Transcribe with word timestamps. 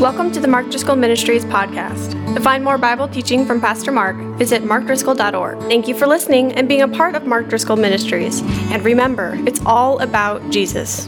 Welcome 0.00 0.32
to 0.32 0.40
the 0.40 0.48
Mark 0.48 0.70
Driscoll 0.70 0.96
Ministries 0.96 1.44
podcast. 1.44 2.34
To 2.34 2.40
find 2.40 2.64
more 2.64 2.78
Bible 2.78 3.06
teaching 3.06 3.44
from 3.44 3.60
Pastor 3.60 3.92
Mark, 3.92 4.16
visit 4.38 4.62
markdriscoll.org. 4.62 5.58
Thank 5.64 5.88
you 5.88 5.94
for 5.94 6.06
listening 6.06 6.52
and 6.52 6.66
being 6.66 6.80
a 6.80 6.88
part 6.88 7.16
of 7.16 7.26
Mark 7.26 7.48
Driscoll 7.48 7.76
Ministries. 7.76 8.40
And 8.70 8.82
remember, 8.82 9.34
it's 9.46 9.60
all 9.66 9.98
about 9.98 10.48
Jesus. 10.50 11.06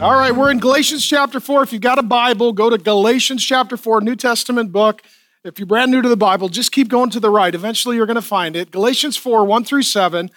All 0.00 0.18
right, 0.18 0.32
we're 0.32 0.50
in 0.50 0.58
Galatians 0.58 1.06
chapter 1.06 1.38
4. 1.38 1.62
If 1.62 1.72
you've 1.72 1.82
got 1.82 2.00
a 2.00 2.02
Bible, 2.02 2.52
go 2.52 2.68
to 2.68 2.78
Galatians 2.78 3.44
chapter 3.44 3.76
4, 3.76 4.00
New 4.00 4.16
Testament 4.16 4.72
book. 4.72 5.02
If 5.44 5.60
you're 5.60 5.66
brand 5.66 5.92
new 5.92 6.02
to 6.02 6.08
the 6.08 6.16
Bible, 6.16 6.48
just 6.48 6.72
keep 6.72 6.88
going 6.88 7.10
to 7.10 7.20
the 7.20 7.30
right. 7.30 7.54
Eventually, 7.54 7.94
you're 7.94 8.06
going 8.06 8.16
to 8.16 8.22
find 8.22 8.56
it. 8.56 8.72
Galatians 8.72 9.16
4, 9.16 9.44
1 9.44 9.62
through 9.62 9.82
7. 9.82 10.32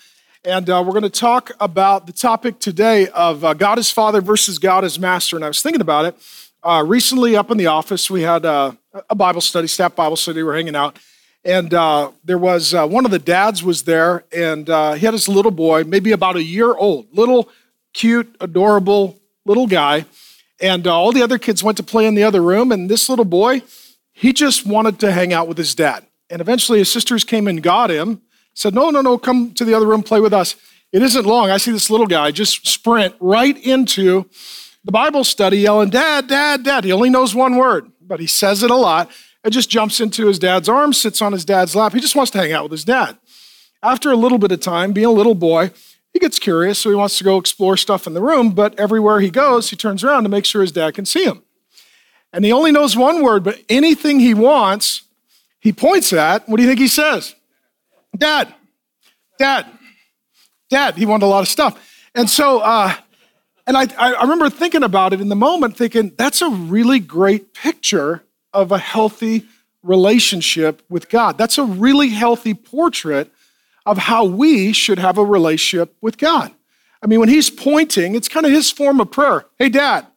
And 0.46 0.70
uh, 0.70 0.84
we're 0.86 0.92
going 0.92 1.04
to 1.04 1.10
talk 1.10 1.52
about 1.60 2.06
the 2.06 2.14
topic 2.14 2.60
today 2.60 3.08
of 3.08 3.44
uh, 3.44 3.56
God 3.56 3.80
as 3.80 3.90
Father 3.90 4.22
versus 4.22 4.60
God 4.60 4.86
as 4.86 5.00
Master. 5.00 5.38
And 5.38 5.44
I 5.44 5.48
was 5.48 5.64
thinking 5.64 5.82
about 5.82 6.06
it. 6.06 6.16
Uh, 6.64 6.82
recently, 6.88 7.36
up 7.36 7.52
in 7.52 7.58
the 7.58 7.68
office, 7.68 8.10
we 8.10 8.22
had 8.22 8.46
uh, 8.46 8.72
a 9.10 9.16
Bible 9.16 9.42
study, 9.42 9.68
staff 9.68 9.98
Bible 9.98 10.16
study. 10.16 10.42
We're 10.44 10.56
hanging 10.56 10.78
out, 10.78 10.98
and 11.44 11.74
uh, 11.74 12.12
there 12.24 12.38
was 12.38 12.74
uh, 12.74 12.88
one 12.88 13.04
of 13.04 13.12
the 13.12 13.20
dads 13.20 13.62
was 13.62 13.84
there, 13.84 14.24
and 14.32 14.70
uh, 14.70 14.94
he 14.94 15.06
had 15.06 15.14
his 15.14 15.28
little 15.28 15.52
boy, 15.52 15.84
maybe 15.84 16.14
about 16.14 16.38
a 16.38 16.44
year 16.44 16.74
old, 16.74 17.08
little 17.12 17.50
cute, 17.94 18.34
adorable 18.40 19.20
little 19.46 19.68
guy, 19.68 20.06
and 20.62 20.88
all 20.88 21.12
the 21.12 21.22
other 21.22 21.38
kids 21.38 21.66
went 21.66 21.76
to 21.76 21.84
play 21.84 22.06
in 22.06 22.16
the 22.16 22.24
other 22.24 22.42
room, 22.42 22.72
and 22.72 22.90
this 22.90 23.10
little 23.10 23.26
boy, 23.26 23.62
he 24.14 24.32
just 24.32 24.66
wanted 24.66 25.02
to 25.02 25.12
hang 25.12 25.34
out 25.34 25.50
with 25.50 25.58
his 25.58 25.76
dad. 25.76 26.06
And 26.30 26.40
eventually, 26.40 26.80
his 26.80 26.90
sisters 26.90 27.26
came 27.26 27.50
and 27.50 27.62
got 27.62 27.92
him. 27.92 28.22
Said, 28.54 28.74
"No, 28.74 28.90
no, 28.90 29.02
no, 29.02 29.18
come 29.18 29.54
to 29.56 29.66
the 29.66 29.74
other 29.74 29.86
room, 29.88 30.02
play 30.02 30.22
with 30.22 30.34
us." 30.34 30.56
It 30.94 31.02
isn't 31.02 31.26
long. 31.26 31.50
I 31.50 31.58
see 31.58 31.72
this 31.72 31.90
little 31.90 32.08
guy 32.08 32.32
just 32.32 32.66
sprint 32.66 33.16
right 33.20 33.58
into 33.66 34.30
the 34.84 34.92
Bible 34.92 35.24
study 35.24 35.60
yelling, 35.60 35.90
Dad, 35.90 36.28
Dad, 36.28 36.64
Dad. 36.64 36.84
He 36.84 36.92
only 36.92 37.10
knows 37.10 37.34
one 37.34 37.56
word, 37.56 37.92
but 38.02 38.20
he 38.20 38.28
says 38.28 38.64
it 38.64 38.72
a 38.72 38.76
lot 38.76 39.10
and 39.44 39.54
just 39.54 39.70
jumps 39.70 40.00
into 40.00 40.28
his 40.28 40.40
dad's 40.40 40.70
arms, 40.70 41.00
sits 41.00 41.22
on 41.22 41.34
his 41.34 41.46
dad's 41.46 41.76
lap. 41.76 41.94
He 41.94 42.00
just 42.00 42.16
wants 42.16 42.32
to 42.32 42.38
hang 42.38 42.54
out 42.54 42.64
with 42.64 42.72
his 42.72 42.86
dad. 42.86 43.18
After 43.82 44.12
a 44.12 44.16
little 44.16 44.38
bit 44.38 44.52
of 44.52 44.62
time, 44.62 44.94
being 44.94 45.06
a 45.06 45.12
little 45.12 45.36
boy, 45.36 45.72
he 46.14 46.20
gets 46.20 46.40
curious, 46.40 46.80
so 46.80 46.90
he 46.90 46.96
wants 46.96 47.18
to 47.18 47.24
go 47.24 47.38
explore 47.38 47.76
stuff 47.76 48.08
in 48.08 48.14
the 48.14 48.22
room, 48.22 48.52
but 48.52 48.80
everywhere 48.80 49.20
he 49.20 49.30
goes, 49.30 49.70
he 49.70 49.76
turns 49.76 50.04
around 50.04 50.24
to 50.24 50.30
make 50.30 50.46
sure 50.46 50.62
his 50.62 50.72
dad 50.72 50.94
can 50.94 51.06
see 51.06 51.26
him. 51.26 51.44
And 52.32 52.46
he 52.46 52.52
only 52.52 52.72
knows 52.72 52.96
one 52.96 53.22
word, 53.22 53.44
but 53.44 53.60
anything 53.68 54.20
he 54.20 54.34
wants, 54.34 55.04
he 55.60 55.74
points 55.74 56.14
at. 56.14 56.48
What 56.48 56.58
do 56.58 56.64
you 56.64 56.70
think 56.70 56.80
he 56.80 56.88
says? 56.88 57.36
Dad, 58.16 58.54
Dad, 59.40 59.66
Dad. 60.70 60.96
He 60.96 61.06
wanted 61.06 61.26
a 61.26 61.28
lot 61.28 61.42
of 61.42 61.48
stuff. 61.48 61.80
And 62.16 62.30
so, 62.30 62.60
uh, 62.60 62.94
and 63.66 63.78
I, 63.78 63.88
I 63.98 64.22
remember 64.22 64.50
thinking 64.50 64.84
about 64.84 65.14
it 65.14 65.22
in 65.22 65.30
the 65.30 65.36
moment, 65.36 65.78
thinking 65.78 66.12
that's 66.18 66.42
a 66.42 66.50
really 66.50 67.00
great 67.00 67.54
picture 67.54 68.24
of 68.54 68.72
a 68.72 68.78
healthy 68.78 69.46
relationship 69.82 70.82
with 70.90 71.10
God. 71.10 71.38
That's 71.38 71.58
a 71.58 71.64
really 71.64 72.10
healthy 72.10 72.54
portrait 72.54 73.32
of 73.86 73.98
how 73.98 74.26
we 74.26 74.74
should 74.74 75.00
have 75.00 75.18
a 75.18 75.26
relationship 75.26 75.96
with 76.02 76.18
God. 76.18 76.52
I 77.02 77.08
mean, 77.08 77.20
when 77.20 77.30
he's 77.30 77.50
pointing, 77.50 78.16
it's 78.16 78.30
kind 78.30 78.46
of 78.46 78.52
his 78.52 78.72
form 78.72 79.02
of 79.02 79.12
prayer. 79.12 79.46
Hey, 79.58 79.70
dad. 79.70 80.08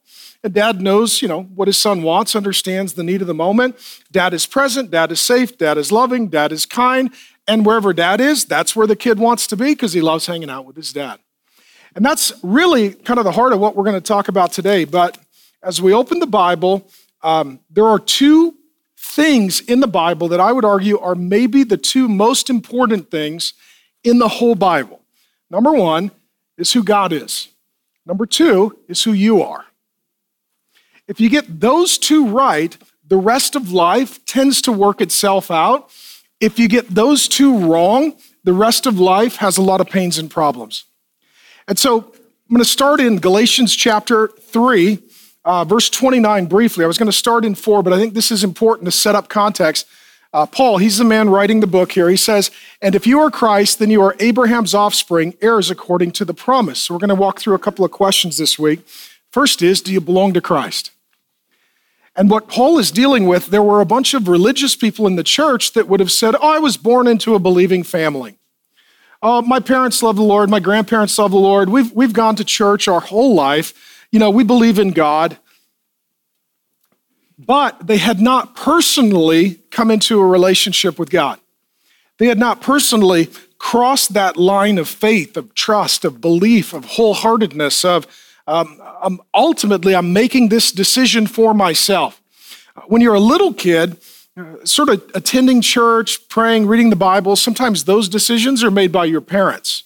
And 0.44 0.55
dad 0.55 0.80
knows, 0.80 1.22
you 1.22 1.27
know, 1.27 1.42
what 1.42 1.67
his 1.67 1.77
son 1.77 2.02
wants, 2.02 2.36
understands 2.36 2.92
the 2.92 3.02
need 3.02 3.20
of 3.20 3.27
the 3.27 3.34
moment. 3.34 3.77
Dad 4.12 4.33
is 4.33 4.47
present, 4.47 4.92
dad 4.92 5.11
is 5.11 5.19
safe, 5.19 5.58
dad 5.58 5.78
is 5.78 5.91
loving, 5.91 6.28
dad 6.28 6.52
is 6.52 6.67
kind. 6.67 7.11
And 7.48 7.67
wherever 7.67 7.92
dad 7.92 8.20
is, 8.20 8.44
that's 8.44 8.77
where 8.77 8.86
the 8.86 8.94
kid 8.94 9.19
wants 9.19 9.48
to 9.48 9.56
be 9.56 9.72
because 9.72 9.92
he 9.92 10.00
loves 10.00 10.27
hanging 10.27 10.50
out 10.50 10.64
with 10.64 10.77
his 10.77 10.92
dad. 10.92 11.19
And 11.97 12.05
that's 12.05 12.30
really 12.42 12.92
kind 12.92 13.19
of 13.19 13.25
the 13.25 13.33
heart 13.33 13.55
of 13.55 13.58
what 13.58 13.75
we're 13.75 13.84
going 13.84 13.94
to 13.94 14.06
talk 14.06 14.28
about 14.28 14.52
today. 14.52 14.84
But 14.84 15.16
as 15.62 15.80
we 15.80 15.94
open 15.94 16.19
the 16.19 16.27
Bible, 16.27 16.86
um, 17.22 17.58
there 17.70 17.86
are 17.86 17.98
two 17.98 18.55
things 18.98 19.61
in 19.61 19.80
the 19.80 19.89
Bible 19.89 20.28
that 20.28 20.39
I 20.39 20.52
would 20.52 20.64
argue 20.64 20.98
are 20.98 21.14
maybe 21.14 21.64
the 21.64 21.78
two 21.78 22.06
most 22.06 22.50
important 22.50 23.11
things 23.11 23.55
in 24.05 24.19
the 24.19 24.28
whole 24.28 24.55
Bible. 24.55 25.01
Number 25.48 25.73
one 25.73 26.11
is 26.58 26.74
who 26.74 26.84
God 26.84 27.14
is, 27.14 27.48
number 28.05 28.27
two 28.27 28.78
is 28.89 29.02
who 29.02 29.13
you 29.13 29.42
are. 29.42 29.64
If 31.08 31.18
you 31.18 31.30
get 31.30 31.61
those 31.61 31.96
two 31.96 32.28
right, 32.28 32.77
the 33.07 33.17
rest 33.17 33.57
of 33.57 33.73
life 33.73 34.23
tends 34.27 34.61
to 34.63 34.73
work 34.73 35.01
itself 35.01 35.51
out. 35.51 35.90
If 36.40 36.58
you 36.58 36.68
get 36.68 36.90
those 36.90 37.27
two 37.27 37.57
wrong, 37.58 38.18
the 38.45 38.52
rest 38.52 38.86
of 38.86 39.01
life 39.01 39.36
has 39.36 39.57
a 39.57 39.63
lot 39.63 39.80
of 39.80 39.89
pains 39.89 40.18
and 40.18 40.30
problems. 40.30 40.84
And 41.68 41.78
so 41.78 41.98
I'm 41.98 42.54
going 42.54 42.58
to 42.58 42.64
start 42.64 43.00
in 43.00 43.18
Galatians 43.18 43.74
chapter 43.74 44.28
3, 44.28 44.98
uh, 45.44 45.64
verse 45.64 45.90
29 45.90 46.46
briefly. 46.46 46.84
I 46.84 46.86
was 46.86 46.96
going 46.96 47.10
to 47.10 47.16
start 47.16 47.44
in 47.44 47.56
4, 47.56 47.82
but 47.82 47.92
I 47.92 47.98
think 47.98 48.14
this 48.14 48.30
is 48.30 48.44
important 48.44 48.86
to 48.86 48.92
set 48.92 49.16
up 49.16 49.28
context. 49.28 49.86
Uh, 50.32 50.46
Paul, 50.46 50.78
he's 50.78 50.98
the 50.98 51.04
man 51.04 51.28
writing 51.28 51.60
the 51.60 51.66
book 51.66 51.92
here. 51.92 52.08
He 52.08 52.16
says, 52.16 52.50
And 52.80 52.94
if 52.94 53.06
you 53.06 53.18
are 53.20 53.30
Christ, 53.30 53.78
then 53.78 53.90
you 53.90 54.00
are 54.02 54.14
Abraham's 54.20 54.74
offspring, 54.74 55.34
heirs 55.40 55.70
according 55.70 56.12
to 56.12 56.24
the 56.24 56.34
promise. 56.34 56.82
So 56.82 56.94
we're 56.94 57.00
going 57.00 57.08
to 57.08 57.14
walk 57.16 57.40
through 57.40 57.54
a 57.54 57.60
couple 57.60 57.84
of 57.84 57.90
questions 57.90 58.38
this 58.38 58.58
week. 58.58 58.86
First 59.33 59.60
is, 59.60 59.80
do 59.80 59.92
you 59.92 60.00
belong 60.00 60.34
to 60.34 60.40
Christ? 60.40 60.92
And 62.14 62.30
what 62.30 62.48
Paul 62.48 62.78
is 62.78 62.90
dealing 62.90 63.27
with, 63.27 63.46
there 63.46 63.62
were 63.62 63.80
a 63.80 63.86
bunch 63.86 64.14
of 64.14 64.28
religious 64.28 64.77
people 64.77 65.06
in 65.06 65.16
the 65.16 65.24
church 65.24 65.72
that 65.72 65.88
would 65.88 66.00
have 66.00 66.12
said, 66.12 66.36
Oh, 66.40 66.54
I 66.54 66.58
was 66.58 66.77
born 66.77 67.08
into 67.08 67.34
a 67.34 67.40
believing 67.40 67.83
family. 67.83 68.36
Oh, 69.29 69.42
my 69.42 69.59
parents 69.59 70.05
love 70.05 70.14
the 70.14 70.23
Lord. 70.23 70.48
My 70.51 70.61
grandparents 70.61 71.19
love 71.19 71.33
the 71.33 71.37
Lord. 71.37 71.69
We've, 71.69 71.91
we've 71.91 72.13
gone 72.13 72.37
to 72.37 72.45
church 72.45 72.87
our 72.87 73.01
whole 73.01 73.35
life. 73.35 74.07
You 74.13 74.20
know, 74.20 74.31
we 74.31 74.45
believe 74.45 74.79
in 74.79 74.92
God. 74.92 75.37
But 77.37 77.89
they 77.89 77.97
had 77.97 78.20
not 78.20 78.55
personally 78.55 79.57
come 79.73 79.91
into 79.91 80.20
a 80.20 80.25
relationship 80.25 80.97
with 80.97 81.11
God. 81.11 81.41
They 82.19 82.27
had 82.29 82.39
not 82.39 82.61
personally 82.61 83.29
crossed 83.59 84.13
that 84.13 84.37
line 84.37 84.79
of 84.79 84.87
faith, 84.87 85.37
of 85.37 85.55
trust, 85.55 86.05
of 86.05 86.20
belief, 86.20 86.73
of 86.73 86.85
wholeheartedness, 86.85 87.85
of 87.85 88.07
um, 88.47 88.81
um, 89.03 89.20
ultimately, 89.35 89.97
I'm 89.97 90.13
making 90.13 90.51
this 90.51 90.70
decision 90.70 91.27
for 91.27 91.53
myself. 91.53 92.23
When 92.87 93.03
you're 93.03 93.14
a 93.14 93.19
little 93.19 93.53
kid, 93.53 93.97
sort 94.64 94.89
of 94.89 95.02
attending 95.14 95.61
church, 95.61 96.29
praying, 96.29 96.67
reading 96.67 96.91
the 96.91 96.97
Bible, 96.97 97.36
sometimes 97.36 97.85
those 97.85 98.08
decisions 98.08 98.63
are 98.63 98.70
made 98.70 98.92
by 98.92 99.07
your 99.07 99.20
parents. 99.20 99.85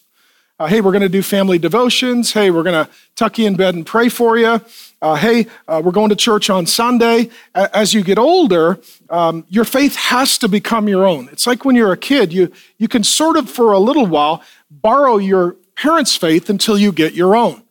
Uh, 0.59 0.67
hey, 0.67 0.81
we're 0.81 0.93
going 0.93 1.03
to 1.03 1.09
do 1.09 1.23
family 1.23 1.59
devotions. 1.59 2.33
Hey, 2.33 2.51
we're 2.51 2.63
going 2.63 2.85
to 2.85 2.91
tuck 3.17 3.39
you 3.39 3.47
in 3.47 3.57
bed 3.57 3.75
and 3.75 3.87
pray 3.87 4.09
for 4.09 4.37
you. 4.37 4.61
Uh, 5.01 5.15
hey, 5.15 5.47
uh, 5.67 5.81
we're 5.83 5.93
going 5.93 6.11
to 6.11 6.17
church 6.17 6.51
on 6.51 6.67
Sunday. 6.67 7.31
As 7.55 7.95
you 7.95 8.03
get 8.03 8.19
older, 8.19 8.79
um, 9.09 9.47
your 9.49 9.65
faith 9.65 9.97
has 9.97 10.37
to 10.39 10.49
become 10.49 10.89
your 10.89 11.07
own. 11.07 11.29
It's 11.33 11.47
like 11.47 11.65
when 11.65 11.77
you're 11.77 11.93
a 11.93 11.97
kid, 11.97 12.33
you, 12.33 12.53
you 12.77 12.89
can 12.89 13.05
sort 13.05 13.39
of, 13.39 13.49
for 13.49 13.73
a 13.73 13.79
little 13.79 14.05
while, 14.05 14.43
borrow 14.71 15.17
your 15.17 15.57
parents' 15.77 16.17
faith 16.17 16.51
until 16.51 16.77
you 16.77 16.93
get 16.93 17.15
your 17.15 17.35
own. 17.35 17.63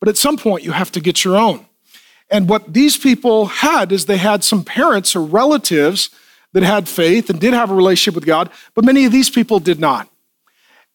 But 0.00 0.08
at 0.08 0.16
some 0.16 0.38
point, 0.38 0.64
you 0.64 0.72
have 0.72 0.90
to 0.92 1.00
get 1.00 1.24
your 1.24 1.36
own. 1.36 1.66
And 2.30 2.48
what 2.48 2.72
these 2.72 2.96
people 2.96 3.46
had 3.46 3.92
is 3.92 4.06
they 4.06 4.16
had 4.16 4.44
some 4.44 4.64
parents 4.64 5.14
or 5.14 5.22
relatives 5.22 6.10
that 6.58 6.66
had 6.66 6.88
faith 6.88 7.30
and 7.30 7.40
did 7.40 7.54
have 7.54 7.70
a 7.70 7.74
relationship 7.74 8.14
with 8.14 8.26
God, 8.26 8.50
but 8.74 8.84
many 8.84 9.04
of 9.04 9.12
these 9.12 9.30
people 9.30 9.60
did 9.60 9.78
not. 9.78 10.08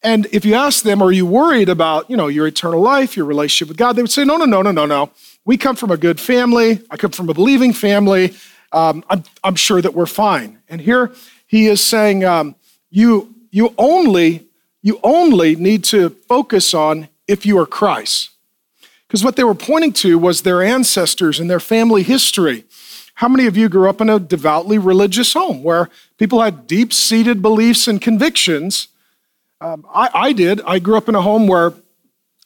And 0.02 0.28
if 0.34 0.44
you 0.44 0.56
ask 0.56 0.84
them, 0.84 1.02
are 1.02 1.12
you 1.12 1.26
worried 1.26 1.70
about, 1.70 2.10
you 2.10 2.18
know, 2.18 2.28
your 2.28 2.46
eternal 2.46 2.82
life, 2.82 3.16
your 3.16 3.26
relationship 3.26 3.70
with 3.70 3.78
God? 3.78 3.96
They 3.96 4.02
would 4.02 4.12
say, 4.12 4.26
no, 4.26 4.36
no, 4.36 4.44
no, 4.44 4.62
no, 4.62 4.72
no, 4.72 4.86
no. 4.86 5.12
We 5.46 5.56
come 5.56 5.78
from 5.78 5.92
a 5.92 5.98
good 5.98 6.20
family. 6.20 6.82
I 6.90 6.98
come 6.98 7.12
from 7.12 7.30
a 7.30 7.34
believing 7.34 7.72
family. 7.72 8.34
Um, 8.74 9.06
I'm, 9.10 9.24
I'm, 9.44 9.56
sure 9.56 9.82
that 9.82 9.94
we're 9.94 10.06
fine. 10.06 10.60
And 10.68 10.82
here 10.82 11.12
he 11.48 11.68
is 11.68 11.80
saying, 11.80 12.26
um, 12.26 12.56
you, 12.90 13.34
you 13.50 13.74
only, 13.78 14.48
you 14.82 15.00
only 15.04 15.56
need 15.56 15.86
to 15.86 16.10
focus 16.10 16.74
on 16.74 17.08
if 17.28 17.46
you 17.46 17.58
are 17.60 17.66
Christ. 17.66 18.32
Because 19.08 19.24
what 19.24 19.38
they 19.38 19.44
were 19.46 19.56
pointing 19.56 19.94
to 19.94 20.18
was 20.18 20.42
their 20.42 20.62
ancestors 20.62 21.40
and 21.40 21.50
their 21.50 21.62
family 21.62 22.04
history. 22.04 22.66
How 23.16 23.28
many 23.28 23.46
of 23.46 23.56
you 23.56 23.70
grew 23.70 23.90
up 23.90 24.02
in 24.02 24.10
a 24.10 24.20
devoutly 24.20 24.78
religious 24.78 25.34
home 25.34 25.64
where 25.64 25.90
people 26.18 26.42
had 26.42 26.68
deep 26.68 26.92
seated 26.92 27.42
beliefs 27.42 27.88
and 27.88 28.02
convictions? 28.02 28.88
Um, 29.62 29.86
I, 29.94 30.10
I 30.14 30.34
did. 30.34 30.62
I 30.62 30.80
grew 30.80 30.98
up 30.98 31.08
in 31.08 31.16
a 31.16 31.22
home 31.22 31.48
where 31.48 31.74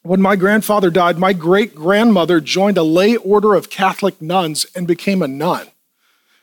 when 0.03 0.21
my 0.21 0.35
grandfather 0.35 0.89
died, 0.89 1.17
my 1.17 1.33
great 1.33 1.73
grandmother 1.73 2.39
joined 2.39 2.77
a 2.77 2.83
lay 2.83 3.15
order 3.15 3.55
of 3.55 3.69
Catholic 3.69 4.21
nuns 4.21 4.65
and 4.75 4.87
became 4.87 5.21
a 5.21 5.27
nun. 5.27 5.67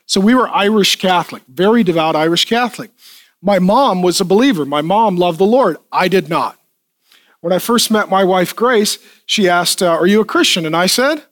So 0.05 0.19
we 0.19 0.35
were 0.35 0.49
Irish 0.49 0.97
Catholic, 0.97 1.43
very 1.47 1.83
devout 1.83 2.15
Irish 2.15 2.45
Catholic. 2.45 2.91
My 3.41 3.59
mom 3.59 4.01
was 4.01 4.19
a 4.19 4.25
believer. 4.25 4.65
My 4.65 4.81
mom 4.81 5.17
loved 5.17 5.39
the 5.39 5.45
Lord. 5.45 5.77
I 5.91 6.07
did 6.07 6.29
not. 6.29 6.59
When 7.41 7.53
I 7.53 7.59
first 7.59 7.91
met 7.91 8.09
my 8.09 8.23
wife, 8.23 8.55
Grace, 8.55 8.97
she 9.25 9.47
asked, 9.47 9.81
uh, 9.81 9.87
Are 9.87 10.07
you 10.07 10.21
a 10.21 10.25
Christian? 10.25 10.65
And 10.65 10.75
I 10.75 10.87
said, 10.87 11.23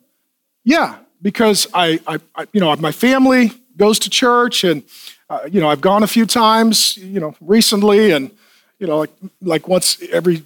Yeah 0.63 1.02
because 1.23 1.65
I, 1.73 1.99
I, 2.05 2.19
I, 2.35 2.47
you 2.53 2.59
know, 2.59 2.75
my 2.75 2.91
family 2.91 3.51
goes 3.75 3.97
to 3.99 4.09
church, 4.09 4.63
and 4.63 4.83
uh, 5.29 5.39
you 5.51 5.59
know, 5.59 5.69
I've 5.69 5.81
gone 5.81 6.03
a 6.03 6.07
few 6.07 6.27
times, 6.27 6.97
you 6.97 7.19
know, 7.19 7.35
recently, 7.41 8.11
and 8.11 8.29
you 8.77 8.85
know, 8.85 8.99
like 8.99 9.11
like 9.41 9.67
once 9.67 9.99
every 10.11 10.43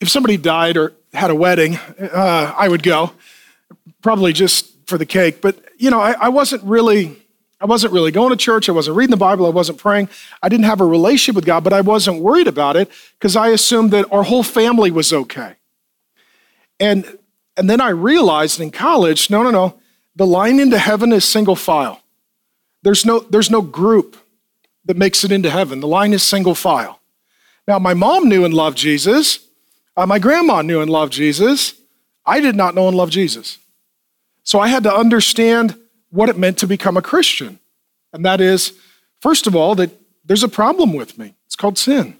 if 0.00 0.10
somebody 0.10 0.36
died 0.36 0.76
or 0.76 0.92
had 1.14 1.30
a 1.30 1.34
wedding, 1.34 1.76
uh, 1.98 2.52
I 2.54 2.68
would 2.68 2.82
go, 2.82 3.12
probably 4.02 4.34
just 4.34 4.70
for 4.86 4.98
the 4.98 5.06
cake. 5.06 5.40
But 5.40 5.56
you 5.78 5.90
know, 5.90 6.00
I, 6.00 6.14
I 6.20 6.28
wasn't 6.28 6.62
really 6.64 7.16
I 7.60 7.64
wasn't 7.64 7.92
really 7.94 8.10
going 8.10 8.30
to 8.30 8.36
church. 8.36 8.68
I 8.68 8.72
wasn't 8.72 8.96
reading 8.96 9.12
the 9.12 9.16
Bible. 9.16 9.46
I 9.46 9.50
wasn't 9.50 9.78
praying. 9.78 10.10
I 10.42 10.48
didn't 10.48 10.66
have 10.66 10.80
a 10.80 10.86
relationship 10.86 11.36
with 11.36 11.46
God, 11.46 11.64
but 11.64 11.72
I 11.72 11.80
wasn't 11.80 12.20
worried 12.20 12.48
about 12.48 12.76
it 12.76 12.90
because 13.18 13.34
I 13.34 13.48
assumed 13.48 13.92
that 13.92 14.12
our 14.12 14.24
whole 14.24 14.42
family 14.42 14.90
was 14.90 15.12
okay. 15.12 15.54
And, 16.78 17.18
and 17.56 17.70
then 17.70 17.80
I 17.80 17.88
realized 17.88 18.60
in 18.60 18.70
college 18.70 19.30
no, 19.30 19.42
no, 19.42 19.50
no. 19.50 19.80
The 20.16 20.26
line 20.26 20.58
into 20.58 20.78
heaven 20.78 21.12
is 21.12 21.24
single 21.24 21.56
file. 21.56 22.02
There's 22.82 23.04
no, 23.04 23.20
there's 23.20 23.50
no 23.50 23.60
group 23.60 24.16
that 24.86 24.96
makes 24.96 25.24
it 25.24 25.32
into 25.32 25.50
heaven. 25.50 25.80
The 25.80 25.88
line 25.88 26.12
is 26.12 26.22
single 26.22 26.54
file. 26.54 27.00
Now, 27.68 27.78
my 27.78 27.94
mom 27.94 28.28
knew 28.28 28.44
and 28.44 28.54
loved 28.54 28.78
Jesus. 28.78 29.40
Uh, 29.96 30.06
my 30.06 30.18
grandma 30.18 30.62
knew 30.62 30.80
and 30.80 30.90
loved 30.90 31.12
Jesus. 31.12 31.74
I 32.24 32.40
did 32.40 32.56
not 32.56 32.74
know 32.74 32.88
and 32.88 32.96
love 32.96 33.10
Jesus. 33.10 33.58
So 34.42 34.60
I 34.60 34.68
had 34.68 34.84
to 34.84 34.94
understand 34.94 35.76
what 36.10 36.28
it 36.28 36.38
meant 36.38 36.58
to 36.58 36.66
become 36.66 36.96
a 36.96 37.02
Christian. 37.02 37.58
And 38.12 38.24
that 38.24 38.40
is, 38.40 38.72
first 39.20 39.46
of 39.46 39.56
all, 39.56 39.74
that 39.74 39.90
there's 40.24 40.44
a 40.44 40.48
problem 40.48 40.92
with 40.92 41.18
me. 41.18 41.34
It's 41.46 41.56
called 41.56 41.78
sin. 41.78 42.16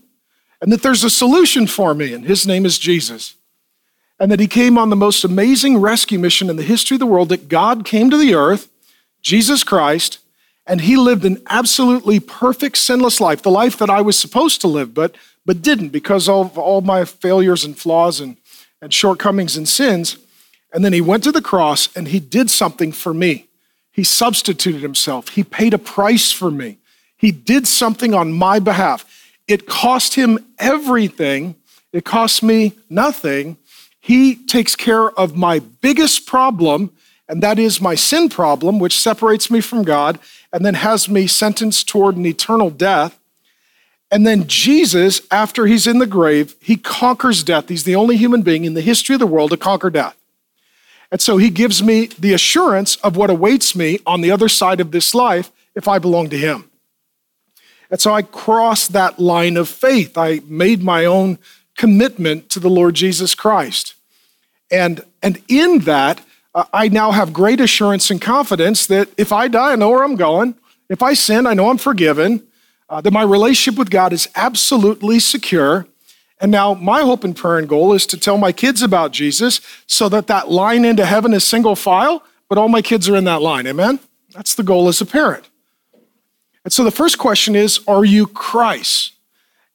And 0.60 0.72
that 0.72 0.82
there's 0.82 1.04
a 1.04 1.10
solution 1.10 1.66
for 1.66 1.94
me, 1.94 2.12
and 2.12 2.24
his 2.24 2.46
name 2.46 2.66
is 2.66 2.78
Jesus. 2.78 3.34
And 4.18 4.32
that 4.32 4.40
he 4.40 4.46
came 4.46 4.78
on 4.78 4.90
the 4.90 4.96
most 4.96 5.24
amazing 5.24 5.78
rescue 5.78 6.18
mission 6.18 6.48
in 6.48 6.56
the 6.56 6.62
history 6.62 6.94
of 6.94 7.00
the 7.00 7.06
world, 7.06 7.28
that 7.28 7.48
God 7.48 7.84
came 7.84 8.10
to 8.10 8.16
the 8.16 8.34
earth, 8.34 8.68
Jesus 9.20 9.62
Christ, 9.62 10.18
and 10.66 10.80
he 10.80 10.96
lived 10.96 11.24
an 11.24 11.40
absolutely 11.48 12.18
perfect, 12.18 12.76
sinless 12.76 13.20
life, 13.20 13.42
the 13.42 13.50
life 13.50 13.78
that 13.78 13.90
I 13.90 14.00
was 14.00 14.18
supposed 14.18 14.60
to 14.62 14.68
live, 14.68 14.94
but, 14.94 15.14
but 15.44 15.62
didn't 15.62 15.90
because 15.90 16.28
of 16.28 16.58
all 16.58 16.80
my 16.80 17.04
failures 17.04 17.64
and 17.64 17.78
flaws 17.78 18.20
and, 18.20 18.36
and 18.82 18.92
shortcomings 18.92 19.56
and 19.56 19.68
sins. 19.68 20.18
And 20.72 20.84
then 20.84 20.92
he 20.92 21.00
went 21.00 21.22
to 21.24 21.32
the 21.32 21.42
cross 21.42 21.94
and 21.94 22.08
he 22.08 22.18
did 22.18 22.50
something 22.50 22.90
for 22.90 23.14
me. 23.14 23.46
He 23.92 24.02
substituted 24.04 24.82
himself, 24.82 25.28
he 25.28 25.44
paid 25.44 25.72
a 25.72 25.78
price 25.78 26.32
for 26.32 26.50
me. 26.50 26.78
He 27.16 27.32
did 27.32 27.66
something 27.66 28.12
on 28.12 28.32
my 28.32 28.58
behalf. 28.58 29.04
It 29.48 29.66
cost 29.66 30.14
him 30.14 30.38
everything, 30.58 31.54
it 31.92 32.04
cost 32.04 32.42
me 32.42 32.72
nothing. 32.90 33.56
He 34.06 34.36
takes 34.36 34.76
care 34.76 35.10
of 35.10 35.34
my 35.34 35.58
biggest 35.58 36.26
problem, 36.26 36.92
and 37.28 37.42
that 37.42 37.58
is 37.58 37.80
my 37.80 37.96
sin 37.96 38.28
problem, 38.28 38.78
which 38.78 39.00
separates 39.00 39.50
me 39.50 39.60
from 39.60 39.82
God 39.82 40.20
and 40.52 40.64
then 40.64 40.74
has 40.74 41.08
me 41.08 41.26
sentenced 41.26 41.88
toward 41.88 42.14
an 42.14 42.24
eternal 42.24 42.70
death. 42.70 43.18
And 44.08 44.24
then 44.24 44.46
Jesus, 44.46 45.22
after 45.32 45.66
he's 45.66 45.88
in 45.88 45.98
the 45.98 46.06
grave, 46.06 46.54
he 46.60 46.76
conquers 46.76 47.42
death. 47.42 47.68
He's 47.68 47.82
the 47.82 47.96
only 47.96 48.16
human 48.16 48.42
being 48.42 48.64
in 48.64 48.74
the 48.74 48.80
history 48.80 49.16
of 49.16 49.18
the 49.18 49.26
world 49.26 49.50
to 49.50 49.56
conquer 49.56 49.90
death. 49.90 50.16
And 51.10 51.20
so 51.20 51.36
he 51.36 51.50
gives 51.50 51.82
me 51.82 52.06
the 52.06 52.32
assurance 52.32 52.94
of 52.98 53.16
what 53.16 53.28
awaits 53.28 53.74
me 53.74 53.98
on 54.06 54.20
the 54.20 54.30
other 54.30 54.48
side 54.48 54.78
of 54.78 54.92
this 54.92 55.16
life 55.16 55.50
if 55.74 55.88
I 55.88 55.98
belong 55.98 56.30
to 56.30 56.38
him. 56.38 56.70
And 57.90 58.00
so 58.00 58.14
I 58.14 58.22
crossed 58.22 58.92
that 58.92 59.18
line 59.18 59.56
of 59.56 59.68
faith. 59.68 60.16
I 60.16 60.42
made 60.46 60.84
my 60.84 61.04
own 61.04 61.40
commitment 61.76 62.48
to 62.50 62.60
the 62.60 62.70
Lord 62.70 62.94
Jesus 62.94 63.34
Christ. 63.34 63.94
And, 64.70 65.04
and 65.22 65.42
in 65.48 65.80
that, 65.80 66.20
uh, 66.54 66.64
I 66.72 66.88
now 66.88 67.12
have 67.12 67.32
great 67.32 67.60
assurance 67.60 68.10
and 68.10 68.20
confidence 68.20 68.86
that 68.86 69.08
if 69.16 69.32
I 69.32 69.48
die, 69.48 69.72
I 69.72 69.76
know 69.76 69.90
where 69.90 70.04
I'm 70.04 70.16
going. 70.16 70.54
If 70.88 71.02
I 71.02 71.14
sin, 71.14 71.46
I 71.46 71.54
know 71.54 71.70
I'm 71.70 71.78
forgiven. 71.78 72.46
Uh, 72.88 73.00
that 73.00 73.12
my 73.12 73.22
relationship 73.22 73.78
with 73.78 73.90
God 73.90 74.12
is 74.12 74.28
absolutely 74.36 75.18
secure. 75.18 75.86
And 76.40 76.52
now 76.52 76.74
my 76.74 77.02
hope 77.02 77.24
and 77.24 77.34
prayer 77.34 77.58
and 77.58 77.68
goal 77.68 77.92
is 77.92 78.06
to 78.06 78.18
tell 78.18 78.38
my 78.38 78.52
kids 78.52 78.82
about 78.82 79.12
Jesus 79.12 79.60
so 79.86 80.08
that 80.08 80.28
that 80.28 80.50
line 80.50 80.84
into 80.84 81.04
heaven 81.04 81.34
is 81.34 81.44
single 81.44 81.74
file, 81.74 82.22
but 82.48 82.58
all 82.58 82.68
my 82.68 82.82
kids 82.82 83.08
are 83.08 83.16
in 83.16 83.24
that 83.24 83.42
line. 83.42 83.66
Amen? 83.66 83.98
That's 84.32 84.54
the 84.54 84.62
goal 84.62 84.88
as 84.88 85.00
a 85.00 85.06
parent. 85.06 85.48
And 86.64 86.72
so 86.72 86.84
the 86.84 86.90
first 86.90 87.18
question 87.18 87.56
is 87.56 87.80
Are 87.88 88.04
you 88.04 88.26
Christ? 88.26 89.12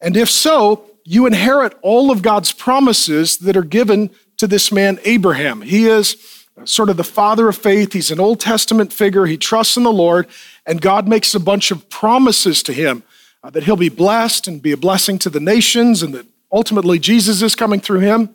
And 0.02 0.16
if 0.16 0.30
so, 0.30 0.90
you 1.04 1.26
inherit 1.26 1.78
all 1.82 2.12
of 2.12 2.22
God's 2.22 2.52
promises 2.52 3.38
that 3.40 3.58
are 3.58 3.64
given 3.64 4.10
to 4.42 4.48
this 4.48 4.72
man, 4.72 5.00
Abraham. 5.06 5.62
He 5.62 5.86
is 5.86 6.46
sort 6.66 6.90
of 6.90 6.98
the 6.98 7.04
father 7.04 7.48
of 7.48 7.56
faith. 7.56 7.94
He's 7.94 8.10
an 8.10 8.20
Old 8.20 8.40
Testament 8.40 8.92
figure. 8.92 9.28
He 9.28 9.38
trusts 9.38 9.78
in 9.78 9.84
the 9.84 9.92
Lord, 9.92 10.28
and 10.66 10.82
God 10.82 11.08
makes 11.08 11.36
a 11.36 11.40
bunch 11.40 11.70
of 11.70 11.88
promises 11.90 12.64
to 12.64 12.74
him 12.74 13.04
uh, 13.44 13.52
that 13.52 13.66
he'll 13.66 13.76
be 13.76 13.90
blessed 13.90 14.48
and 14.48 14.60
be 14.60 14.72
a 14.72 14.78
blessing 14.78 15.20
to 15.20 15.30
the 15.30 15.40
nations, 15.40 16.02
and 16.02 16.16
that 16.16 16.26
ultimately 16.52 16.98
Jesus 16.98 17.44
is 17.44 17.54
coming 17.54 17.80
through 17.80 18.00
him. 18.00 18.34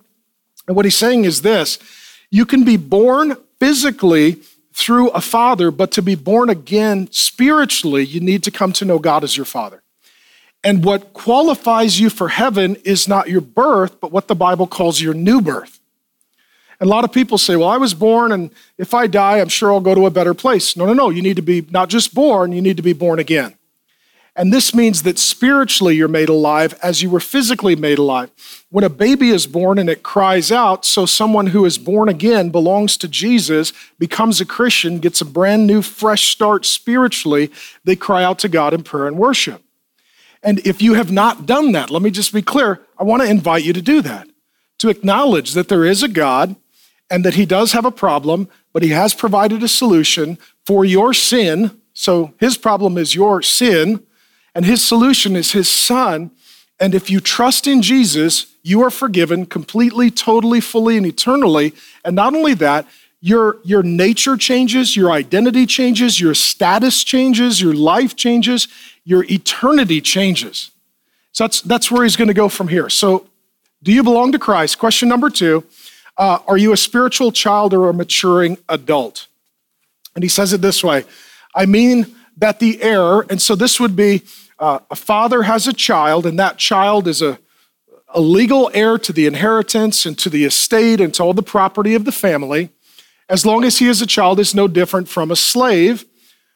And 0.69 0.77
what 0.77 0.85
he's 0.85 0.97
saying 0.97 1.25
is 1.25 1.43
this 1.43 1.81
you 2.31 2.47
can 2.47 2.65
be 2.65 2.77
born 2.77 3.37
physically 3.59 4.39
through 4.73 5.09
a 5.09 5.21
father, 5.21 5.73
but 5.73 5.91
to 5.93 6.03
be 6.03 6.15
born 6.15 6.51
again 6.51 7.09
spiritually, 7.11 8.05
you 8.05 8.21
need 8.21 8.45
to 8.45 8.53
come 8.53 8.73
to 8.75 8.85
know 8.85 9.01
God 9.01 9.25
as 9.25 9.37
your 9.37 9.47
father. 9.47 9.83
And 10.63 10.85
what 10.85 11.13
qualifies 11.15 11.99
you 11.99 12.11
for 12.11 12.29
heaven 12.29 12.77
is 12.85 13.09
not 13.09 13.29
your 13.29 13.41
birth, 13.41 14.01
but 14.01 14.13
what 14.13 14.29
the 14.29 14.37
Bible 14.37 14.69
calls 14.69 15.01
your 15.01 15.13
new 15.13 15.41
birth. 15.41 15.81
And 16.79 16.89
a 16.89 16.91
lot 16.91 17.05
of 17.05 17.13
people 17.13 17.39
say, 17.39 17.57
well, 17.57 17.69
I 17.69 17.79
was 17.79 17.95
born, 17.95 18.33
and 18.33 18.51
if 18.77 18.93
I 18.93 19.07
die, 19.07 19.39
I'm 19.41 19.49
sure 19.49 19.73
I'll 19.73 19.81
go 19.81 19.95
to 19.95 20.07
a 20.07 20.11
better 20.11 20.35
place. 20.35 20.77
No, 20.77 20.85
no, 20.87 20.93
no. 20.93 21.11
You 21.11 21.23
need 21.23 21.37
to 21.37 21.43
be 21.43 21.67
not 21.71 21.89
just 21.89 22.15
born, 22.15 22.53
you 22.53 22.61
need 22.61 22.77
to 22.77 22.83
be 22.83 22.93
born 22.93 23.19
again. 23.19 23.55
And 24.39 24.53
this 24.53 24.75
means 24.75 25.03
that 25.05 25.19
spiritually 25.19 25.97
you're 25.97 26.09
made 26.09 26.29
alive 26.29 26.79
as 26.83 27.03
you 27.03 27.09
were 27.09 27.21
physically 27.21 27.75
made 27.75 27.99
alive. 27.99 28.31
When 28.69 28.85
a 28.85 28.91
baby 28.91 29.31
is 29.31 29.47
born 29.47 29.79
and 29.79 29.89
it 29.89 30.03
cries 30.03 30.53
out, 30.53 30.85
so 30.85 31.07
someone 31.07 31.49
who 31.49 31.65
is 31.65 31.79
born 31.79 32.11
again, 32.11 32.51
belongs 32.51 32.99
to 32.99 33.09
Jesus, 33.09 33.73
becomes 33.99 34.39
a 34.39 34.45
Christian, 34.45 34.99
gets 34.99 35.23
a 35.23 35.25
brand 35.25 35.67
new, 35.67 35.81
fresh 35.81 36.29
start 36.33 36.67
spiritually, 36.67 37.51
they 37.85 37.97
cry 37.97 38.23
out 38.23 38.39
to 38.41 38.51
God 38.51 38.75
in 38.75 38.83
prayer 38.83 39.07
and 39.07 39.17
worship. 39.17 39.63
And 40.43 40.59
if 40.67 40.83
you 40.83 40.93
have 40.95 41.11
not 41.11 41.47
done 41.47 41.73
that, 41.73 41.91
let 41.91 42.03
me 42.03 42.11
just 42.11 42.35
be 42.35 42.43
clear, 42.43 42.83
I 42.99 43.05
want 43.05 43.23
to 43.23 43.29
invite 43.31 43.65
you 43.65 43.73
to 43.73 43.81
do 43.81 44.03
that, 44.03 44.29
to 44.79 44.91
acknowledge 44.91 45.55
that 45.55 45.69
there 45.69 45.87
is 45.87 46.03
a 46.03 46.09
God 46.09 46.57
and 47.11 47.25
that 47.25 47.35
he 47.35 47.47
does 47.47 47.73
have 47.73 47.85
a 47.85 47.91
problem, 47.91 48.49
but 48.73 48.83
he 48.83 48.91
has 48.91 49.15
provided 49.15 49.63
a 49.63 49.69
solution 49.69 50.39
for 50.65 50.85
your 50.85 51.15
sin. 51.15 51.81
So 51.93 52.35
his 52.39 52.57
problem 52.57 52.99
is 52.99 53.15
your 53.15 53.43
sin, 53.43 54.05
and 54.55 54.65
his 54.65 54.85
solution 54.85 55.37
is 55.37 55.53
his 55.53 55.69
son. 55.69 56.31
And 56.79 56.95
if 56.95 57.09
you 57.09 57.21
trust 57.21 57.67
in 57.67 57.81
Jesus, 57.81 58.47
you 58.63 58.83
are 58.83 58.91
forgiven 58.91 59.47
completely, 59.47 60.11
totally, 60.11 60.61
fully, 60.61 60.97
and 60.97 61.07
eternally. 61.07 61.73
And 62.05 62.17
not 62.17 62.35
only 62.35 62.55
that, 62.55 62.87
your, 63.21 63.59
your 63.65 63.83
nature 63.83 64.37
changes, 64.37 64.97
your 64.97 65.11
identity 65.11 65.67
changes, 65.67 66.21
your 66.21 66.35
status 66.35 67.03
changes, 67.03 67.61
your 67.61 67.75
life 67.75 68.15
changes, 68.15 68.69
your 69.05 69.25
eternity 69.31 70.01
changes. 70.01 70.71
So 71.33 71.45
that's, 71.45 71.61
that's 71.63 71.91
where 71.91 72.03
he's 72.03 72.17
going 72.17 72.29
to 72.29 72.35
go 72.35 72.49
from 72.49 72.69
here. 72.69 72.89
So, 72.89 73.27
do 73.83 73.93
you 73.93 74.03
belong 74.03 74.33
to 74.33 74.39
Christ? 74.39 74.79
Question 74.79 75.09
number 75.09 75.31
two 75.31 75.65
uh, 76.19 76.39
Are 76.47 76.57
you 76.57 76.73
a 76.73 76.77
spiritual 76.77 77.33
child 77.33 77.75
or 77.75 77.89
a 77.89 77.95
maturing 77.95 78.59
adult? 78.69 79.27
And 80.15 80.23
he 80.23 80.29
says 80.29 80.53
it 80.53 80.63
this 80.63 80.83
way 80.83 81.05
I 81.55 81.67
mean 81.67 82.15
that 82.37 82.59
the 82.61 82.83
heir, 82.83 83.21
and 83.23 83.41
so 83.41 83.55
this 83.55 83.81
would 83.81 83.97
be 83.97 84.23
uh, 84.59 84.81
a 84.91 84.97
father 84.97 85.43
has 85.43 85.67
a 85.67 85.73
child, 85.73 86.27
and 86.27 86.39
that 86.39 86.59
child 86.59 87.07
is 87.07 87.23
a, 87.23 87.39
a 88.09 88.21
legal 88.21 88.71
heir 88.75 88.99
to 88.99 89.13
the 89.13 89.27
inheritance 89.27 90.07
and 90.07 90.19
to 90.19 90.31
the 90.31 90.45
estate 90.45 91.01
and 91.01 91.13
to 91.15 91.23
all 91.23 91.35
the 91.35 91.43
property 91.43 91.95
of 91.95 92.05
the 92.05 92.13
family. 92.13 92.71
As 93.29 93.45
long 93.45 93.65
as 93.65 93.79
he 93.79 93.89
is 93.89 94.01
a 94.01 94.07
child, 94.07 94.39
is 94.39 94.55
no 94.55 94.69
different 94.69 95.09
from 95.09 95.31
a 95.31 95.37
slave, 95.37 96.05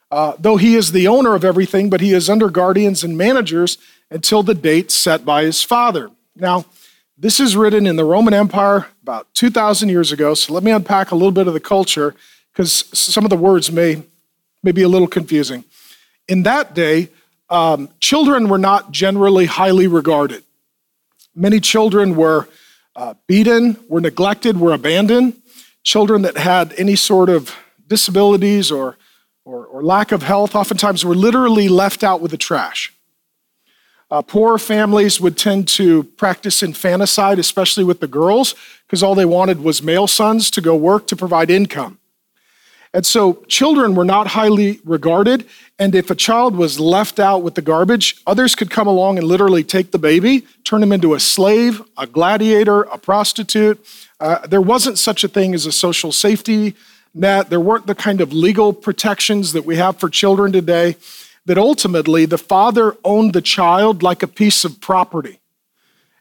uh, 0.09 0.33
though 0.39 0.57
he 0.57 0.75
is 0.75 0.91
the 0.91 1.07
owner 1.07 1.35
of 1.35 1.43
everything, 1.43 1.89
but 1.89 2.01
he 2.01 2.13
is 2.13 2.29
under 2.29 2.49
guardians 2.49 3.03
and 3.03 3.17
managers 3.17 3.77
until 4.09 4.43
the 4.43 4.55
date 4.55 4.91
set 4.91 5.25
by 5.25 5.43
his 5.43 5.63
father. 5.63 6.09
Now, 6.35 6.65
this 7.21 7.39
is 7.39 7.55
written 7.55 7.85
in 7.85 7.97
the 7.97 8.03
Roman 8.03 8.33
Empire 8.33 8.87
about 9.03 9.31
2,000 9.35 9.89
years 9.89 10.11
ago. 10.11 10.33
So 10.33 10.53
let 10.53 10.63
me 10.63 10.71
unpack 10.71 11.11
a 11.11 11.15
little 11.15 11.31
bit 11.31 11.45
of 11.47 11.53
the 11.53 11.59
culture 11.59 12.15
because 12.51 12.85
some 12.97 13.23
of 13.23 13.29
the 13.29 13.37
words 13.37 13.71
may, 13.71 14.01
may 14.63 14.71
be 14.71 14.81
a 14.81 14.87
little 14.87 15.07
confusing. 15.07 15.63
In 16.27 16.41
that 16.43 16.73
day, 16.73 17.09
um, 17.47 17.89
children 17.99 18.49
were 18.49 18.57
not 18.57 18.91
generally 18.91 19.45
highly 19.45 19.85
regarded. 19.85 20.43
Many 21.35 21.59
children 21.59 22.15
were 22.15 22.49
uh, 22.95 23.13
beaten, 23.27 23.77
were 23.87 24.01
neglected, 24.01 24.59
were 24.59 24.73
abandoned. 24.73 25.35
Children 25.83 26.23
that 26.23 26.37
had 26.37 26.73
any 26.79 26.95
sort 26.95 27.29
of 27.29 27.55
disabilities 27.87 28.71
or, 28.71 28.97
or, 29.45 29.67
or 29.67 29.83
lack 29.83 30.11
of 30.11 30.23
health 30.23 30.55
oftentimes 30.55 31.05
were 31.05 31.15
literally 31.15 31.69
left 31.69 32.03
out 32.03 32.19
with 32.19 32.31
the 32.31 32.37
trash. 32.37 32.91
Uh, 34.11 34.21
poor 34.21 34.57
families 34.57 35.21
would 35.21 35.37
tend 35.37 35.67
to 35.69 36.03
practice 36.03 36.61
infanticide, 36.61 37.39
especially 37.39 37.83
with 37.83 38.01
the 38.01 38.07
girls, 38.07 38.53
because 38.85 39.01
all 39.01 39.15
they 39.15 39.25
wanted 39.25 39.61
was 39.61 39.81
male 39.81 40.05
sons 40.05 40.51
to 40.51 40.59
go 40.59 40.75
work 40.75 41.07
to 41.07 41.15
provide 41.15 41.49
income. 41.49 41.97
And 42.93 43.05
so 43.05 43.35
children 43.47 43.95
were 43.95 44.03
not 44.03 44.27
highly 44.27 44.81
regarded. 44.83 45.45
And 45.79 45.95
if 45.95 46.11
a 46.11 46.15
child 46.15 46.57
was 46.57 46.77
left 46.77 47.21
out 47.21 47.41
with 47.41 47.55
the 47.55 47.61
garbage, 47.61 48.17
others 48.27 48.53
could 48.53 48.69
come 48.69 48.85
along 48.85 49.17
and 49.17 49.25
literally 49.25 49.63
take 49.63 49.91
the 49.91 49.97
baby, 49.97 50.45
turn 50.65 50.83
him 50.83 50.91
into 50.91 51.13
a 51.13 51.19
slave, 51.19 51.81
a 51.97 52.05
gladiator, 52.05 52.81
a 52.83 52.97
prostitute. 52.97 53.79
Uh, 54.19 54.45
there 54.45 54.61
wasn't 54.61 54.97
such 54.97 55.23
a 55.23 55.29
thing 55.29 55.53
as 55.53 55.65
a 55.65 55.71
social 55.71 56.11
safety 56.11 56.75
net, 57.13 57.49
there 57.49 57.59
weren't 57.59 57.87
the 57.87 57.95
kind 57.95 58.21
of 58.21 58.33
legal 58.33 58.73
protections 58.73 59.53
that 59.53 59.65
we 59.65 59.75
have 59.75 59.97
for 59.97 60.09
children 60.09 60.51
today, 60.51 60.95
that 61.45 61.57
ultimately 61.57 62.25
the 62.25 62.37
father 62.37 62.95
owned 63.03 63.33
the 63.33 63.41
child 63.41 64.03
like 64.03 64.21
a 64.23 64.27
piece 64.27 64.63
of 64.63 64.79
property. 64.79 65.39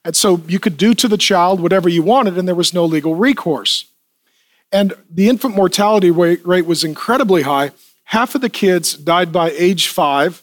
And 0.05 0.17
so 0.17 0.41
you 0.49 0.59
could 0.59 0.77
do 0.77 0.95
to 0.95 1.09
the 1.09 1.19
child 1.19 1.61
whatever 1.61 1.89
you 1.89 2.03
wanted, 2.03 2.39
and 2.39 2.49
there 2.49 2.55
was 2.55 2.73
no 2.73 2.85
legal 2.85 3.15
recourse. 3.15 3.85
And 4.73 4.95
the 5.11 5.29
infant 5.29 5.55
mortality 5.55 6.11
rate 6.11 6.67
was 6.67 6.85
incredibly 6.85 7.43
high. 7.43 7.73
Half 8.05 8.35
of 8.35 8.41
the 8.41 8.49
kids 8.49 8.95
died 8.95 9.33
by 9.33 9.51
age 9.51 9.89
five, 9.89 10.43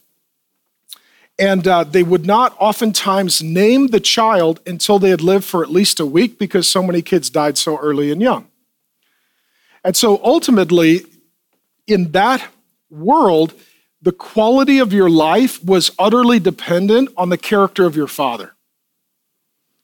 and 1.40 1.68
uh, 1.68 1.84
they 1.84 2.04
would 2.04 2.26
not 2.26 2.56
oftentimes 2.60 3.42
name 3.42 3.88
the 3.88 4.00
child 4.00 4.60
until 4.66 5.00
they 5.00 5.10
had 5.10 5.22
lived 5.22 5.46
for 5.46 5.64
at 5.64 5.70
least 5.70 6.00
a 6.00 6.06
week 6.06 6.38
because 6.38 6.68
so 6.68 6.84
many 6.84 7.02
kids 7.02 7.30
died 7.30 7.58
so 7.58 7.78
early 7.78 8.12
and 8.12 8.22
young. 8.22 8.48
And 9.84 9.96
so 9.96 10.20
ultimately, 10.24 11.02
in 11.86 12.12
that 12.12 12.46
world, 12.90 13.54
the 14.08 14.14
quality 14.14 14.80
of 14.80 14.94
your 14.94 15.10
life 15.10 15.62
was 15.62 15.92
utterly 16.00 16.40
dependent 16.40 17.10
on 17.18 17.28
the 17.28 17.38
character 17.38 17.86
of 17.86 17.94
your 17.94 18.08
father. 18.08 18.54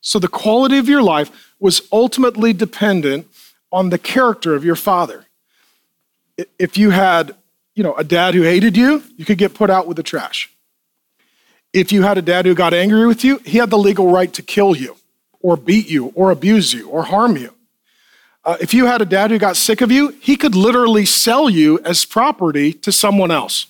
So 0.00 0.18
the 0.18 0.28
quality 0.28 0.78
of 0.78 0.88
your 0.88 1.02
life 1.02 1.52
was 1.60 1.82
ultimately 1.92 2.54
dependent 2.54 3.26
on 3.70 3.90
the 3.90 3.98
character 3.98 4.54
of 4.54 4.64
your 4.64 4.76
father. 4.76 5.26
If 6.58 6.78
you 6.78 6.88
had, 6.88 7.34
you 7.74 7.82
know, 7.82 7.92
a 7.96 8.02
dad 8.02 8.32
who 8.32 8.40
hated 8.40 8.78
you, 8.78 9.02
you 9.18 9.26
could 9.26 9.36
get 9.36 9.52
put 9.52 9.68
out 9.68 9.86
with 9.86 9.98
the 9.98 10.02
trash. 10.02 10.50
If 11.74 11.92
you 11.92 12.00
had 12.00 12.16
a 12.16 12.22
dad 12.22 12.46
who 12.46 12.54
got 12.54 12.72
angry 12.72 13.06
with 13.06 13.24
you, 13.24 13.42
he 13.44 13.58
had 13.58 13.68
the 13.68 13.76
legal 13.76 14.10
right 14.10 14.32
to 14.32 14.40
kill 14.40 14.74
you 14.74 14.96
or 15.40 15.58
beat 15.58 15.90
you 15.90 16.12
or 16.14 16.30
abuse 16.30 16.72
you 16.72 16.88
or 16.88 17.02
harm 17.02 17.36
you. 17.36 17.52
Uh, 18.42 18.56
if 18.58 18.72
you 18.72 18.86
had 18.86 19.02
a 19.02 19.04
dad 19.04 19.30
who 19.30 19.38
got 19.38 19.58
sick 19.58 19.82
of 19.82 19.92
you, 19.92 20.16
he 20.22 20.34
could 20.34 20.54
literally 20.54 21.04
sell 21.04 21.50
you 21.50 21.78
as 21.84 22.06
property 22.06 22.72
to 22.72 22.90
someone 22.90 23.30
else. 23.30 23.66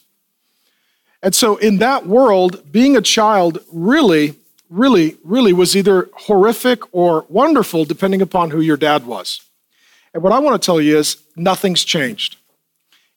And 1.24 1.34
so, 1.34 1.56
in 1.56 1.78
that 1.78 2.06
world, 2.06 2.70
being 2.70 2.98
a 2.98 3.00
child 3.00 3.58
really, 3.72 4.36
really, 4.68 5.16
really 5.24 5.54
was 5.54 5.74
either 5.74 6.10
horrific 6.12 6.82
or 6.94 7.24
wonderful, 7.30 7.86
depending 7.86 8.20
upon 8.20 8.50
who 8.50 8.60
your 8.60 8.76
dad 8.76 9.06
was. 9.06 9.40
And 10.12 10.22
what 10.22 10.34
I 10.34 10.38
want 10.38 10.60
to 10.60 10.64
tell 10.64 10.82
you 10.82 10.98
is 10.98 11.16
nothing's 11.34 11.82
changed. 11.82 12.36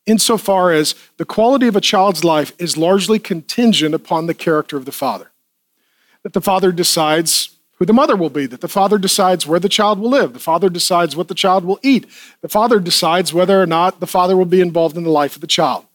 Insofar 0.05 0.71
as 0.71 0.95
the 1.17 1.25
quality 1.25 1.67
of 1.67 1.75
a 1.75 1.81
child's 1.81 2.23
life 2.23 2.53
is 2.57 2.77
largely 2.77 3.19
contingent 3.19 3.93
upon 3.93 4.25
the 4.25 4.33
character 4.33 4.77
of 4.77 4.85
the 4.85 4.93
father. 4.93 5.31
That 6.23 6.31
the 6.31 6.39
father 6.39 6.71
decides 6.71 7.49
who 7.73 7.85
the 7.85 7.91
mother 7.91 8.15
will 8.15 8.29
be, 8.29 8.45
that 8.45 8.61
the 8.61 8.69
father 8.69 8.97
decides 8.97 9.45
where 9.45 9.59
the 9.59 9.67
child 9.67 9.99
will 9.99 10.09
live, 10.09 10.31
the 10.31 10.39
father 10.39 10.69
decides 10.69 11.17
what 11.17 11.27
the 11.27 11.35
child 11.35 11.65
will 11.65 11.79
eat, 11.83 12.05
the 12.39 12.47
father 12.47 12.79
decides 12.79 13.33
whether 13.33 13.61
or 13.61 13.67
not 13.67 13.99
the 13.99 14.07
father 14.07 14.37
will 14.37 14.45
be 14.45 14.61
involved 14.61 14.95
in 14.95 15.03
the 15.03 15.09
life 15.09 15.35
of 15.35 15.41
the 15.41 15.45
child. 15.45 15.86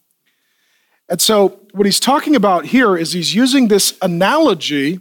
And 1.12 1.20
so, 1.20 1.60
what 1.72 1.84
he's 1.84 2.00
talking 2.00 2.34
about 2.34 2.64
here 2.64 2.96
is 2.96 3.12
he's 3.12 3.34
using 3.34 3.68
this 3.68 3.98
analogy 4.00 5.00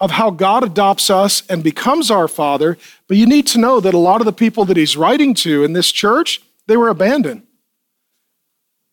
of 0.00 0.10
how 0.10 0.30
God 0.30 0.64
adopts 0.64 1.10
us 1.10 1.44
and 1.48 1.62
becomes 1.62 2.10
our 2.10 2.26
father. 2.26 2.76
But 3.06 3.18
you 3.18 3.24
need 3.24 3.46
to 3.48 3.58
know 3.60 3.78
that 3.78 3.94
a 3.94 3.98
lot 3.98 4.20
of 4.20 4.24
the 4.24 4.32
people 4.32 4.64
that 4.64 4.76
he's 4.76 4.96
writing 4.96 5.34
to 5.34 5.62
in 5.62 5.74
this 5.74 5.92
church, 5.92 6.42
they 6.66 6.76
were 6.76 6.88
abandoned. 6.88 7.46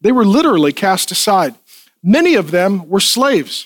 They 0.01 0.11
were 0.11 0.23
literally 0.23 0.71
cast 0.71 1.09
aside. 1.09 1.55
Many 2.03 2.35
of 2.35 2.51
them 2.51 2.87
were 2.89 2.99
slaves. 2.99 3.65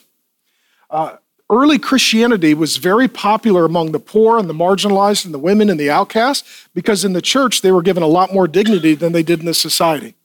Uh, 0.89 1.17
early 1.49 1.79
Christianity 1.79 2.53
was 2.53 2.77
very 2.77 3.09
popular 3.09 3.65
among 3.65 3.91
the 3.91 3.99
poor 3.99 4.39
and 4.39 4.49
the 4.49 4.53
marginalized 4.53 5.25
and 5.25 5.33
the 5.33 5.39
women 5.39 5.69
and 5.69 5.77
the 5.77 5.89
outcasts 5.89 6.69
because 6.73 7.03
in 7.03 7.11
the 7.11 7.21
church 7.21 7.61
they 7.61 7.73
were 7.73 7.81
given 7.81 8.03
a 8.03 8.07
lot 8.07 8.33
more 8.33 8.47
dignity 8.47 8.95
than 8.95 9.11
they 9.11 9.23
did 9.23 9.41
in 9.41 9.45
the 9.47 9.53
society. 9.53 10.15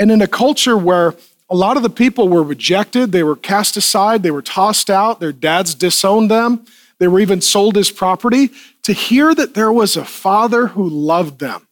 And 0.00 0.10
in 0.10 0.20
a 0.20 0.26
culture 0.26 0.76
where 0.76 1.14
a 1.54 1.56
lot 1.56 1.76
of 1.76 1.84
the 1.84 1.90
people 1.90 2.28
were 2.28 2.42
rejected, 2.42 3.12
they 3.12 3.22
were 3.22 3.36
cast 3.36 3.76
aside, 3.76 4.24
they 4.24 4.32
were 4.32 4.42
tossed 4.42 4.90
out, 4.90 5.20
their 5.20 5.30
dads 5.30 5.76
disowned 5.76 6.28
them, 6.28 6.66
they 6.98 7.06
were 7.06 7.20
even 7.20 7.40
sold 7.40 7.76
as 7.76 7.92
property. 7.92 8.50
To 8.82 8.92
hear 8.92 9.32
that 9.36 9.54
there 9.54 9.72
was 9.72 9.96
a 9.96 10.04
father 10.04 10.66
who 10.66 10.88
loved 10.88 11.38
them, 11.38 11.68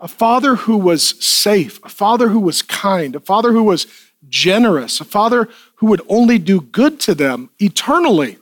a 0.00 0.08
father 0.08 0.56
who 0.56 0.76
was 0.76 1.10
safe, 1.24 1.78
a 1.84 1.88
father 1.88 2.30
who 2.30 2.40
was 2.40 2.60
kind, 2.60 3.14
a 3.14 3.20
father 3.20 3.52
who 3.52 3.62
was 3.62 3.86
generous, 4.28 5.00
a 5.00 5.04
father 5.04 5.48
who 5.76 5.86
would 5.86 6.02
only 6.08 6.40
do 6.40 6.60
good 6.60 6.98
to 7.02 7.14
them 7.14 7.50
eternally, 7.60 8.36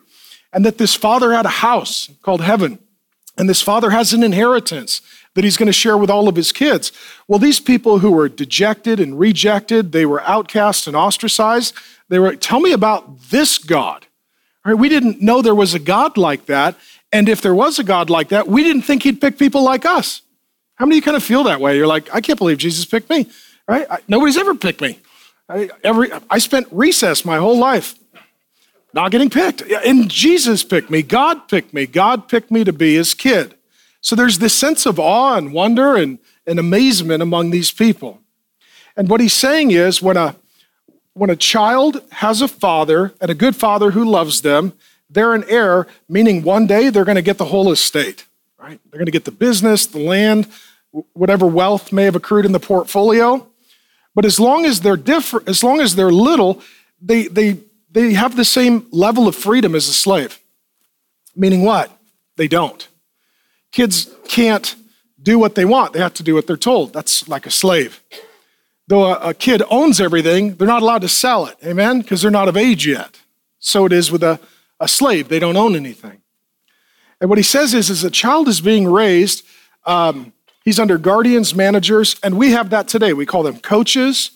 and 0.55 0.65
that 0.65 0.79
this 0.79 0.95
father 0.95 1.35
had 1.35 1.45
a 1.45 1.51
house 1.51 2.09
called 2.23 2.41
heaven, 2.41 2.79
and 3.37 3.47
this 3.47 3.61
father 3.61 3.91
has 3.91 4.15
an 4.15 4.23
inheritance, 4.23 5.03
that 5.35 5.45
he's 5.45 5.57
going 5.57 5.67
to 5.67 5.73
share 5.73 5.97
with 5.97 6.11
all 6.11 6.29
of 6.29 6.37
his 6.37 6.53
kids. 6.53 6.93
Well, 7.29 7.39
these 7.39 7.61
people 7.61 8.01
who 8.01 8.11
were 8.11 8.29
dejected 8.29 8.99
and 8.99 9.19
rejected, 9.19 9.93
they 9.93 10.07
were 10.07 10.23
outcast 10.23 10.87
and 10.87 10.97
ostracized. 10.97 11.75
They 12.09 12.19
were, 12.19 12.35
tell 12.35 12.61
me 12.61 12.73
about 12.73 13.21
this 13.31 13.59
God. 13.59 14.07
Right? 14.65 14.75
We 14.75 14.89
didn't 14.89 15.23
know 15.23 15.41
there 15.41 15.55
was 15.55 15.75
a 15.75 15.79
God 15.79 16.17
like 16.17 16.47
that. 16.47 16.77
And 17.13 17.29
if 17.29 17.41
there 17.41 17.55
was 17.55 17.79
a 17.79 17.85
God 17.85 18.11
like 18.11 18.29
that, 18.29 18.49
we 18.49 18.63
didn't 18.63 18.83
think 18.83 19.03
he'd 19.05 19.21
pick 19.21 19.39
people 19.39 19.63
like 19.63 19.87
us. 19.87 20.23
How 20.77 20.87
many 20.87 20.97
of 20.97 20.97
you 20.97 21.03
kind 21.03 21.17
of 21.17 21.23
feel 21.23 21.45
that 21.45 21.61
way? 21.61 21.77
You're 21.77 21.87
like, 21.87 22.13
I 22.15 22.21
can't 22.21 22.39
believe 22.39 22.59
Jesus 22.59 22.85
picked 22.85 23.11
me, 23.11 23.27
right? 23.69 23.87
I, 23.91 23.99
nobody's 24.09 24.37
ever 24.37 24.55
picked 24.55 24.81
me. 24.81 24.99
I, 25.49 25.71
every, 25.85 26.11
I 26.31 26.39
spent 26.39 26.69
recess 26.71 27.25
my 27.25 27.37
whole 27.39 27.59
life 27.59 27.97
not 28.95 29.11
getting 29.11 29.31
picked. 29.31 29.63
And 29.63 30.11
Jesus 30.11 30.65
picked 30.65 30.91
me. 30.91 31.03
God 31.03 31.49
picked 31.49 31.75
me. 31.75 31.87
God 31.87 32.29
picked 32.29 32.51
me 32.51 32.65
to 32.65 32.73
be 32.73 32.95
his 32.95 33.15
kid. 33.15 33.55
So 34.01 34.17
there's 34.17 34.39
this 34.39 34.55
sense 34.55 34.87
of 34.87 34.99
awe 34.99 35.37
and 35.37 35.53
wonder 35.53 35.97
and, 35.97 36.19
and 36.47 36.59
amazement 36.59 37.23
among 37.23 37.51
these 37.51 37.71
people. 37.71 38.21
And 38.97 39.09
what 39.09 39.21
he's 39.21 39.35
saying 39.35 39.71
is 39.71 40.03
when 40.03 40.17
a, 40.17 40.37
when 41.15 41.31
a 41.31 41.37
child 41.37 42.03
has 42.13 42.41
a 42.41 42.49
father 42.49 43.13
and 43.21 43.31
a 43.31 43.35
good 43.35 43.57
father 43.57 43.91
who 43.91 44.05
loves 44.05 44.43
them, 44.43 44.73
they're 45.09 45.35
an 45.35 45.45
heir, 45.49 45.87
meaning 46.09 46.43
one 46.43 46.67
day 46.67 46.89
they're 46.89 47.05
going 47.05 47.17
to 47.17 47.23
get 47.23 47.39
the 47.39 47.47
whole 47.47 47.71
estate, 47.73 48.27
right? 48.59 48.81
They're 48.91 48.99
going 48.99 49.07
to 49.07 49.13
get 49.13 49.25
the 49.25 49.33
business, 49.33 49.87
the 49.87 49.99
land, 49.99 50.47
whatever 51.13 51.47
wealth 51.47 51.93
may 51.93 52.05
have 52.05 52.17
accrued 52.17 52.47
in 52.47 52.53
the 52.53 52.61
portfolio. 52.61 53.47
But 54.15 54.25
as 54.25 54.41
long 54.41 54.65
as 54.65 54.81
they're 54.81 54.97
different, 54.97 55.49
as 55.49 55.63
long 55.63 55.81
as 55.81 55.95
they're 55.95 56.11
little, 56.11 56.63
they, 57.01 57.29
they, 57.29 57.59
they 57.91 58.15
have 58.15 58.37
the 58.37 58.45
same 58.45 58.87
level 58.91 59.29
of 59.29 59.37
freedom 59.37 59.75
as 59.75 59.89
a 59.89 59.93
slave. 59.93 60.41
Meaning 61.35 61.65
what? 61.65 61.91
They 62.37 62.49
don't. 62.49 62.87
Kids 63.73 64.11
can't 64.27 64.75
do 65.23 65.39
what 65.39 65.55
they 65.55 65.65
want, 65.65 65.93
they 65.93 65.99
have 66.01 66.15
to 66.15 66.23
do 66.23 66.35
what 66.35 66.47
they're 66.47 66.57
told. 66.57 66.93
That's 66.93 67.29
like 67.29 67.47
a 67.47 67.51
slave. 67.51 68.03
Though 68.89 69.05
a, 69.05 69.29
a 69.29 69.35
kid 69.35 69.63
owns 69.71 70.01
everything, 70.01 70.55
they're 70.55 70.67
not 70.67 70.83
allowed 70.83 71.03
to 71.03 71.09
sell 71.09 71.47
it, 71.47 71.57
amen? 71.65 72.01
Because 72.01 72.23
they're 72.23 72.31
not 72.31 72.49
of 72.49 72.57
age 72.57 72.87
yet. 72.87 73.21
So 73.59 73.85
it 73.85 73.93
is 73.93 74.11
with 74.11 74.23
a, 74.23 74.41
a 74.81 74.89
slave, 74.89 75.29
they 75.29 75.39
don't 75.39 75.57
own 75.57 75.77
anything. 75.77 76.23
And 77.21 77.29
what 77.29 77.39
he 77.39 77.45
says 77.45 77.75
is, 77.75 77.91
as 77.91 78.03
a 78.03 78.11
child 78.11 78.49
is 78.49 78.61
being 78.61 78.89
raised, 78.89 79.45
um, 79.85 80.33
he's 80.65 80.79
under 80.79 80.97
guardians, 80.97 81.55
managers, 81.55 82.17
and 82.23 82.39
we 82.39 82.53
have 82.53 82.71
that 82.71 82.89
today. 82.89 83.13
We 83.13 83.27
call 83.27 83.43
them 83.43 83.61
coaches, 83.61 84.31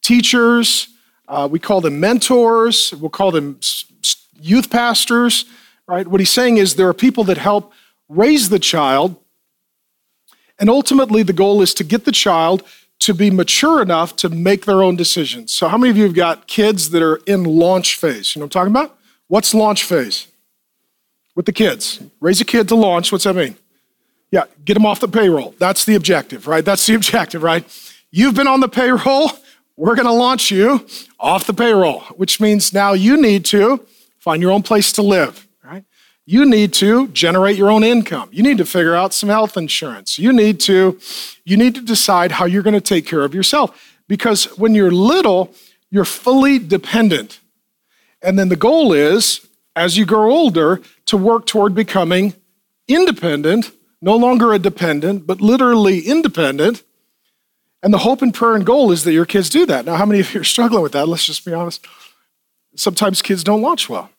teachers, 0.00 0.88
uh, 1.28 1.48
we 1.50 1.58
call 1.58 1.80
them 1.80 2.00
mentors, 2.00 2.94
we'll 2.94 3.10
call 3.10 3.32
them 3.32 3.58
youth 4.40 4.70
pastors, 4.70 5.44
right? 5.86 6.06
What 6.06 6.20
he's 6.20 6.30
saying 6.30 6.56
is 6.56 6.76
there 6.76 6.88
are 6.88 6.94
people 6.94 7.24
that 7.24 7.36
help 7.38 7.72
raise 8.10 8.48
the 8.48 8.58
child, 8.58 9.16
and 10.58 10.68
ultimately 10.68 11.22
the 11.22 11.32
goal 11.32 11.62
is 11.62 11.72
to 11.74 11.84
get 11.84 12.04
the 12.04 12.12
child 12.12 12.62
to 12.98 13.14
be 13.14 13.30
mature 13.30 13.80
enough 13.80 14.14
to 14.16 14.28
make 14.28 14.66
their 14.66 14.82
own 14.82 14.96
decisions. 14.96 15.54
So, 15.54 15.68
how 15.68 15.78
many 15.78 15.90
of 15.90 15.96
you 15.96 16.04
have 16.04 16.14
got 16.14 16.46
kids 16.46 16.90
that 16.90 17.02
are 17.02 17.16
in 17.24 17.44
launch 17.44 17.96
phase? 17.96 18.34
You 18.34 18.40
know 18.40 18.44
what 18.44 18.56
I'm 18.56 18.66
talking 18.66 18.72
about? 18.72 18.98
What's 19.28 19.54
launch 19.54 19.84
phase? 19.84 20.26
With 21.34 21.46
the 21.46 21.52
kids. 21.52 22.02
Raise 22.20 22.40
a 22.40 22.44
kid 22.44 22.68
to 22.68 22.74
launch. 22.74 23.10
What's 23.12 23.24
that 23.24 23.36
mean? 23.36 23.56
Yeah, 24.30 24.44
get 24.64 24.74
them 24.74 24.84
off 24.84 25.00
the 25.00 25.08
payroll. 25.08 25.54
That's 25.58 25.84
the 25.84 25.94
objective, 25.94 26.46
right? 26.46 26.64
That's 26.64 26.84
the 26.84 26.94
objective, 26.96 27.42
right? 27.42 27.64
You've 28.10 28.34
been 28.34 28.48
on 28.48 28.60
the 28.60 28.68
payroll. 28.68 29.30
We're 29.76 29.94
going 29.94 30.06
to 30.06 30.12
launch 30.12 30.50
you 30.50 30.86
off 31.18 31.46
the 31.46 31.54
payroll, 31.54 32.00
which 32.16 32.38
means 32.38 32.74
now 32.74 32.92
you 32.92 33.16
need 33.16 33.46
to 33.46 33.86
find 34.18 34.42
your 34.42 34.50
own 34.50 34.62
place 34.62 34.92
to 34.92 35.02
live 35.02 35.46
you 36.30 36.46
need 36.46 36.72
to 36.72 37.08
generate 37.08 37.56
your 37.56 37.72
own 37.72 37.82
income. 37.82 38.28
You 38.30 38.44
need 38.44 38.58
to 38.58 38.64
figure 38.64 38.94
out 38.94 39.12
some 39.12 39.28
health 39.28 39.56
insurance. 39.56 40.16
You 40.16 40.32
need 40.32 40.60
to 40.60 40.96
you 41.44 41.56
need 41.56 41.74
to 41.74 41.80
decide 41.80 42.30
how 42.30 42.44
you're 42.44 42.62
going 42.62 42.74
to 42.74 42.80
take 42.80 43.04
care 43.04 43.22
of 43.22 43.34
yourself 43.34 43.96
because 44.06 44.44
when 44.56 44.72
you're 44.72 44.92
little, 44.92 45.52
you're 45.90 46.04
fully 46.04 46.60
dependent. 46.60 47.40
And 48.22 48.38
then 48.38 48.48
the 48.48 48.54
goal 48.54 48.92
is 48.92 49.44
as 49.74 49.98
you 49.98 50.06
grow 50.06 50.30
older 50.30 50.80
to 51.06 51.16
work 51.16 51.46
toward 51.46 51.74
becoming 51.74 52.34
independent, 52.86 53.72
no 54.00 54.14
longer 54.14 54.52
a 54.52 54.58
dependent, 54.60 55.26
but 55.26 55.40
literally 55.40 55.98
independent. 55.98 56.84
And 57.82 57.92
the 57.92 57.98
hope 57.98 58.22
and 58.22 58.32
prayer 58.32 58.54
and 58.54 58.64
goal 58.64 58.92
is 58.92 59.02
that 59.02 59.12
your 59.12 59.26
kids 59.26 59.50
do 59.50 59.66
that. 59.66 59.84
Now, 59.84 59.96
how 59.96 60.06
many 60.06 60.20
of 60.20 60.32
you 60.32 60.42
are 60.42 60.44
struggling 60.44 60.84
with 60.84 60.92
that? 60.92 61.08
Let's 61.08 61.26
just 61.26 61.44
be 61.44 61.52
honest. 61.52 61.84
Sometimes 62.76 63.20
kids 63.20 63.42
don't 63.42 63.62
launch 63.62 63.88
well. 63.88 64.10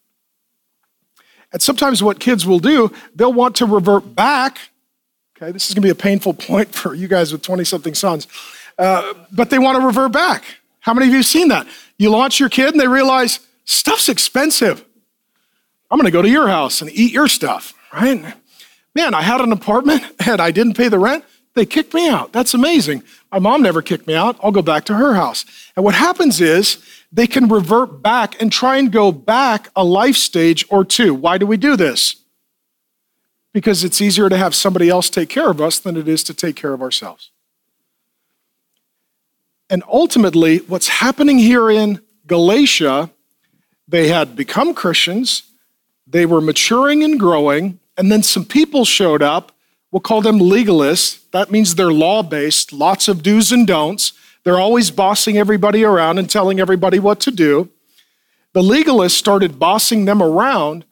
And 1.54 1.62
sometimes 1.62 2.02
what 2.02 2.20
kids 2.20 2.46
will 2.46 2.60
do, 2.60 2.92
they'll 3.16 3.34
want 3.34 3.56
to 3.58 3.66
revert 3.66 4.16
back 4.16 4.58
Okay, 5.42 5.52
this 5.52 5.70
is 5.70 5.74
going 5.74 5.82
to 5.82 5.88
be 5.88 5.90
a 5.90 5.96
painful 5.96 6.36
point 6.36 6.74
for 6.76 6.94
you 6.94 7.08
guys 7.08 7.32
with 7.32 7.42
20 7.42 7.64
something 7.64 7.96
sons. 7.96 8.28
Uh, 8.78 9.14
but 9.32 9.50
they 9.50 9.60
want 9.60 9.80
to 9.80 9.86
revert 9.86 10.12
back. 10.12 10.44
How 10.80 10.94
many 10.94 11.08
of 11.08 11.12
you 11.12 11.18
have 11.18 11.26
seen 11.26 11.48
that? 11.50 11.68
You 11.98 12.10
launch 12.10 12.40
your 12.40 12.50
kid 12.50 12.72
and 12.72 12.80
they 12.80 12.88
realize 12.88 13.40
stuff's 13.66 14.10
expensive. 14.10 14.86
I'm 15.90 15.98
going 15.98 16.06
to 16.06 16.12
go 16.12 16.22
to 16.22 16.30
your 16.30 16.48
house 16.48 16.82
and 16.82 16.90
eat 16.92 17.12
your 17.12 17.28
stuff, 17.28 17.74
right? 17.94 18.36
Man, 18.96 19.14
I 19.14 19.22
had 19.22 19.42
an 19.42 19.52
apartment 19.52 20.04
and 20.26 20.40
I 20.40 20.52
didn't 20.52 20.76
pay 20.76 20.90
the 20.90 21.00
rent. 21.00 21.26
They 21.54 21.66
kicked 21.66 21.94
me 21.94 22.08
out. 22.08 22.32
That's 22.32 22.54
amazing. 22.54 23.04
My 23.32 23.40
mom 23.40 23.62
never 23.62 23.82
kicked 23.82 24.08
me 24.08 24.16
out. 24.16 24.38
I'll 24.42 24.52
go 24.52 24.62
back 24.62 24.86
to 24.86 24.94
her 24.94 25.16
house. 25.16 25.44
And 25.76 25.84
what 25.84 25.96
happens 25.96 26.40
is 26.40 26.78
they 27.12 27.28
can 27.28 27.48
revert 27.48 28.02
back 28.02 28.42
and 28.42 28.52
try 28.52 28.78
and 28.78 28.92
go 28.92 29.12
back 29.12 29.70
a 29.76 29.84
life 29.84 30.16
stage 30.16 30.66
or 30.70 30.86
two. 30.86 31.14
Why 31.14 31.38
do 31.38 31.46
we 31.46 31.58
do 31.58 31.76
this? 31.76 32.16
Because 33.54 33.84
it's 33.84 34.00
easier 34.00 34.30
to 34.30 34.38
have 34.38 34.56
somebody 34.56 34.88
else 34.90 35.10
take 35.10 35.28
care 35.28 35.50
of 35.50 35.60
us 35.60 35.78
than 35.78 35.98
it 35.98 36.08
is 36.08 36.24
to 36.24 36.34
take 36.34 36.56
care 36.56 36.74
of 36.74 36.82
ourselves. 36.82 37.32
And 39.70 39.84
ultimately, 39.88 40.60
what's 40.60 40.88
happening 40.88 41.38
here 41.38 41.70
in 41.70 42.02
Galatia, 42.28 43.10
they 43.88 44.08
had 44.08 44.36
become 44.36 44.74
Christians, 44.74 45.44
they 46.08 46.26
were 46.26 46.42
maturing 46.42 47.04
and 47.04 47.20
growing, 47.20 47.80
and 47.98 48.12
then 48.12 48.24
some 48.24 48.46
people 48.46 48.86
showed 48.86 49.22
up. 49.22 49.52
We'll 49.92 50.02
call 50.02 50.22
them 50.22 50.40
legalists. 50.40 51.30
That 51.32 51.52
means 51.52 51.76
they're 51.76 51.92
law 51.92 52.24
based, 52.24 52.74
lots 52.74 53.08
of 53.08 53.22
do's 53.22 53.52
and 53.52 53.68
don'ts. 53.68 54.14
They're 54.44 54.60
always 54.60 54.92
bossing 54.92 55.38
everybody 55.38 55.84
around 55.84 56.18
and 56.18 56.30
telling 56.30 56.60
everybody 56.60 57.00
what 57.00 57.20
to 57.22 57.32
do. 57.32 57.70
The 58.54 58.64
legalist 58.64 59.18
started 59.18 59.60
bossing 59.60 60.06
them 60.06 60.22
around, 60.22 60.84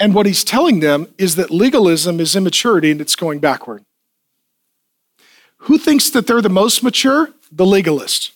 and 0.00 0.14
what 0.14 0.26
he's 0.26 0.42
telling 0.42 0.80
them 0.80 1.06
is 1.18 1.36
that 1.36 1.50
legalism 1.50 2.18
is 2.18 2.34
immaturity 2.34 2.90
and 2.90 3.00
it's 3.00 3.16
going 3.16 3.38
backward. 3.38 3.84
Who 5.62 5.76
thinks 5.76 6.10
that 6.10 6.26
they're 6.26 6.40
the 6.40 6.48
most 6.48 6.82
mature? 6.82 7.30
The 7.52 7.66
legalist. 7.66 8.32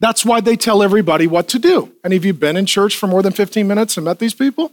That's 0.00 0.24
why 0.24 0.40
they 0.40 0.56
tell 0.56 0.82
everybody 0.82 1.26
what 1.26 1.48
to 1.48 1.58
do. 1.58 1.92
Any 2.04 2.16
of 2.16 2.24
you 2.24 2.34
been 2.34 2.56
in 2.56 2.66
church 2.66 2.96
for 2.96 3.06
more 3.06 3.22
than 3.22 3.32
15 3.32 3.66
minutes 3.66 3.96
and 3.96 4.04
met 4.04 4.18
these 4.18 4.34
people? 4.34 4.72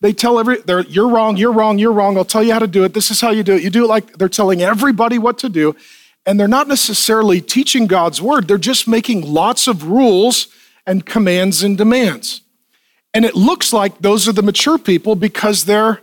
They 0.00 0.12
tell 0.12 0.38
every, 0.38 0.58
you're 0.88 1.08
wrong, 1.08 1.36
you're 1.36 1.52
wrong, 1.52 1.78
you're 1.78 1.92
wrong. 1.92 2.16
I'll 2.16 2.24
tell 2.24 2.42
you 2.42 2.52
how 2.52 2.58
to 2.58 2.66
do 2.66 2.84
it. 2.84 2.94
This 2.94 3.10
is 3.10 3.20
how 3.20 3.30
you 3.30 3.42
do 3.42 3.54
it. 3.54 3.62
You 3.62 3.70
do 3.70 3.84
it 3.84 3.88
like 3.88 4.14
they're 4.14 4.28
telling 4.28 4.62
everybody 4.62 5.18
what 5.18 5.38
to 5.38 5.48
do. 5.48 5.76
And 6.24 6.38
they're 6.38 6.48
not 6.48 6.68
necessarily 6.68 7.40
teaching 7.40 7.86
God's 7.86 8.22
word, 8.22 8.48
they're 8.48 8.58
just 8.58 8.86
making 8.86 9.22
lots 9.22 9.66
of 9.66 9.84
rules 9.84 10.48
and 10.86 11.04
commands 11.04 11.62
and 11.62 11.76
demands. 11.78 12.42
And 13.14 13.24
it 13.24 13.34
looks 13.34 13.72
like 13.72 13.98
those 13.98 14.26
are 14.28 14.32
the 14.32 14.42
mature 14.42 14.78
people 14.78 15.14
because 15.14 15.64
they're, 15.64 16.00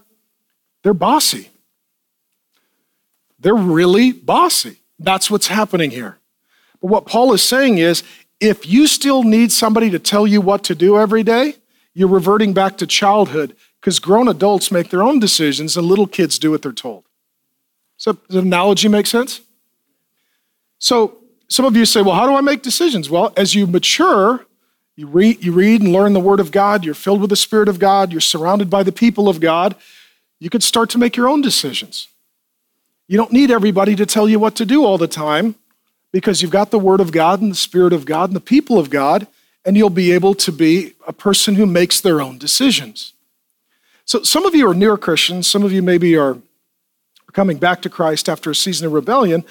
they're 0.84 0.94
bossy. 0.94 1.50
They're 3.40 3.56
really 3.56 4.12
bossy. 4.12 4.78
That's 5.00 5.32
what's 5.32 5.48
happening 5.48 5.92
here. 5.92 6.20
But 6.82 6.92
what 6.92 7.06
Paul 7.06 7.34
is 7.34 7.42
saying 7.42 7.78
is 7.78 8.04
if 8.40 8.68
you 8.68 8.88
still 8.88 9.24
need 9.24 9.52
somebody 9.52 9.90
to 9.90 10.00
tell 10.00 10.28
you 10.28 10.42
what 10.42 10.64
to 10.66 10.76
do 10.76 10.98
every 10.98 11.24
day, 11.24 11.56
you're 11.94 12.10
reverting 12.10 12.54
back 12.54 12.78
to 12.78 12.88
childhood 12.88 13.56
because 13.80 14.00
grown 14.00 14.28
adults 14.28 14.72
make 14.72 14.90
their 14.90 15.04
own 15.04 15.20
decisions 15.20 15.76
and 15.76 15.88
little 15.88 16.08
kids 16.08 16.38
do 16.38 16.52
what 16.52 16.62
they're 16.62 16.72
told. 16.72 17.06
So, 17.98 18.14
does 18.14 18.24
the 18.30 18.40
analogy 18.40 18.88
make 18.88 19.08
sense? 19.08 19.42
So, 20.80 21.18
some 21.50 21.66
of 21.66 21.76
you 21.76 21.86
say, 21.86 22.02
well, 22.02 22.16
how 22.16 22.28
do 22.28 22.36
I 22.36 22.42
make 22.42 22.62
decisions? 22.62 23.10
Well, 23.10 23.34
as 23.36 23.56
you 23.56 23.66
mature, 23.66 24.46
you 24.96 25.08
read, 25.08 25.44
you 25.44 25.52
read 25.52 25.82
and 25.82 25.92
learn 25.92 26.14
the 26.14 26.20
Word 26.20 26.40
of 26.40 26.52
God, 26.52 26.86
you're 26.86 26.94
filled 26.94 27.22
with 27.22 27.30
the 27.30 27.36
Spirit 27.36 27.68
of 27.68 27.80
God, 27.80 28.12
you're 28.12 28.22
surrounded 28.22 28.70
by 28.70 28.84
the 28.84 28.92
people 28.92 29.28
of 29.28 29.40
God, 29.40 29.76
you 30.40 30.50
could 30.50 30.64
start 30.64 30.90
to 30.92 30.98
make 30.98 31.16
your 31.16 31.28
own 31.28 31.42
decisions. 31.42 32.08
You 33.08 33.18
don't 33.18 33.32
need 33.32 33.50
everybody 33.50 33.96
to 33.96 34.06
tell 34.06 34.30
you 34.30 34.40
what 34.40 34.56
to 34.56 34.66
do 34.66 34.86
all 34.86 34.98
the 34.98 35.08
time 35.08 35.56
because 36.12 36.42
you've 36.42 36.52
got 36.52 36.70
the 36.70 36.80
Word 36.80 37.02
of 37.02 37.12
God 37.12 37.42
and 37.42 37.52
the 37.52 37.56
Spirit 37.56 37.94
of 37.94 38.06
God 38.06 38.30
and 38.30 38.36
the 38.36 38.42
people 38.42 38.78
of 38.78 38.90
God, 38.90 39.26
and 39.66 39.76
you'll 39.76 39.90
be 39.90 40.12
able 40.12 40.36
to 40.36 40.52
be 40.52 40.94
a 41.08 41.14
person 41.14 41.56
who 41.56 41.66
makes 41.66 42.00
their 42.00 42.22
own 42.22 42.38
decisions. 42.38 43.14
So 44.06 44.24
some 44.24 44.46
of 44.46 44.54
you 44.54 44.70
are 44.70 44.74
newer 44.74 44.98
Christians, 44.98 45.50
some 45.50 45.64
of 45.64 45.72
you 45.72 45.82
maybe 45.82 46.18
are 46.18 46.38
coming 47.32 47.58
back 47.58 47.82
to 47.84 47.90
Christ 47.90 48.28
after 48.28 48.50
a 48.50 48.56
season 48.56 48.88
of 48.88 48.94
rebellion, 48.94 49.44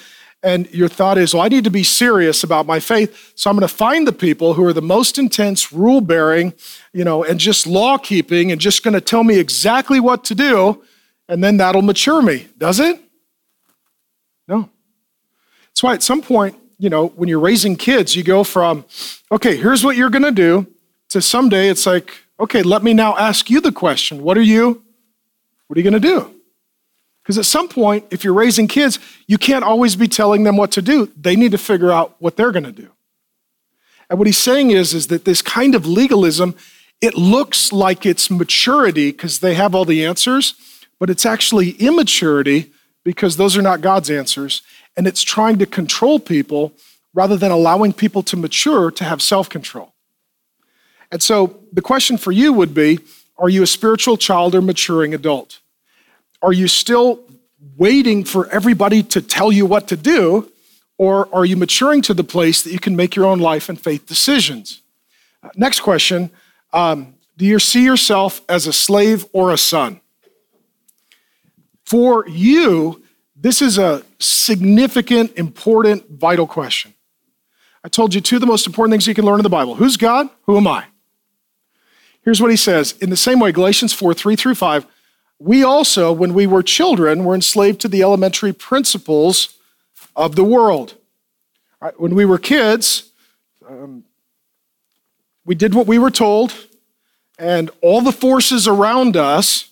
and 0.43 0.71
your 0.71 0.89
thought 0.89 1.19
is, 1.19 1.35
well, 1.35 1.43
I 1.43 1.49
need 1.49 1.65
to 1.65 1.71
be 1.71 1.83
serious 1.83 2.45
about 2.45 2.67
my 2.67 2.81
faith, 2.81 3.33
so 3.35 3.51
I'm 3.51 3.57
going 3.57 3.67
to 3.67 3.75
find 3.75 4.07
the 4.07 4.13
people 4.13 4.55
who 4.55 4.65
are 4.65 4.73
the 4.73 4.83
most 4.83 5.19
intense, 5.19 5.73
rule 5.73 6.01
bearing, 6.01 6.55
you 6.93 7.05
know, 7.05 7.25
and 7.25 7.41
just 7.41 7.67
law 7.67 7.99
keeping, 7.99 8.53
and 8.53 8.61
just 8.61 8.83
going 8.83 8.95
to 8.95 9.01
tell 9.01 9.25
me 9.25 9.39
exactly 9.39 10.01
what 10.01 10.25
to 10.25 10.35
do, 10.35 10.83
and 11.29 11.43
then 11.43 11.57
that'll 11.57 11.83
mature 11.83 12.23
me. 12.23 12.49
Does 12.57 12.81
it? 12.81 13.01
No. 14.47 14.71
That's 15.69 15.83
why 15.83 15.95
at 15.95 16.03
some 16.03 16.23
point, 16.23 16.57
you 16.79 16.89
know, 16.89 17.09
when 17.09 17.29
you're 17.29 17.41
raising 17.41 17.77
kids, 17.77 18.15
you 18.15 18.23
go 18.23 18.45
from, 18.45 18.85
okay, 19.33 19.57
here's 19.57 19.85
what 19.85 19.97
you're 19.97 20.11
going 20.11 20.23
to 20.23 20.31
do, 20.31 20.67
to 21.09 21.21
someday 21.21 21.69
it's 21.69 21.87
like, 21.87 22.13
Okay, 22.41 22.63
let 22.63 22.85
me 22.85 22.95
now 22.95 23.17
ask 23.17 23.51
you 23.51 23.61
the 23.61 23.73
question. 23.73 24.23
What 24.23 24.39
are 24.39 24.43
you 24.43 24.85
what 25.67 25.77
are 25.77 25.81
you 25.81 25.91
going 25.91 26.01
to 26.01 26.09
do? 26.09 26.38
Because 27.29 27.37
at 27.37 27.45
some 27.45 27.69
point, 27.69 28.07
if 28.11 28.25
you're 28.25 28.33
raising 28.33 28.69
kids, 28.69 28.99
you 29.27 29.37
can't 29.37 29.63
always 29.63 29.97
be 29.97 30.09
telling 30.09 30.45
them 30.45 30.57
what 30.57 30.73
to 30.73 30.81
do. 30.81 31.13
They 31.15 31.37
need 31.37 31.53
to 31.53 31.59
figure 31.59 31.93
out 31.93 32.17
what 32.21 32.37
they're 32.37 32.53
going 32.53 32.65
to 32.65 32.73
do. 32.73 32.89
And 34.09 34.19
what 34.19 34.27
he's 34.27 34.39
saying 34.39 34.71
is, 34.71 34.95
is 34.95 35.09
that 35.09 35.27
this 35.27 35.43
kind 35.43 35.75
of 35.75 35.85
legalism, 35.85 36.55
it 37.03 37.17
looks 37.17 37.71
like 37.71 38.07
it's 38.07 38.31
maturity 38.31 39.11
because 39.11 39.41
they 39.41 39.53
have 39.53 39.75
all 39.75 39.85
the 39.85 40.07
answers, 40.07 40.55
but 40.99 41.11
it's 41.11 41.27
actually 41.27 41.73
immaturity 41.73 42.73
because 43.05 43.37
those 43.37 43.59
are 43.59 43.63
not 43.63 43.83
God's 43.83 44.09
answers. 44.09 44.63
And 44.97 45.07
it's 45.07 45.23
trying 45.23 45.59
to 45.59 45.67
control 45.67 46.19
people 46.19 46.73
rather 47.13 47.37
than 47.37 47.51
allowing 47.51 47.93
people 47.93 48.23
to 48.23 48.39
mature 48.39 48.91
to 48.93 49.05
have 49.05 49.21
self 49.21 49.51
control. 49.51 49.93
And 51.13 51.23
so 51.23 51.61
the 51.75 51.83
question 51.83 52.17
for 52.17 52.33
you 52.33 52.55
would 52.55 52.73
be 52.73 53.01
Are 53.37 53.51
you 53.51 53.63
a 53.63 53.67
spiritual 53.67 54.17
child 54.17 54.55
or 54.55 54.63
maturing 54.63 55.13
adult? 55.13 55.61
Are 56.43 56.53
you 56.53 56.69
still 56.69 57.21
waiting 57.77 58.25
for 58.25 58.49
everybody 58.51 59.03
to 59.03 59.21
tell 59.21 59.51
you 59.51 59.67
what 59.67 59.89
to 59.89 59.97
do? 59.97 60.51
Or 60.97 61.33
are 61.35 61.45
you 61.45 61.57
maturing 61.57 62.03
to 62.03 62.15
the 62.15 62.25
place 62.25 62.63
that 62.63 62.73
you 62.73 62.79
can 62.79 62.97
make 62.97 63.15
your 63.15 63.27
own 63.27 63.39
life 63.39 63.69
and 63.69 63.81
faith 63.81 64.07
decisions? 64.07 64.83
Uh, 65.43 65.51
next 65.55 65.81
question 65.81 66.31
um, 66.73 67.15
Do 67.37 67.45
you 67.45 67.59
see 67.59 67.85
yourself 67.85 68.41
as 68.49 68.67
a 68.67 68.73
slave 68.73 69.27
or 69.33 69.53
a 69.53 69.59
son? 69.59 70.01
For 71.85 72.29
you, 72.29 73.03
this 73.35 73.63
is 73.63 73.79
a 73.79 74.05
significant, 74.19 75.33
important, 75.37 76.11
vital 76.11 76.47
question. 76.47 76.95
I 77.85 77.89
told 77.89 78.13
you 78.13 78.21
two 78.21 78.37
of 78.37 78.41
the 78.41 78.47
most 78.47 78.67
important 78.67 78.93
things 78.93 79.07
you 79.07 79.15
can 79.15 79.25
learn 79.25 79.39
in 79.39 79.45
the 79.45 79.49
Bible 79.49 79.77
Who's 79.77 79.97
God? 79.97 80.29
Who 80.43 80.57
am 80.57 80.67
I? 80.67 80.85
Here's 82.23 82.43
what 82.43 82.51
he 82.51 82.57
says 82.57 82.93
In 83.01 83.11
the 83.11 83.17
same 83.17 83.39
way, 83.41 83.53
Galatians 83.53 83.93
4 83.93 84.15
3 84.15 84.37
through 84.37 84.57
5, 84.57 84.87
we 85.39 85.63
also, 85.63 86.13
when 86.13 86.35
we 86.35 86.47
were 86.47 86.63
children, 86.63 87.25
were 87.25 87.35
enslaved 87.35 87.81
to 87.83 87.89
the 87.89 88.03
elementary 88.03 88.53
principles 88.53 89.55
of 90.17 90.35
the 90.35 90.45
world. 90.45 90.95
When 91.97 92.15
we 92.15 92.25
were 92.25 92.39
kids, 92.39 93.11
um, 93.69 94.05
we 95.45 95.55
did 95.55 95.75
what 95.75 95.87
we 95.87 95.99
were 95.99 96.11
told, 96.11 96.55
and 97.39 97.71
all 97.81 98.01
the 98.01 98.13
forces 98.13 98.67
around 98.67 99.17
us, 99.17 99.71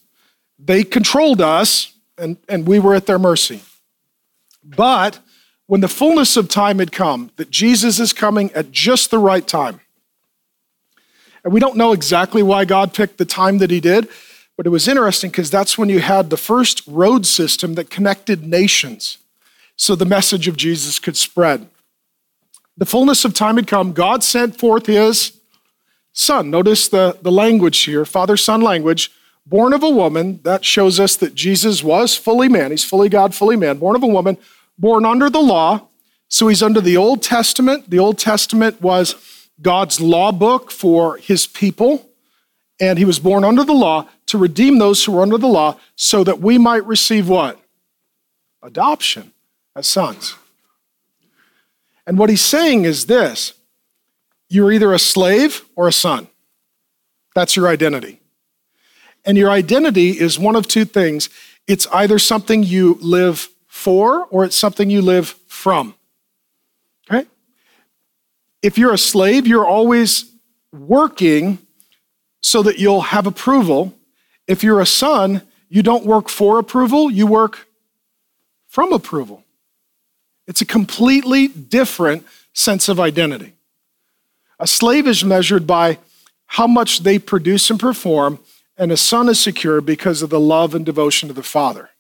they 0.59 0.85
controlled 0.85 1.41
us, 1.41 1.93
and, 2.17 2.37
and 2.49 2.67
we 2.67 2.79
were 2.79 2.95
at 2.95 3.07
their 3.07 3.19
mercy. 3.19 3.61
But 4.63 5.19
when 5.67 5.81
the 5.81 5.89
fullness 5.89 6.37
of 6.37 6.49
time 6.49 6.79
had 6.79 6.93
come, 6.93 7.31
that 7.37 7.51
Jesus 7.51 7.99
is 7.99 8.13
coming 8.13 8.53
at 8.53 8.71
just 8.71 9.11
the 9.11 9.19
right 9.19 9.47
time, 9.47 9.81
and 11.43 11.53
we 11.53 11.61
don't 11.61 11.77
know 11.77 11.93
exactly 11.93 12.43
why 12.43 12.65
God 12.65 12.95
picked 12.95 13.19
the 13.19 13.25
time 13.25 13.59
that 13.59 13.71
He 13.71 13.81
did, 13.81 14.09
but 14.57 14.67
it 14.67 14.71
was 14.71 14.89
interesting 14.89 15.31
because 15.31 15.51
that's 15.51 15.77
when 15.77 15.89
you 15.89 16.01
had 16.01 16.31
the 16.31 16.37
first 16.37 16.83
road 16.87 17.27
system 17.27 17.75
that 17.75 17.91
connected 17.91 18.47
nations 18.47 19.19
so 19.77 19.95
the 19.95 20.07
message 20.07 20.49
of 20.49 20.57
Jesus 20.57 20.99
could 20.99 21.17
spread. 21.17 21.69
The 22.79 22.87
fullness 22.87 23.25
of 23.25 23.35
time 23.35 23.57
had 23.57 23.67
come. 23.67 23.93
God 23.93 24.25
sent 24.25 24.59
forth 24.59 24.87
His 24.87 25.39
Son. 26.13 26.51
Notice 26.51 26.89
the, 26.89 27.19
the 27.21 27.33
language 27.33 27.83
here 27.85 28.05
father 28.07 28.39
son 28.39 28.63
language. 28.63 29.13
Born 29.45 29.73
of 29.73 29.83
a 29.83 29.91
woman, 29.91 30.41
that 30.43 30.65
shows 30.65 30.99
us 30.99 31.15
that 31.17 31.35
Jesus 31.35 31.85
was 31.85 32.17
fully 32.17 32.49
man. 32.49 32.73
He's 32.73 32.83
fully 32.83 33.09
God, 33.09 33.33
fully 33.33 33.55
man. 33.55 33.79
Born 33.79 33.95
of 33.95 34.03
a 34.03 34.09
woman, 34.09 34.39
born 34.77 35.05
under 35.05 35.31
the 35.31 35.41
law. 35.41 35.87
So 36.29 36.49
he's 36.49 36.65
under 36.65 36.81
the 36.81 36.97
Old 36.97 37.23
Testament. 37.23 37.89
The 37.89 38.01
Old 38.01 38.19
Testament 38.19 38.83
was 38.83 39.15
God's 39.63 40.01
law 40.01 40.33
book 40.33 40.73
for 40.73 41.19
his 41.19 41.47
people, 41.47 42.11
and 42.79 42.99
he 42.99 43.05
was 43.05 43.19
born 43.19 43.45
under 43.45 43.65
the 43.65 43.73
law 43.73 44.09
to 44.27 44.39
redeem 44.39 44.79
those 44.79 45.05
who 45.05 45.13
were 45.13 45.23
under 45.23 45.39
the 45.39 45.47
law 45.47 45.79
so 45.95 46.23
that 46.25 46.41
we 46.41 46.59
might 46.59 46.85
receive 46.87 47.29
what? 47.29 47.59
Adoption 48.63 49.33
as 49.75 49.87
sons. 49.87 50.35
And 52.07 52.19
what 52.19 52.31
he's 52.31 52.45
saying 52.45 52.85
is 52.85 53.07
this 53.07 53.55
you're 54.49 54.71
either 54.71 54.93
a 54.93 54.99
slave 54.99 55.65
or 55.75 55.89
a 55.89 55.93
son. 55.93 56.29
That's 57.35 57.57
your 57.57 57.69
identity. 57.69 58.21
And 59.25 59.37
your 59.37 59.51
identity 59.51 60.11
is 60.11 60.39
one 60.39 60.57
of 60.57 60.69
two 60.69 60.85
things 60.85 61.29
it's 61.67 61.87
either 61.93 62.19
something 62.19 62.63
you 62.63 62.97
live 63.01 63.49
for 63.67 64.27
or 64.27 64.45
it's 64.45 64.57
something 64.57 64.89
you 64.89 65.03
live 65.03 65.35
from. 65.49 65.95
Okay? 67.11 67.27
If 68.63 68.79
you're 68.79 68.95
a 68.95 68.99
slave, 68.99 69.47
you're 69.47 69.67
always 69.67 70.31
working 70.73 71.59
so 72.47 72.63
that 72.63 72.79
you'll 72.79 73.01
have 73.01 73.27
approval. 73.27 73.93
If 74.47 74.63
you're 74.63 74.81
a 74.81 74.87
son, 74.87 75.43
you 75.69 75.83
don't 75.83 76.07
work 76.07 76.29
for 76.29 76.61
approval, 76.61 77.11
you 77.11 77.27
work 77.27 77.67
from 78.69 78.93
approval. 78.93 79.43
It's 80.47 80.61
a 80.61 80.65
completely 80.65 81.49
different 81.49 82.25
sense 82.53 82.89
of 82.89 83.01
identity. 83.01 83.55
A 84.61 84.67
slave 84.69 85.09
is 85.09 85.25
measured 85.25 85.67
by 85.67 85.99
how 86.47 86.69
much 86.69 87.01
they 87.01 87.19
produce 87.19 87.69
and 87.69 87.81
perform, 87.81 88.39
and 88.79 88.93
a 88.93 88.97
son 88.97 89.29
is 89.29 89.41
secure 89.41 89.81
because 89.81 90.23
of 90.23 90.31
the 90.31 90.39
love 90.39 90.73
and 90.73 90.87
devotion 90.87 91.29
to 91.29 91.35
the 91.35 91.43
father. 91.43 91.91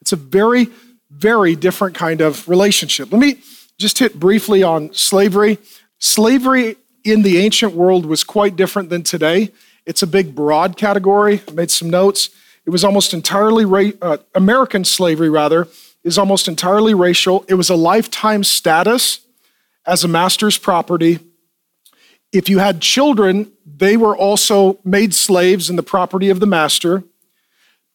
It's 0.00 0.12
a 0.12 0.16
very, 0.16 0.68
very 1.10 1.54
different 1.54 1.94
kind 1.94 2.22
of 2.22 2.48
relationship. 2.48 3.12
Let 3.12 3.20
me 3.20 3.40
just 3.76 3.98
hit 3.98 4.18
briefly 4.18 4.62
on 4.62 4.94
slavery. 4.94 5.58
Slavery 5.98 6.76
in 7.04 7.20
the 7.20 7.36
ancient 7.36 7.74
world 7.74 8.06
was 8.06 8.24
quite 8.24 8.56
different 8.56 8.88
than 8.88 9.02
today. 9.02 9.50
It's 9.90 10.04
a 10.04 10.06
big, 10.06 10.36
broad 10.36 10.76
category. 10.76 11.42
I 11.48 11.50
made 11.50 11.68
some 11.72 11.90
notes. 11.90 12.30
It 12.64 12.70
was 12.70 12.84
almost 12.84 13.12
entirely, 13.12 13.64
ra- 13.64 13.90
uh, 14.00 14.18
American 14.36 14.84
slavery, 14.84 15.28
rather, 15.28 15.66
is 16.04 16.16
almost 16.16 16.46
entirely 16.46 16.94
racial. 16.94 17.44
It 17.48 17.54
was 17.54 17.70
a 17.70 17.74
lifetime 17.74 18.44
status 18.44 19.18
as 19.84 20.04
a 20.04 20.08
master's 20.08 20.56
property. 20.56 21.18
If 22.32 22.48
you 22.48 22.60
had 22.60 22.80
children, 22.80 23.50
they 23.66 23.96
were 23.96 24.16
also 24.16 24.78
made 24.84 25.12
slaves 25.12 25.68
in 25.68 25.74
the 25.74 25.82
property 25.82 26.30
of 26.30 26.38
the 26.38 26.46
master. 26.46 27.02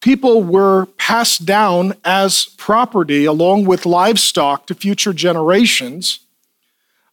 People 0.02 0.42
were 0.42 0.88
passed 0.98 1.46
down 1.46 1.94
as 2.04 2.44
property 2.58 3.24
along 3.24 3.64
with 3.64 3.86
livestock 3.86 4.66
to 4.66 4.74
future 4.74 5.14
generations. 5.14 6.20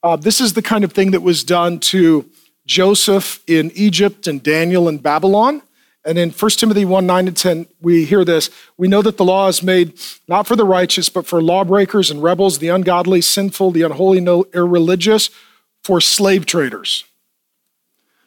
Uh, 0.04 0.18
this 0.18 0.42
is 0.42 0.52
the 0.52 0.62
kind 0.62 0.84
of 0.84 0.92
thing 0.92 1.12
that 1.12 1.22
was 1.22 1.46
done 1.46 1.80
to 1.80 2.30
Joseph 2.66 3.42
in 3.48 3.72
Egypt 3.76 4.28
and 4.28 4.42
Daniel 4.42 4.88
in 4.88 4.98
Babylon. 4.98 5.62
And 6.06 6.18
in 6.18 6.32
1 6.32 6.52
Timothy 6.52 6.84
1 6.84 7.06
9 7.06 7.26
to 7.28 7.32
10, 7.32 7.68
we 7.82 8.04
hear 8.06 8.26
this. 8.26 8.50
We 8.78 8.88
know 8.88 9.02
that 9.02 9.18
the 9.18 9.24
law 9.24 9.48
is 9.48 9.64
made 9.64 9.98
not 10.28 10.48
for 10.48 10.56
the 10.56 10.66
righteous, 10.66 11.10
but 11.10 11.26
for 11.26 11.42
lawbreakers 11.42 12.12
and 12.12 12.22
rebels, 12.22 12.60
the 12.60 12.68
ungodly, 12.68 13.22
sinful, 13.22 13.72
the 13.72 13.84
unholy, 13.84 14.20
no, 14.20 14.46
irreligious, 14.54 15.30
for 15.84 16.02
slave 16.02 16.46
traders. 16.46 17.06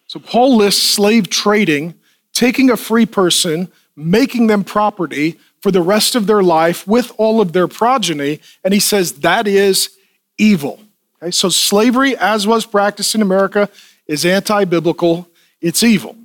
So 0.07 0.21
Paul 0.21 0.57
lists 0.57 0.83
slave 0.83 1.29
trading, 1.29 1.95
taking 2.33 2.71
a 2.71 2.77
free 2.77 3.07
person, 3.07 3.71
making 3.95 4.47
them 4.47 4.65
property 4.65 5.39
for 5.61 5.71
the 5.71 5.83
rest 5.83 6.15
of 6.15 6.27
their 6.27 6.43
life 6.43 6.87
with 6.87 7.13
all 7.19 7.41
of 7.41 7.53
their 7.53 7.69
progeny. 7.69 8.41
And 8.65 8.73
he 8.73 8.81
says 8.81 9.15
that 9.21 9.47
is 9.47 9.91
evil. 10.39 10.81
Okay, 11.21 11.31
so 11.31 11.49
slavery, 11.49 12.17
as 12.17 12.47
was 12.47 12.65
practiced 12.65 13.15
in 13.15 13.23
America, 13.23 13.69
is 14.07 14.25
anti 14.25 14.65
biblical, 14.65 15.29
it's 15.61 15.83
evil. 15.83 16.17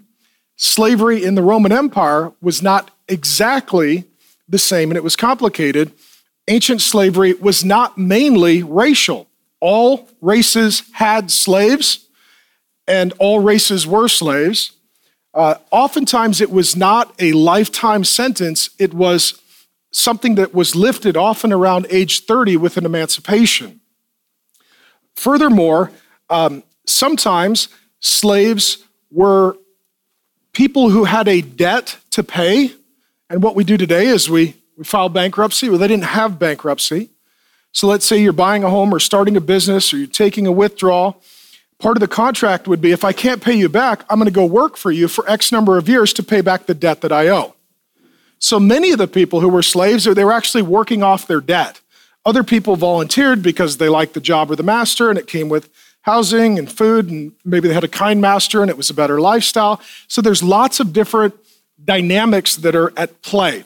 Slavery 0.56 1.24
in 1.24 1.36
the 1.36 1.42
Roman 1.42 1.72
Empire 1.72 2.32
was 2.42 2.62
not 2.62 2.92
exactly 3.08 4.06
the 4.48 4.60
same, 4.60 4.92
and 4.92 4.98
it 4.98 5.04
was 5.04 5.16
complicated. 5.16 5.92
Ancient 6.48 6.82
slavery 6.82 7.34
was 7.34 7.64
not 7.64 7.98
mainly 7.98 8.62
racial. 8.62 9.28
All 9.60 10.10
races 10.22 10.84
had 10.94 11.32
slaves, 11.32 12.08
and 12.88 13.14
all 13.20 13.40
races 13.40 13.88
were 13.88 14.08
slaves. 14.08 14.74
Uh, 15.34 15.56
oftentimes, 15.72 16.42
it 16.42 16.52
was 16.52 16.76
not 16.76 17.14
a 17.20 17.32
lifetime 17.32 18.04
sentence, 18.04 18.70
it 18.78 18.94
was 18.94 19.40
something 19.92 20.36
that 20.36 20.54
was 20.54 20.76
lifted 20.76 21.18
often 21.18 21.52
around 21.52 21.86
age 21.90 22.26
30 22.26 22.58
with 22.58 22.78
an 22.78 22.86
emancipation. 22.86 23.82
Furthermore, 25.16 25.92
um, 26.30 26.64
sometimes 26.92 27.68
slaves 28.00 28.84
were 29.12 29.58
people 30.54 30.90
who 30.90 31.06
had 31.06 31.28
a 31.28 31.42
debt 31.42 31.98
to 32.12 32.24
pay. 32.24 32.72
And 33.30 33.42
what 33.42 33.56
we 33.56 33.64
do 33.64 33.78
today 33.78 34.08
is 34.08 34.30
we, 34.30 34.56
we 34.78 34.84
file 34.84 35.10
bankruptcy. 35.10 35.70
Well, 35.70 35.78
they 35.78 35.88
didn't 35.88 36.06
have 36.06 36.40
bankruptcy. 36.40 37.10
So 37.72 37.88
let's 37.88 38.06
say 38.06 38.22
you're 38.22 38.34
buying 38.34 38.64
a 38.64 38.70
home 38.70 38.94
or 38.94 39.00
starting 39.00 39.38
a 39.38 39.42
business 39.42 39.94
or 39.94 39.98
you're 39.98 40.08
taking 40.08 40.46
a 40.46 40.52
withdrawal. 40.52 41.22
Part 41.80 41.98
of 41.98 42.02
the 42.02 42.08
contract 42.08 42.68
would 42.68 42.82
be 42.82 42.92
if 42.92 43.04
I 43.04 43.14
can't 43.14 43.42
pay 43.42 43.54
you 43.54 43.70
back, 43.70 44.04
I'm 44.10 44.20
going 44.20 44.26
to 44.26 44.32
go 44.32 44.46
work 44.46 44.78
for 44.78 44.92
you 44.92 45.08
for 45.08 45.28
X 45.30 45.52
number 45.52 45.78
of 45.78 45.88
years 45.88 46.14
to 46.14 46.24
pay 46.24 46.42
back 46.42 46.66
the 46.66 46.76
debt 46.76 47.02
that 47.02 47.12
I 47.12 47.30
owe. 47.30 47.56
So 48.40 48.60
many 48.60 48.92
of 48.92 48.98
the 48.98 49.08
people 49.08 49.40
who 49.40 49.50
were 49.50 49.64
slaves, 49.64 50.04
they 50.04 50.26
were 50.26 50.32
actually 50.32 50.64
working 50.64 51.02
off 51.02 51.28
their 51.28 51.42
debt. 51.42 51.80
Other 52.26 52.44
people 52.44 52.76
volunteered 52.76 53.42
because 53.42 53.78
they 53.78 53.90
liked 53.90 54.14
the 54.14 54.20
job 54.20 54.52
or 54.52 54.56
the 54.56 54.64
master 54.64 55.10
and 55.10 55.18
it 55.18 55.28
came 55.28 55.50
with 55.50 55.70
housing 56.02 56.58
and 56.58 56.72
food, 56.72 57.10
and 57.10 57.34
maybe 57.46 57.68
they 57.68 57.74
had 57.74 57.84
a 57.84 57.88
kind 57.88 58.20
master 58.20 58.62
and 58.62 58.70
it 58.70 58.78
was 58.78 58.90
a 58.90 58.94
better 58.94 59.22
lifestyle. 59.22 59.80
So 60.08 60.22
there's 60.22 60.42
lots 60.42 60.80
of 60.80 60.94
different 60.94 61.36
dynamics 61.84 62.56
that 62.58 62.76
are 62.76 62.92
at 62.98 63.22
play. 63.22 63.64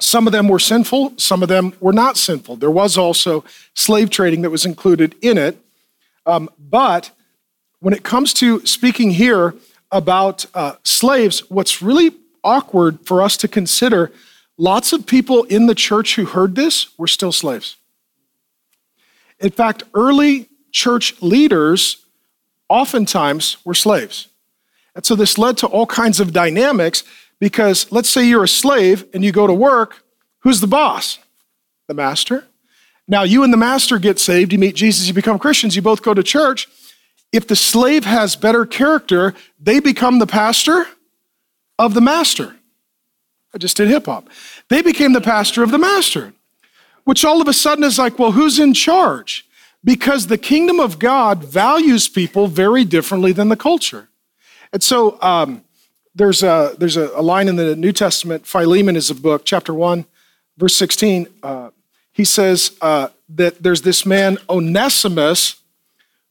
Some 0.00 0.26
of 0.26 0.32
them 0.32 0.48
were 0.48 0.58
sinful, 0.58 1.14
some 1.16 1.42
of 1.42 1.48
them 1.48 1.72
were 1.80 1.92
not 1.92 2.16
sinful. 2.16 2.56
There 2.56 2.70
was 2.70 2.98
also 2.98 3.44
slave 3.74 4.10
trading 4.10 4.42
that 4.42 4.50
was 4.50 4.66
included 4.66 5.14
in 5.22 5.38
it. 5.38 5.56
Um, 6.26 6.50
but 6.58 7.12
when 7.80 7.94
it 7.94 8.02
comes 8.02 8.34
to 8.34 8.64
speaking 8.66 9.12
here 9.12 9.54
about 9.90 10.44
uh, 10.54 10.74
slaves, 10.82 11.48
what's 11.48 11.80
really 11.80 12.10
awkward 12.42 12.98
for 13.06 13.22
us 13.22 13.36
to 13.38 13.48
consider 13.48 14.12
lots 14.58 14.92
of 14.92 15.06
people 15.06 15.44
in 15.44 15.66
the 15.66 15.74
church 15.74 16.16
who 16.16 16.26
heard 16.26 16.56
this 16.56 16.96
were 16.98 17.06
still 17.06 17.32
slaves. 17.32 17.76
In 19.38 19.50
fact, 19.50 19.82
early 19.94 20.48
church 20.72 21.20
leaders 21.22 22.04
oftentimes 22.68 23.58
were 23.64 23.74
slaves. 23.74 24.28
And 24.94 25.04
so 25.04 25.14
this 25.14 25.38
led 25.38 25.58
to 25.58 25.66
all 25.66 25.86
kinds 25.86 26.20
of 26.20 26.32
dynamics 26.32 27.04
because 27.38 27.90
let's 27.92 28.08
say 28.08 28.26
you're 28.26 28.44
a 28.44 28.48
slave 28.48 29.04
and 29.12 29.24
you 29.24 29.32
go 29.32 29.46
to 29.46 29.52
work, 29.52 30.02
who's 30.40 30.60
the 30.60 30.66
boss? 30.66 31.18
The 31.86 31.94
master. 31.94 32.46
Now, 33.08 33.22
you 33.22 33.44
and 33.44 33.52
the 33.52 33.58
master 33.58 33.98
get 33.98 34.18
saved, 34.18 34.52
you 34.52 34.58
meet 34.58 34.74
Jesus, 34.74 35.06
you 35.06 35.14
become 35.14 35.38
Christians, 35.38 35.76
you 35.76 35.82
both 35.82 36.02
go 36.02 36.14
to 36.14 36.22
church. 36.22 36.66
If 37.32 37.46
the 37.46 37.54
slave 37.54 38.04
has 38.04 38.34
better 38.34 38.66
character, 38.66 39.34
they 39.60 39.78
become 39.80 40.18
the 40.18 40.26
pastor 40.26 40.86
of 41.78 41.94
the 41.94 42.00
master. 42.00 42.56
I 43.54 43.58
just 43.58 43.76
did 43.76 43.88
hip 43.88 44.06
hop. 44.06 44.28
They 44.68 44.82
became 44.82 45.12
the 45.12 45.20
pastor 45.20 45.62
of 45.62 45.70
the 45.70 45.78
master, 45.78 46.32
which 47.04 47.24
all 47.24 47.40
of 47.40 47.48
a 47.48 47.52
sudden 47.52 47.84
is 47.84 47.98
like, 47.98 48.18
well, 48.18 48.32
who's 48.32 48.58
in 48.58 48.74
charge? 48.74 49.45
Because 49.86 50.26
the 50.26 50.36
kingdom 50.36 50.80
of 50.80 50.98
God 50.98 51.44
values 51.44 52.08
people 52.08 52.48
very 52.48 52.84
differently 52.84 53.30
than 53.30 53.48
the 53.48 53.56
culture. 53.56 54.08
And 54.72 54.82
so 54.82 55.16
um, 55.22 55.62
there's, 56.12 56.42
a, 56.42 56.74
there's 56.76 56.96
a, 56.96 57.22
line 57.22 57.46
in 57.46 57.54
the 57.54 57.76
New 57.76 57.92
Testament, 57.92 58.48
Philemon 58.48 58.96
is 58.96 59.10
a 59.10 59.14
book, 59.14 59.44
chapter 59.44 59.72
1, 59.72 60.04
verse 60.58 60.74
16. 60.74 61.28
Uh, 61.40 61.70
he 62.12 62.24
says 62.24 62.76
uh, 62.80 63.10
that 63.28 63.62
there's 63.62 63.82
this 63.82 64.04
man, 64.04 64.38
Onesimus, 64.50 65.62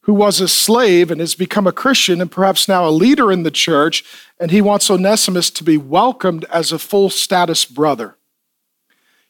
who 0.02 0.12
was 0.12 0.38
a 0.38 0.48
slave 0.48 1.10
and 1.10 1.20
has 1.20 1.34
become 1.34 1.66
a 1.66 1.72
Christian 1.72 2.20
and 2.20 2.30
perhaps 2.30 2.68
now 2.68 2.86
a 2.86 2.90
leader 2.90 3.32
in 3.32 3.42
the 3.42 3.50
church, 3.50 4.04
and 4.38 4.50
he 4.50 4.60
wants 4.60 4.90
Onesimus 4.90 5.48
to 5.50 5.64
be 5.64 5.78
welcomed 5.78 6.44
as 6.52 6.72
a 6.72 6.78
full 6.78 7.08
status 7.08 7.64
brother. 7.64 8.16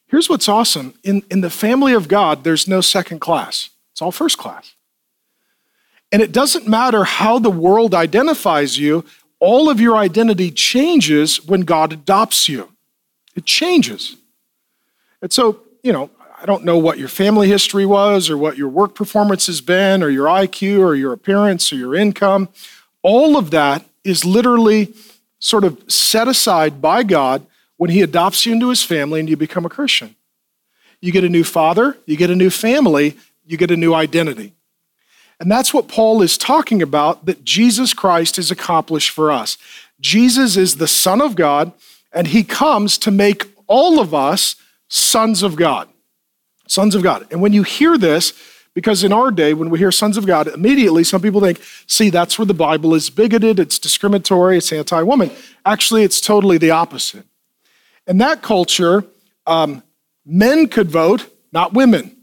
Here's 0.09 0.29
what's 0.29 0.49
awesome 0.49 0.95
in, 1.05 1.23
in 1.31 1.43
the 1.43 1.51
family 1.51 1.93
of 1.93 2.09
God, 2.09 2.43
there's 2.43 2.67
no 2.67 2.81
second 2.81 3.21
class. 3.21 3.71
It's 3.97 4.03
all 4.03 4.13
first 4.13 4.37
class. 4.37 4.75
And 6.13 6.21
it 6.21 6.31
doesn't 6.31 6.69
matter 6.69 7.05
how 7.05 7.39
the 7.39 7.51
world 7.51 7.95
identifies 7.95 8.79
you, 8.79 9.07
all 9.41 9.71
of 9.71 9.81
your 9.81 9.97
identity 9.97 10.51
changes 10.51 11.43
when 11.43 11.63
God 11.63 11.95
adopts 11.95 12.47
you. 12.47 12.71
It 13.35 13.47
changes. 13.47 14.17
And 15.23 15.33
so, 15.33 15.63
you 15.83 15.95
know, 15.95 16.11
I 16.39 16.45
don't 16.45 16.63
know 16.63 16.77
what 16.77 16.99
your 16.99 17.09
family 17.09 17.49
history 17.49 17.87
was 17.87 18.29
or 18.29 18.37
what 18.37 18.59
your 18.59 18.69
work 18.69 18.95
performance 18.95 19.47
has 19.47 19.63
been 19.63 20.03
or 20.03 20.11
your 20.11 20.27
IQ 20.27 20.81
or 20.81 20.95
your 20.95 21.15
appearance 21.15 21.73
or 21.73 21.77
your 21.77 21.95
income. 21.95 22.51
All 23.01 23.39
of 23.39 23.51
that 23.53 23.83
is 24.05 24.27
literally 24.27 24.93
sort 25.39 25.65
of 25.65 25.91
set 25.91 26.29
aside 26.29 26.83
by 26.83 27.03
God 27.03 27.47
when 27.79 27.89
He 27.89 28.03
adopts 28.03 28.45
you 28.45 28.53
into 28.53 28.69
His 28.69 28.83
family 28.83 29.21
and 29.21 29.29
you 29.31 29.39
become 29.39 29.65
a 29.65 29.71
Christian. 29.71 30.17
You 31.01 31.13
get 31.13 31.25
a 31.25 31.31
new 31.31 31.45
father, 31.45 31.97
you 32.05 32.19
get 32.19 32.29
a 32.29 32.37
new 32.37 32.51
family, 32.51 33.17
you 33.47 33.57
get 33.57 33.71
a 33.71 33.77
new 33.77 33.95
identity. 33.95 34.53
And 35.39 35.51
that's 35.51 35.73
what 35.73 35.89
Paul 35.89 36.23
is 36.23 36.39
talking 36.39 36.83
about 36.83 37.27
that 37.27 37.45
Jesus 37.45 37.93
Christ 37.93 38.37
has 38.37 38.51
accomplished 38.51 39.11
for 39.11 39.31
us. 39.31 39.59
Jesus 40.01 40.57
is 40.57 40.77
the 40.77 40.89
Son 40.89 41.21
of 41.21 41.37
God, 41.37 41.73
and 42.13 42.29
he 42.29 42.43
comes 42.43 42.99
to 42.99 43.11
make 43.11 43.47
all 43.67 44.01
of 44.01 44.15
us 44.15 44.57
sons 44.89 45.43
of 45.43 45.57
God. 45.57 45.89
Sons 46.69 46.95
of 46.95 47.03
God. 47.03 47.27
And 47.31 47.41
when 47.41 47.53
you 47.53 47.63
hear 47.63 47.99
this, 47.99 48.33
because 48.75 49.05
in 49.05 49.13
our 49.13 49.31
day, 49.31 49.55
when 49.55 49.71
we 49.71 49.79
hear 49.79 49.93
sons 49.93 50.17
of 50.17 50.27
God, 50.27 50.49
immediately 50.49 51.05
some 51.05 51.23
people 51.23 51.41
think, 51.41 51.63
see, 51.87 52.11
that's 52.11 52.39
where 52.39 52.47
the 52.47 52.55
Bible 52.55 52.95
is 52.95 53.09
bigoted, 53.09 53.59
it's 53.59 53.79
discriminatory, 53.79 54.59
it's 54.59 54.73
anti 54.73 55.03
woman. 55.03 55.31
Actually, 55.65 56.03
it's 56.03 56.21
totally 56.21 56.59
the 56.59 56.71
opposite. 56.71 57.25
In 58.07 58.19
that 58.19 58.43
culture, 58.43 59.05
um, 59.47 59.83
men 60.25 60.69
could 60.69 60.91
vote, 60.91 61.27
not 61.53 61.73
women. 61.73 62.16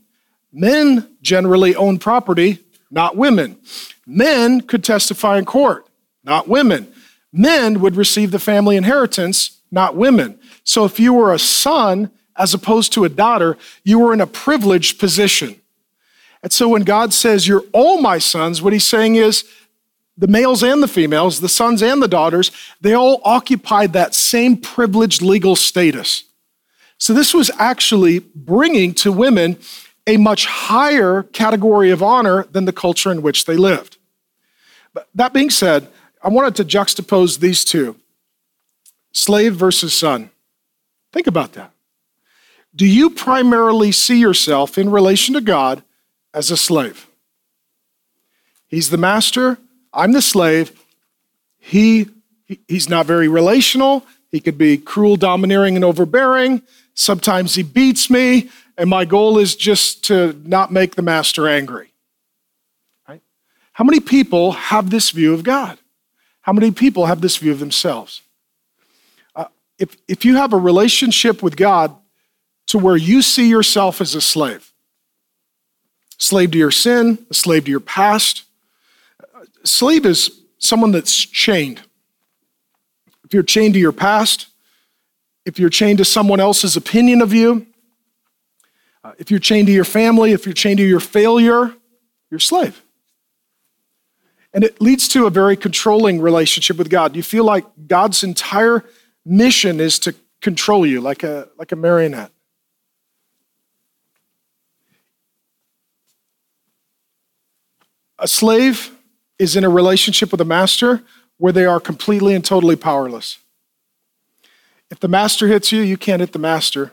Men 0.53 1.09
generally 1.21 1.75
own 1.75 1.97
property, 1.97 2.59
not 2.91 3.17
women. 3.17 3.57
Men 4.05 4.61
could 4.61 4.83
testify 4.83 5.39
in 5.39 5.45
court, 5.45 5.87
not 6.23 6.47
women. 6.47 6.87
Men 7.31 7.79
would 7.81 7.95
receive 7.95 8.29
the 8.29 8.39
family 8.39 8.77
inheritance, 8.77 9.59
not 9.71 9.95
women. 9.95 10.39
So 10.63 10.85
if 10.85 10.99
you 10.99 11.13
were 11.13 11.33
a 11.33 11.39
son 11.39 12.11
as 12.37 12.53
opposed 12.53 12.93
to 12.93 13.03
a 13.03 13.09
daughter, 13.09 13.57
you 13.83 13.97
were 13.97 14.13
in 14.13 14.21
a 14.21 14.27
privileged 14.27 14.99
position. 14.99 15.59
And 16.43 16.51
so 16.51 16.69
when 16.69 16.83
God 16.83 17.13
says, 17.13 17.47
You're 17.47 17.63
all 17.71 17.99
my 17.99 18.19
sons, 18.19 18.61
what 18.61 18.73
he's 18.73 18.83
saying 18.83 19.15
is, 19.15 19.45
the 20.15 20.27
males 20.27 20.61
and 20.61 20.83
the 20.83 20.87
females, 20.87 21.39
the 21.39 21.49
sons 21.49 21.81
and 21.81 22.01
the 22.01 22.07
daughters, 22.07 22.51
they 22.81 22.93
all 22.93 23.21
occupied 23.25 23.93
that 23.93 24.13
same 24.13 24.57
privileged 24.57 25.23
legal 25.23 25.55
status. 25.55 26.25
So 26.99 27.13
this 27.13 27.33
was 27.33 27.49
actually 27.57 28.19
bringing 28.19 28.93
to 28.95 29.11
women 29.11 29.57
a 30.05 30.17
much 30.17 30.45
higher 30.45 31.23
category 31.23 31.89
of 31.89 32.03
honor 32.03 32.43
than 32.51 32.65
the 32.65 32.73
culture 32.73 33.11
in 33.11 33.21
which 33.21 33.45
they 33.45 33.55
lived. 33.55 33.97
But 34.93 35.07
that 35.15 35.33
being 35.33 35.49
said, 35.49 35.87
I 36.21 36.29
wanted 36.29 36.55
to 36.55 36.65
juxtapose 36.65 37.39
these 37.39 37.63
two 37.63 37.95
slave 39.11 39.55
versus 39.55 39.93
son. 39.93 40.29
Think 41.11 41.27
about 41.27 41.53
that. 41.53 41.71
Do 42.75 42.87
you 42.87 43.11
primarily 43.11 43.91
see 43.91 44.19
yourself 44.19 44.77
in 44.77 44.89
relation 44.89 45.35
to 45.35 45.41
God 45.41 45.83
as 46.33 46.49
a 46.49 46.57
slave? 46.57 47.07
He's 48.67 48.89
the 48.89 48.97
master, 48.97 49.59
I'm 49.93 50.11
the 50.13 50.21
slave. 50.21 50.71
He, 51.59 52.07
he's 52.67 52.89
not 52.89 53.05
very 53.05 53.27
relational. 53.27 54.05
He 54.31 54.39
could 54.39 54.57
be 54.57 54.77
cruel, 54.77 55.15
domineering, 55.15 55.75
and 55.75 55.85
overbearing. 55.85 56.63
Sometimes 56.95 57.55
he 57.55 57.63
beats 57.63 58.09
me, 58.09 58.49
and 58.77 58.89
my 58.89 59.05
goal 59.05 59.37
is 59.37 59.55
just 59.55 60.03
to 60.05 60.39
not 60.45 60.71
make 60.71 60.95
the 60.95 61.01
master 61.01 61.47
angry. 61.47 61.91
Right? 63.07 63.21
How 63.73 63.83
many 63.83 63.99
people 63.99 64.51
have 64.51 64.89
this 64.89 65.11
view 65.11 65.33
of 65.33 65.43
God? 65.43 65.79
How 66.41 66.53
many 66.53 66.71
people 66.71 67.05
have 67.05 67.21
this 67.21 67.37
view 67.37 67.51
of 67.51 67.59
themselves? 67.59 68.21
Uh, 69.35 69.45
if, 69.79 69.95
if 70.07 70.25
you 70.25 70.35
have 70.35 70.53
a 70.53 70.57
relationship 70.57 71.41
with 71.41 71.55
God 71.55 71.95
to 72.67 72.77
where 72.77 72.97
you 72.97 73.21
see 73.21 73.49
yourself 73.49 74.01
as 74.01 74.13
a 74.13 74.21
slave, 74.21 74.71
slave 76.17 76.51
to 76.51 76.57
your 76.57 76.71
sin, 76.71 77.25
a 77.29 77.33
slave 77.33 77.65
to 77.65 77.71
your 77.71 77.79
past, 77.79 78.43
a 79.63 79.67
slave 79.67 80.05
is 80.05 80.41
someone 80.59 80.91
that's 80.91 81.15
chained. 81.15 81.81
If 83.23 83.33
you're 83.33 83.43
chained 83.43 83.73
to 83.73 83.79
your 83.79 83.91
past, 83.93 84.47
if 85.45 85.59
you're 85.59 85.69
chained 85.69 85.97
to 85.97 86.05
someone 86.05 86.39
else's 86.39 86.75
opinion 86.77 87.21
of 87.21 87.33
you, 87.33 87.67
uh, 89.03 89.11
if 89.17 89.29
you're 89.29 89.39
chained 89.39 89.67
to 89.67 89.73
your 89.73 89.83
family, 89.83 90.31
if 90.31 90.45
you're 90.45 90.53
chained 90.53 90.77
to 90.77 90.87
your 90.87 90.99
failure, 90.99 91.73
you're 92.29 92.37
a 92.37 92.41
slave. 92.41 92.81
And 94.53 94.63
it 94.63 94.79
leads 94.79 95.07
to 95.09 95.25
a 95.25 95.29
very 95.29 95.57
controlling 95.57 96.21
relationship 96.21 96.77
with 96.77 96.89
God. 96.89 97.15
You 97.15 97.23
feel 97.23 97.43
like 97.43 97.65
God's 97.87 98.23
entire 98.23 98.85
mission 99.25 99.79
is 99.79 99.99
to 99.99 100.15
control 100.41 100.85
you 100.85 101.01
like 101.01 101.23
a, 101.23 101.49
like 101.57 101.71
a 101.71 101.75
marionette. 101.75 102.31
A 108.19 108.27
slave 108.27 108.95
is 109.39 109.55
in 109.55 109.63
a 109.63 109.69
relationship 109.69 110.31
with 110.31 110.39
a 110.39 110.45
master 110.45 111.03
where 111.37 111.51
they 111.51 111.65
are 111.65 111.79
completely 111.79 112.35
and 112.35 112.45
totally 112.45 112.75
powerless. 112.75 113.39
If 114.89 114.99
the 114.99 115.07
master 115.07 115.47
hits 115.47 115.71
you, 115.71 115.81
you 115.81 115.97
can't 115.97 116.19
hit 116.19 116.33
the 116.33 116.39
master. 116.39 116.91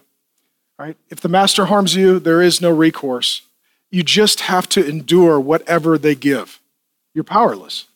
Right? 0.78 0.96
If 1.10 1.20
the 1.20 1.28
master 1.28 1.66
harms 1.66 1.94
you, 1.94 2.18
there 2.18 2.40
is 2.40 2.60
no 2.60 2.70
recourse. 2.70 3.42
You 3.90 4.02
just 4.02 4.40
have 4.42 4.68
to 4.70 4.86
endure 4.86 5.38
whatever 5.38 5.98
they 5.98 6.14
give 6.14 6.60
you're 7.14 7.24
powerless. 7.24 7.86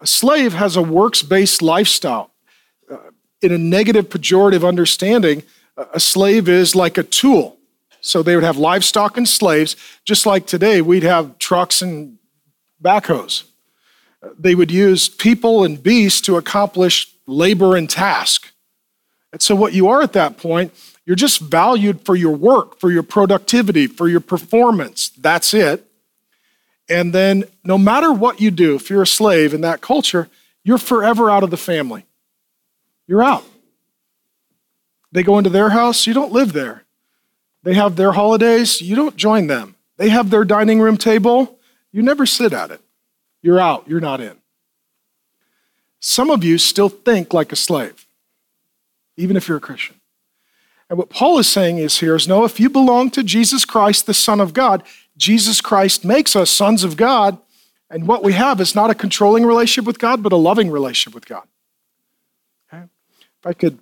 A 0.00 0.06
slave 0.06 0.52
has 0.52 0.76
a 0.76 0.82
works 0.82 1.22
based 1.22 1.62
lifestyle. 1.62 2.30
Uh, 2.90 2.96
in 3.40 3.52
a 3.52 3.58
negative, 3.58 4.08
pejorative 4.08 4.66
understanding, 4.66 5.42
a 5.94 6.00
slave 6.00 6.48
is 6.48 6.74
like 6.74 6.98
a 6.98 7.02
tool. 7.02 7.56
So 8.00 8.22
they 8.22 8.34
would 8.34 8.44
have 8.44 8.56
livestock 8.56 9.16
and 9.16 9.28
slaves, 9.28 9.76
just 10.04 10.26
like 10.26 10.46
today 10.46 10.80
we'd 10.80 11.02
have 11.02 11.38
trucks 11.38 11.82
and 11.82 12.18
backhoes. 12.82 13.44
They 14.38 14.54
would 14.54 14.70
use 14.70 15.08
people 15.08 15.64
and 15.64 15.82
beasts 15.82 16.20
to 16.22 16.36
accomplish 16.36 17.12
labor 17.26 17.76
and 17.76 17.88
task. 17.88 18.52
And 19.32 19.42
so, 19.42 19.54
what 19.54 19.72
you 19.72 19.88
are 19.88 20.02
at 20.02 20.14
that 20.14 20.38
point, 20.38 20.72
you're 21.04 21.16
just 21.16 21.40
valued 21.40 22.02
for 22.02 22.16
your 22.16 22.34
work, 22.34 22.78
for 22.78 22.90
your 22.90 23.02
productivity, 23.02 23.86
for 23.86 24.08
your 24.08 24.20
performance. 24.20 25.10
That's 25.10 25.52
it. 25.54 25.84
And 26.88 27.12
then, 27.12 27.44
no 27.64 27.76
matter 27.76 28.12
what 28.12 28.40
you 28.40 28.50
do, 28.50 28.74
if 28.74 28.88
you're 28.88 29.02
a 29.02 29.06
slave 29.06 29.52
in 29.52 29.60
that 29.60 29.80
culture, 29.80 30.28
you're 30.64 30.78
forever 30.78 31.30
out 31.30 31.42
of 31.42 31.50
the 31.50 31.56
family. 31.56 32.06
You're 33.06 33.22
out. 33.22 33.44
They 35.12 35.22
go 35.22 35.38
into 35.38 35.50
their 35.50 35.70
house, 35.70 36.06
you 36.06 36.14
don't 36.14 36.32
live 36.32 36.52
there. 36.52 36.84
They 37.62 37.74
have 37.74 37.96
their 37.96 38.12
holidays, 38.12 38.80
you 38.80 38.94
don't 38.94 39.16
join 39.16 39.46
them. 39.46 39.76
They 39.96 40.10
have 40.10 40.30
their 40.30 40.44
dining 40.44 40.80
room 40.80 40.96
table, 40.96 41.58
you 41.92 42.02
never 42.02 42.26
sit 42.26 42.52
at 42.52 42.70
it. 42.70 42.80
You're 43.42 43.58
out, 43.58 43.88
you're 43.88 44.00
not 44.00 44.20
in. 44.20 44.36
Some 46.00 46.30
of 46.30 46.44
you 46.44 46.58
still 46.58 46.88
think 46.88 47.32
like 47.32 47.52
a 47.52 47.56
slave, 47.56 48.06
even 49.18 49.36
if 49.36 49.48
you're 49.48 49.58
a 49.58 49.60
Christian. 49.60 49.96
And 50.88 50.98
what 50.98 51.10
Paul 51.10 51.38
is 51.38 51.48
saying 51.48 51.78
is 51.78 51.98
here 51.98 52.14
is 52.14 52.26
no, 52.26 52.44
if 52.44 52.58
you 52.58 52.70
belong 52.70 53.10
to 53.10 53.22
Jesus 53.22 53.66
Christ, 53.66 54.06
the 54.06 54.14
Son 54.14 54.40
of 54.40 54.54
God, 54.54 54.82
Jesus 55.16 55.60
Christ 55.60 56.04
makes 56.04 56.34
us 56.34 56.50
sons 56.50 56.82
of 56.82 56.96
God. 56.96 57.38
And 57.90 58.06
what 58.06 58.22
we 58.22 58.32
have 58.32 58.60
is 58.60 58.74
not 58.74 58.90
a 58.90 58.94
controlling 58.94 59.44
relationship 59.44 59.86
with 59.86 59.98
God, 59.98 60.22
but 60.22 60.32
a 60.32 60.36
loving 60.36 60.70
relationship 60.70 61.14
with 61.14 61.26
God. 61.26 61.46
Okay? 62.72 62.84
If 63.40 63.46
I 63.46 63.52
could 63.52 63.78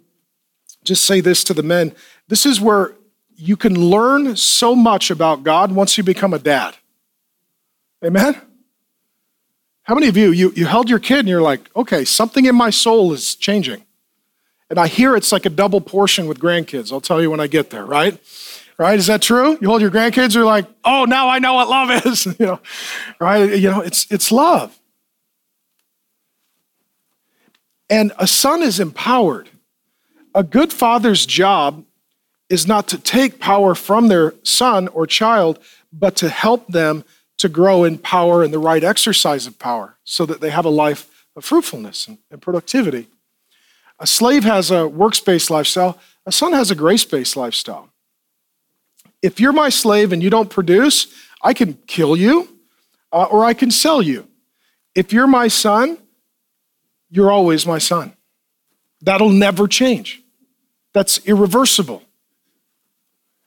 just 0.82 1.04
say 1.04 1.20
this 1.20 1.44
to 1.44 1.54
the 1.54 1.62
men, 1.62 1.92
this 2.28 2.46
is 2.46 2.60
where 2.60 2.94
you 3.36 3.56
can 3.56 3.78
learn 3.78 4.36
so 4.36 4.74
much 4.74 5.10
about 5.10 5.44
God 5.44 5.70
once 5.72 5.98
you 5.98 6.04
become 6.04 6.32
a 6.32 6.38
dad. 6.38 6.76
Amen? 8.04 8.40
How 9.82 9.94
many 9.94 10.08
of 10.08 10.16
you, 10.16 10.32
you, 10.32 10.52
you 10.56 10.66
held 10.66 10.90
your 10.90 10.98
kid 10.98 11.20
and 11.20 11.28
you're 11.28 11.42
like, 11.42 11.70
okay, 11.76 12.04
something 12.04 12.44
in 12.44 12.56
my 12.56 12.70
soul 12.70 13.12
is 13.12 13.36
changing. 13.36 13.85
And 14.68 14.78
I 14.78 14.86
hear 14.88 15.16
it's 15.16 15.32
like 15.32 15.46
a 15.46 15.50
double 15.50 15.80
portion 15.80 16.26
with 16.26 16.38
grandkids. 16.38 16.92
I'll 16.92 17.00
tell 17.00 17.22
you 17.22 17.30
when 17.30 17.40
I 17.40 17.46
get 17.46 17.70
there, 17.70 17.84
right? 17.84 18.18
right? 18.78 18.98
Is 18.98 19.06
that 19.06 19.22
true? 19.22 19.58
You 19.60 19.68
hold 19.68 19.80
your 19.80 19.90
grandkids, 19.90 20.34
you're 20.34 20.44
like, 20.44 20.66
oh, 20.84 21.04
now 21.04 21.28
I 21.28 21.38
know 21.38 21.54
what 21.54 21.68
love 21.68 21.90
is, 22.06 22.26
you 22.38 22.46
know, 22.46 22.60
right? 23.20 23.58
You 23.58 23.70
know, 23.70 23.80
it's 23.80 24.06
it's 24.10 24.30
love. 24.30 24.78
And 27.88 28.12
a 28.18 28.26
son 28.26 28.62
is 28.62 28.80
empowered. 28.80 29.48
A 30.34 30.42
good 30.42 30.72
father's 30.72 31.24
job 31.24 31.84
is 32.48 32.66
not 32.66 32.88
to 32.88 32.98
take 32.98 33.38
power 33.38 33.74
from 33.74 34.08
their 34.08 34.34
son 34.42 34.88
or 34.88 35.06
child, 35.06 35.58
but 35.92 36.16
to 36.16 36.28
help 36.28 36.66
them 36.66 37.04
to 37.38 37.48
grow 37.48 37.84
in 37.84 37.98
power 37.98 38.42
and 38.42 38.52
the 38.52 38.58
right 38.58 38.82
exercise 38.82 39.46
of 39.46 39.58
power 39.58 39.98
so 40.04 40.26
that 40.26 40.40
they 40.40 40.50
have 40.50 40.64
a 40.64 40.70
life 40.70 41.26
of 41.36 41.44
fruitfulness 41.44 42.08
and, 42.08 42.40
productivity. 42.40 43.08
A 43.98 44.06
slave 44.06 44.44
has 44.44 44.70
a 44.70 44.86
works 44.86 45.20
based 45.20 45.50
lifestyle, 45.50 45.98
a 46.24 46.32
son 46.32 46.52
has 46.52 46.70
a 46.70 46.74
grace 46.74 47.04
based 47.04 47.36
lifestyle 47.36 47.90
if 49.22 49.40
you're 49.40 49.52
my 49.52 49.68
slave 49.68 50.12
and 50.12 50.22
you 50.22 50.30
don't 50.30 50.50
produce, 50.50 51.08
I 51.42 51.52
can 51.52 51.74
kill 51.88 52.16
you 52.16 52.48
uh, 53.12 53.24
or 53.24 53.44
I 53.44 53.54
can 53.54 53.72
sell 53.72 54.00
you. 54.00 54.28
If 54.94 55.12
you're 55.12 55.26
my 55.26 55.48
son, 55.48 55.98
you're 57.10 57.30
always 57.30 57.66
my 57.66 57.78
son. 57.78 58.14
That'll 59.00 59.30
never 59.30 59.66
change. 59.66 60.22
That's 60.92 61.18
irreversible. 61.26 62.02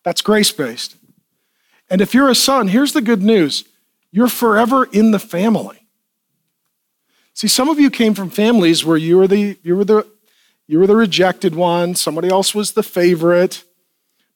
That's 0.04 0.22
grace 0.22 0.52
based. 0.52 0.96
And 1.90 2.02
if 2.02 2.14
you're 2.14 2.30
a 2.30 2.36
son, 2.36 2.68
here's 2.68 2.94
the 2.94 3.02
good 3.02 3.24
news 3.24 3.64
you're 4.12 4.28
forever 4.28 4.86
in 4.86 5.12
the 5.12 5.20
family. 5.20 5.88
See, 7.34 7.48
some 7.48 7.70
of 7.70 7.80
you 7.80 7.90
came 7.90 8.16
from 8.16 8.30
families 8.30 8.84
where 8.84 8.98
you 8.98 9.18
were 9.18 9.28
the, 9.28 9.58
you 9.64 9.78
were 9.78 9.86
the, 9.86 10.06
you 10.70 10.78
were 10.78 10.86
the 10.86 10.96
rejected 10.96 11.56
one, 11.56 11.96
somebody 11.96 12.30
else 12.30 12.54
was 12.54 12.74
the 12.74 12.84
favorite. 12.84 13.64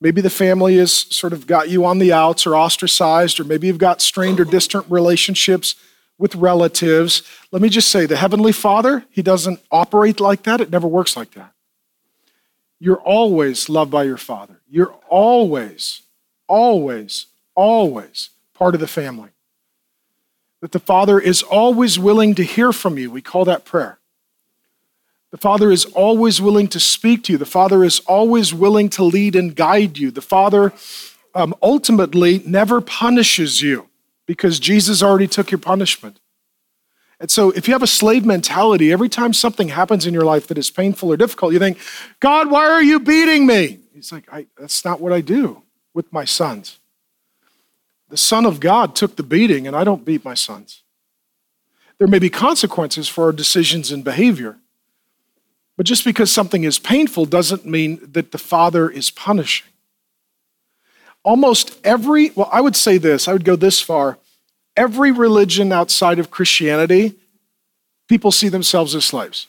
Maybe 0.02 0.20
the 0.20 0.32
family 0.32 0.78
has 0.78 0.92
sort 0.92 1.32
of 1.32 1.46
got 1.46 1.70
you 1.70 1.86
on 1.86 2.00
the 2.00 2.12
outs 2.12 2.48
or 2.48 2.56
ostracized, 2.56 3.40
or 3.40 3.44
maybe 3.44 3.68
you've 3.68 3.78
got 3.78 4.02
strained 4.02 4.40
or 4.40 4.44
distant 4.44 4.88
relationships 4.90 5.76
with 6.18 6.34
relatives. 6.34 7.22
Let 7.52 7.62
me 7.62 7.70
just 7.70 7.90
say 7.90 8.08
the 8.08 8.16
Heavenly 8.16 8.52
Father, 8.52 9.06
He 9.12 9.22
doesn't 9.22 9.60
operate 9.72 10.20
like 10.20 10.42
that. 10.42 10.60
It 10.60 10.72
never 10.72 10.88
works 10.88 11.16
like 11.16 11.36
that. 11.36 11.54
You're 12.80 13.02
always 13.02 13.70
loved 13.70 13.92
by 13.92 14.02
your 14.02 14.18
Father. 14.18 14.60
You're 14.68 14.96
always, 15.10 16.02
always, 16.48 17.28
always 17.54 18.32
part 18.56 18.74
of 18.74 18.82
the 18.82 18.88
family. 18.88 19.30
That 20.62 20.72
the 20.72 20.80
Father 20.80 21.20
is 21.20 21.44
always 21.44 22.00
willing 22.00 22.34
to 22.34 22.44
hear 22.44 22.74
from 22.74 22.98
you. 22.98 23.12
We 23.12 23.22
call 23.22 23.46
that 23.46 23.66
prayer. 23.66 24.00
The 25.34 25.38
Father 25.40 25.72
is 25.72 25.86
always 25.86 26.40
willing 26.40 26.68
to 26.68 26.80
speak 26.80 27.24
to 27.24 27.32
you. 27.32 27.40
The 27.40 27.46
Father 27.48 27.84
is 27.84 28.02
always 28.02 28.54
willing 28.54 28.88
to 28.90 29.04
lead 29.04 29.36
and 29.36 29.56
guide 29.56 29.98
you. 29.98 30.12
The 30.12 30.22
Father 30.22 30.72
um, 31.34 31.56
ultimately 31.60 32.44
never 32.46 32.82
punishes 32.82 33.60
you 33.60 33.90
because 34.28 34.60
Jesus 34.60 35.02
already 35.02 35.28
took 35.28 35.50
your 35.50 35.58
punishment. 35.58 36.20
And 37.20 37.32
so, 37.32 37.50
if 37.50 37.68
you 37.68 37.74
have 37.74 37.82
a 37.82 37.88
slave 37.88 38.28
mentality, 38.28 38.92
every 38.92 39.10
time 39.10 39.34
something 39.34 39.70
happens 39.70 40.06
in 40.06 40.14
your 40.14 40.24
life 40.24 40.46
that 40.48 40.58
is 40.60 40.70
painful 40.70 41.12
or 41.12 41.18
difficult, 41.18 41.52
you 41.52 41.58
think, 41.58 41.80
God, 42.20 42.52
why 42.52 42.68
are 42.68 42.84
you 42.84 43.00
beating 43.00 43.48
me? 43.48 43.80
He's 43.92 44.12
like, 44.12 44.30
That's 44.56 44.86
not 44.86 45.02
what 45.02 45.12
I 45.12 45.22
do 45.22 45.64
with 45.96 46.14
my 46.14 46.26
sons. 46.26 46.78
The 48.10 48.18
Son 48.18 48.46
of 48.46 48.60
God 48.60 48.96
took 48.96 49.16
the 49.16 49.24
beating, 49.24 49.66
and 49.66 49.76
I 49.76 49.84
don't 49.84 50.06
beat 50.06 50.24
my 50.24 50.36
sons. 50.36 50.84
There 51.98 52.08
may 52.08 52.20
be 52.20 52.30
consequences 52.30 53.10
for 53.10 53.24
our 53.24 53.32
decisions 53.32 53.92
and 53.92 54.04
behavior. 54.04 54.60
But 55.76 55.86
just 55.86 56.06
because 56.06 56.32
something 56.32 56.64
is 56.64 56.78
painful 56.80 57.26
doesn't 57.26 57.66
mean 57.66 58.00
that 58.12 58.32
the 58.32 58.38
Father 58.38 58.90
is 58.90 59.10
punishing. 59.10 59.68
Almost 61.24 61.80
every, 61.84 62.32
well, 62.32 62.50
I 62.52 62.62
would 62.62 62.76
say 62.76 62.98
this, 62.98 63.28
I 63.28 63.34
would 63.34 63.46
go 63.46 63.56
this 63.56 63.82
far. 63.82 64.18
Every 64.76 65.12
religion 65.12 65.72
outside 65.72 66.20
of 66.20 66.30
Christianity, 66.30 67.16
people 68.08 68.32
see 68.32 68.50
themselves 68.50 68.94
as 68.94 69.06
slaves. 69.06 69.48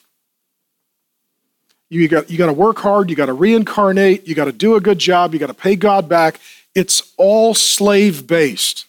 You 1.91 2.09
got, 2.09 2.31
you 2.31 2.39
got 2.39 2.47
to 2.47 2.53
work 2.53 2.79
hard, 2.79 3.11
you 3.11 3.17
got 3.17 3.27
to 3.27 3.33
reincarnate, 3.33 4.27
you 4.27 4.35
got 4.35 4.47
to 4.47 4.53
do 4.53 4.75
a 4.75 4.81
good 4.81 4.99
job, 4.99 5.33
you 5.33 5.41
got 5.41 5.47
to 5.49 5.55
pay 5.55 5.77
God 5.77 6.09
back. 6.09 6.41
It's 6.75 7.13
all 7.17 7.55
slave 7.55 8.27
based. 8.27 8.87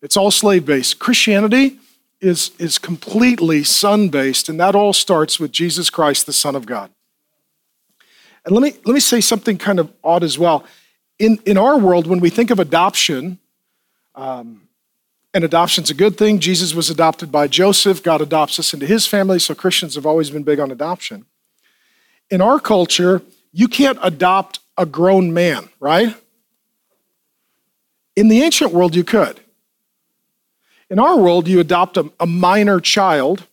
It's 0.00 0.16
all 0.16 0.30
slave 0.30 0.64
based. 0.64 0.98
Christianity, 0.98 1.78
is, 2.20 2.50
is 2.58 2.78
completely 2.78 3.62
son 3.64 4.08
based, 4.08 4.48
and 4.48 4.58
that 4.60 4.74
all 4.74 4.92
starts 4.92 5.38
with 5.38 5.52
Jesus 5.52 5.90
Christ, 5.90 6.26
the 6.26 6.32
Son 6.32 6.56
of 6.56 6.66
God. 6.66 6.90
And 8.44 8.54
let 8.54 8.62
me, 8.62 8.78
let 8.84 8.94
me 8.94 9.00
say 9.00 9.20
something 9.20 9.58
kind 9.58 9.78
of 9.78 9.92
odd 10.02 10.24
as 10.24 10.38
well. 10.38 10.64
In, 11.18 11.38
in 11.44 11.58
our 11.58 11.78
world, 11.78 12.06
when 12.06 12.20
we 12.20 12.30
think 12.30 12.50
of 12.50 12.58
adoption, 12.58 13.38
um, 14.14 14.62
and 15.34 15.44
adoption's 15.44 15.90
a 15.90 15.94
good 15.94 16.16
thing, 16.16 16.38
Jesus 16.38 16.74
was 16.74 16.90
adopted 16.90 17.30
by 17.30 17.46
Joseph, 17.46 18.02
God 18.02 18.20
adopts 18.20 18.58
us 18.58 18.72
into 18.72 18.86
his 18.86 19.06
family, 19.06 19.38
so 19.38 19.54
Christians 19.54 19.94
have 19.94 20.06
always 20.06 20.30
been 20.30 20.42
big 20.42 20.58
on 20.58 20.70
adoption. 20.70 21.26
In 22.30 22.40
our 22.40 22.58
culture, 22.58 23.22
you 23.52 23.68
can't 23.68 23.98
adopt 24.02 24.60
a 24.76 24.86
grown 24.86 25.32
man, 25.32 25.68
right? 25.80 26.14
In 28.16 28.28
the 28.28 28.42
ancient 28.42 28.72
world, 28.72 28.96
you 28.96 29.04
could. 29.04 29.40
In 30.90 30.98
our 30.98 31.18
world, 31.18 31.48
you 31.48 31.60
adopt 31.60 31.96
a, 31.96 32.10
a 32.18 32.26
minor 32.26 32.80
child. 32.80 33.46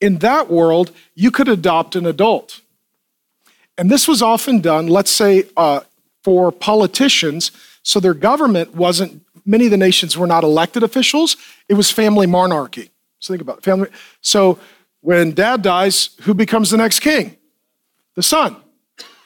In 0.00 0.18
that 0.18 0.50
world, 0.50 0.90
you 1.14 1.30
could 1.30 1.48
adopt 1.48 1.94
an 1.94 2.06
adult. 2.06 2.60
And 3.78 3.90
this 3.90 4.06
was 4.06 4.22
often 4.22 4.60
done, 4.60 4.86
let's 4.86 5.10
say, 5.10 5.44
uh, 5.56 5.80
for 6.22 6.52
politicians, 6.52 7.50
so 7.82 7.98
their 8.00 8.14
government 8.14 8.74
wasn't, 8.74 9.22
many 9.44 9.64
of 9.64 9.70
the 9.70 9.76
nations 9.76 10.16
were 10.16 10.26
not 10.26 10.44
elected 10.44 10.82
officials, 10.82 11.36
it 11.68 11.74
was 11.74 11.90
family 11.90 12.26
monarchy. 12.26 12.90
So 13.18 13.34
think 13.34 13.42
about 13.42 13.58
it. 13.58 13.64
Family. 13.64 13.88
So 14.20 14.58
when 15.00 15.32
dad 15.32 15.62
dies, 15.62 16.10
who 16.22 16.34
becomes 16.34 16.70
the 16.70 16.76
next 16.76 17.00
king? 17.00 17.36
The 18.14 18.22
son. 18.22 18.56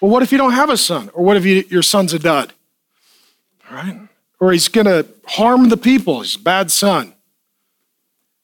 Well, 0.00 0.10
what 0.10 0.22
if 0.22 0.32
you 0.32 0.38
don't 0.38 0.52
have 0.52 0.70
a 0.70 0.76
son? 0.76 1.10
Or 1.12 1.24
what 1.24 1.36
if 1.36 1.44
you, 1.44 1.64
your 1.68 1.82
son's 1.82 2.12
a 2.12 2.18
dud? 2.18 2.52
All 3.70 3.76
right? 3.76 4.05
Or 4.40 4.52
he's 4.52 4.68
going 4.68 4.86
to 4.86 5.06
harm 5.26 5.68
the 5.68 5.76
people. 5.76 6.20
He's 6.20 6.36
a 6.36 6.40
bad 6.40 6.70
son. 6.70 7.14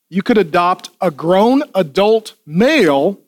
You 0.08 0.22
could 0.22 0.38
adopt 0.38 0.90
a 1.00 1.10
grown 1.10 1.62
adult 1.74 2.34
male 2.44 3.18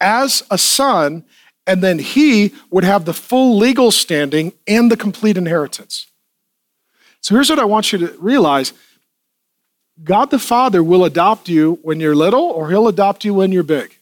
as 0.00 0.42
a 0.50 0.58
son, 0.58 1.24
and 1.66 1.82
then 1.82 1.98
he 1.98 2.52
would 2.70 2.84
have 2.84 3.04
the 3.04 3.14
full 3.14 3.56
legal 3.56 3.90
standing 3.90 4.52
and 4.66 4.90
the 4.90 4.96
complete 4.96 5.36
inheritance. 5.36 6.06
So 7.20 7.34
here's 7.34 7.50
what 7.50 7.58
I 7.58 7.64
want 7.64 7.92
you 7.92 7.98
to 8.00 8.16
realize 8.18 8.72
God 10.02 10.30
the 10.30 10.38
Father 10.38 10.82
will 10.82 11.04
adopt 11.04 11.48
you 11.48 11.78
when 11.82 12.00
you're 12.00 12.16
little, 12.16 12.42
or 12.42 12.70
he'll 12.70 12.88
adopt 12.88 13.24
you 13.24 13.32
when 13.32 13.52
you're 13.52 13.62
big. 13.62 13.96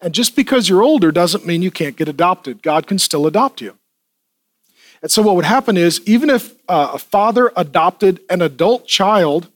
And 0.00 0.12
just 0.12 0.34
because 0.34 0.68
you're 0.68 0.82
older 0.82 1.12
doesn't 1.12 1.46
mean 1.46 1.62
you 1.62 1.70
can't 1.70 1.96
get 1.96 2.08
adopted. 2.08 2.62
God 2.62 2.86
can 2.86 2.98
still 2.98 3.26
adopt 3.26 3.60
you. 3.60 3.76
And 5.02 5.10
so, 5.10 5.22
what 5.22 5.36
would 5.36 5.44
happen 5.46 5.76
is, 5.76 6.00
even 6.06 6.28
if 6.28 6.54
uh, 6.68 6.92
a 6.94 6.98
father 6.98 7.52
adopted 7.56 8.20
an 8.28 8.42
adult 8.42 8.86
child, 8.86 9.48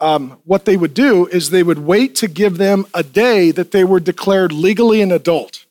um, 0.00 0.38
what 0.44 0.64
they 0.64 0.76
would 0.76 0.94
do 0.94 1.26
is 1.26 1.50
they 1.50 1.62
would 1.62 1.78
wait 1.78 2.14
to 2.16 2.28
give 2.28 2.58
them 2.58 2.86
a 2.92 3.02
day 3.02 3.50
that 3.52 3.70
they 3.70 3.84
were 3.84 4.00
declared 4.00 4.52
legally 4.52 5.00
an 5.00 5.12
adult. 5.12 5.64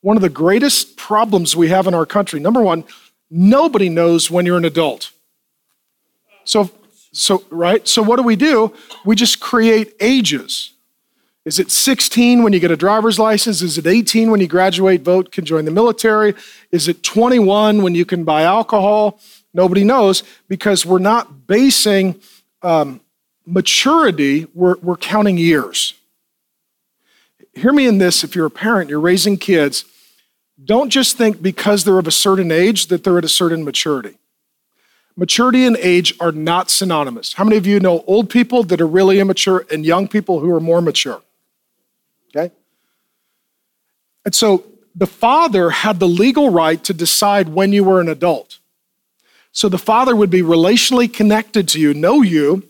One 0.00 0.16
of 0.16 0.22
the 0.22 0.30
greatest 0.30 0.96
problems 0.96 1.54
we 1.54 1.68
have 1.68 1.86
in 1.86 1.94
our 1.94 2.06
country, 2.06 2.40
number 2.40 2.62
one, 2.62 2.84
nobody 3.30 3.88
knows 3.88 4.30
when 4.30 4.46
you're 4.46 4.56
an 4.56 4.64
adult. 4.64 5.10
So, 6.44 6.70
so 7.12 7.44
right? 7.50 7.86
So, 7.86 8.02
what 8.02 8.16
do 8.16 8.22
we 8.22 8.36
do? 8.36 8.72
We 9.04 9.14
just 9.14 9.40
create 9.40 9.94
ages. 10.00 10.72
Is 11.48 11.58
it 11.58 11.70
16 11.70 12.42
when 12.42 12.52
you 12.52 12.60
get 12.60 12.70
a 12.70 12.76
driver's 12.76 13.18
license? 13.18 13.62
Is 13.62 13.78
it 13.78 13.86
18 13.86 14.30
when 14.30 14.38
you 14.38 14.46
graduate, 14.46 15.00
vote, 15.00 15.32
can 15.32 15.46
join 15.46 15.64
the 15.64 15.70
military? 15.70 16.34
Is 16.72 16.88
it 16.88 17.02
21 17.02 17.80
when 17.82 17.94
you 17.94 18.04
can 18.04 18.22
buy 18.22 18.42
alcohol? 18.42 19.18
Nobody 19.54 19.82
knows 19.82 20.22
because 20.46 20.84
we're 20.84 20.98
not 20.98 21.46
basing 21.46 22.20
um, 22.60 23.00
maturity, 23.46 24.46
we're, 24.52 24.76
we're 24.82 24.98
counting 24.98 25.38
years. 25.38 25.94
Hear 27.54 27.72
me 27.72 27.86
in 27.86 27.96
this 27.96 28.22
if 28.22 28.34
you're 28.36 28.44
a 28.44 28.50
parent, 28.50 28.90
you're 28.90 29.00
raising 29.00 29.38
kids, 29.38 29.86
don't 30.62 30.90
just 30.90 31.16
think 31.16 31.40
because 31.40 31.84
they're 31.84 31.98
of 31.98 32.06
a 32.06 32.10
certain 32.10 32.52
age 32.52 32.88
that 32.88 33.04
they're 33.04 33.16
at 33.16 33.24
a 33.24 33.28
certain 33.28 33.64
maturity. 33.64 34.18
Maturity 35.16 35.64
and 35.64 35.78
age 35.78 36.12
are 36.20 36.30
not 36.30 36.68
synonymous. 36.68 37.32
How 37.32 37.44
many 37.44 37.56
of 37.56 37.66
you 37.66 37.80
know 37.80 38.04
old 38.06 38.28
people 38.28 38.64
that 38.64 38.82
are 38.82 38.86
really 38.86 39.18
immature 39.18 39.64
and 39.70 39.86
young 39.86 40.08
people 40.08 40.40
who 40.40 40.54
are 40.54 40.60
more 40.60 40.82
mature? 40.82 41.22
Okay? 42.36 42.52
And 44.24 44.34
so 44.34 44.64
the 44.94 45.06
father 45.06 45.70
had 45.70 46.00
the 46.00 46.08
legal 46.08 46.50
right 46.50 46.82
to 46.84 46.92
decide 46.92 47.48
when 47.48 47.72
you 47.72 47.84
were 47.84 48.00
an 48.00 48.08
adult. 48.08 48.58
So 49.52 49.68
the 49.68 49.78
father 49.78 50.14
would 50.14 50.30
be 50.30 50.42
relationally 50.42 51.12
connected 51.12 51.68
to 51.68 51.80
you, 51.80 51.94
know 51.94 52.22
you, 52.22 52.64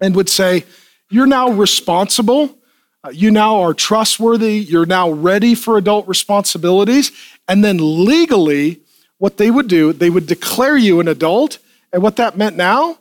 and 0.00 0.14
would 0.14 0.28
say, 0.28 0.64
You're 1.10 1.26
now 1.26 1.50
responsible. 1.50 2.56
Uh, 3.02 3.10
you 3.10 3.30
now 3.30 3.60
are 3.62 3.74
trustworthy. 3.74 4.58
You're 4.58 4.86
now 4.86 5.10
ready 5.10 5.54
for 5.54 5.78
adult 5.78 6.06
responsibilities. 6.08 7.12
And 7.48 7.64
then 7.64 8.04
legally, 8.04 8.80
what 9.18 9.36
they 9.36 9.50
would 9.50 9.68
do, 9.68 9.92
they 9.92 10.10
would 10.10 10.26
declare 10.26 10.76
you 10.76 11.00
an 11.00 11.08
adult. 11.08 11.58
And 11.92 12.02
what 12.02 12.16
that 12.16 12.36
meant 12.36 12.56
now, 12.56 12.98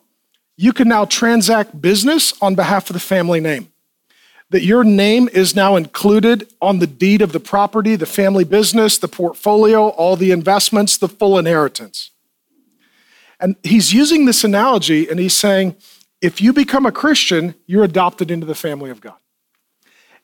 you 0.56 0.71
can 0.71 0.88
now 0.88 1.06
transact 1.06 1.82
business 1.82 2.34
on 2.41 2.56
behalf 2.56 2.89
of 2.89 2.93
the 2.93 3.00
family 3.00 3.39
name 3.39 3.71
that 4.49 4.63
your 4.63 4.83
name 4.83 5.27
is 5.33 5.55
now 5.55 5.75
included 5.75 6.51
on 6.62 6.79
the 6.79 6.88
deed 6.88 7.21
of 7.21 7.33
the 7.33 7.39
property, 7.39 7.95
the 7.95 8.05
family 8.05 8.45
business, 8.45 8.97
the 8.97 9.07
portfolio, 9.07 9.89
all 9.89 10.15
the 10.15 10.31
investments, 10.31 10.97
the 10.97 11.10
full 11.10 11.38
inheritance. 11.38 12.12
And 13.39 13.55
he's 13.62 13.93
using 13.93 14.25
this 14.25 14.43
analogy 14.43 15.10
and 15.10 15.19
he's 15.19 15.36
saying, 15.36 15.75
if 16.21 16.41
you 16.41 16.53
become 16.53 16.86
a 16.86 16.91
Christian, 16.91 17.55
you're 17.67 17.83
adopted 17.83 18.31
into 18.31 18.45
the 18.45 18.55
family 18.55 18.89
of 18.89 19.01
God. 19.01 19.17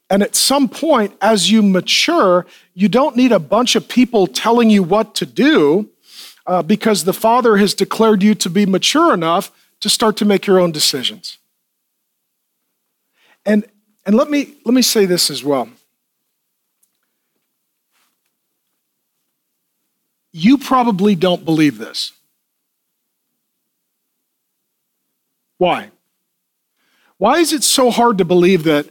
And 0.10 0.24
at 0.24 0.36
some 0.36 0.70
point, 0.70 1.16
as 1.22 1.52
you 1.52 1.62
mature, 1.62 2.46
you 2.74 2.88
don't 2.88 3.16
need 3.16 3.32
a 3.32 3.40
bunch 3.40 3.76
of 3.76 3.88
people 3.88 4.28
telling 4.28 4.70
you 4.70 4.84
what 4.84 5.16
to 5.16 5.26
do 5.26 5.90
uh, 6.46 6.62
because 6.62 7.04
the 7.04 7.14
Father 7.14 7.58
has 7.58 7.74
declared 7.74 8.24
you 8.24 8.36
to 8.36 8.50
be 8.50 8.66
mature 8.66 9.14
enough 9.14 9.52
to 9.80 9.90
start 9.90 10.18
to 10.18 10.26
make 10.26 10.46
your 10.46 10.60
own 10.60 10.72
decisions. 10.72 11.38
And 13.46 13.66
and 14.06 14.16
let 14.16 14.30
me, 14.30 14.56
let 14.66 14.74
me 14.74 14.82
say 14.82 15.06
this 15.06 15.30
as 15.30 15.44
well. 15.44 15.70
You 20.32 20.58
probably 20.58 21.16
don't 21.16 21.46
believe 21.46 21.78
this. 21.78 22.12
Why? 25.58 25.92
Why 27.18 27.38
is 27.38 27.54
it 27.54 27.64
so 27.64 27.92
hard 27.92 28.18
to 28.18 28.26
believe 28.26 28.64
that 28.64 28.90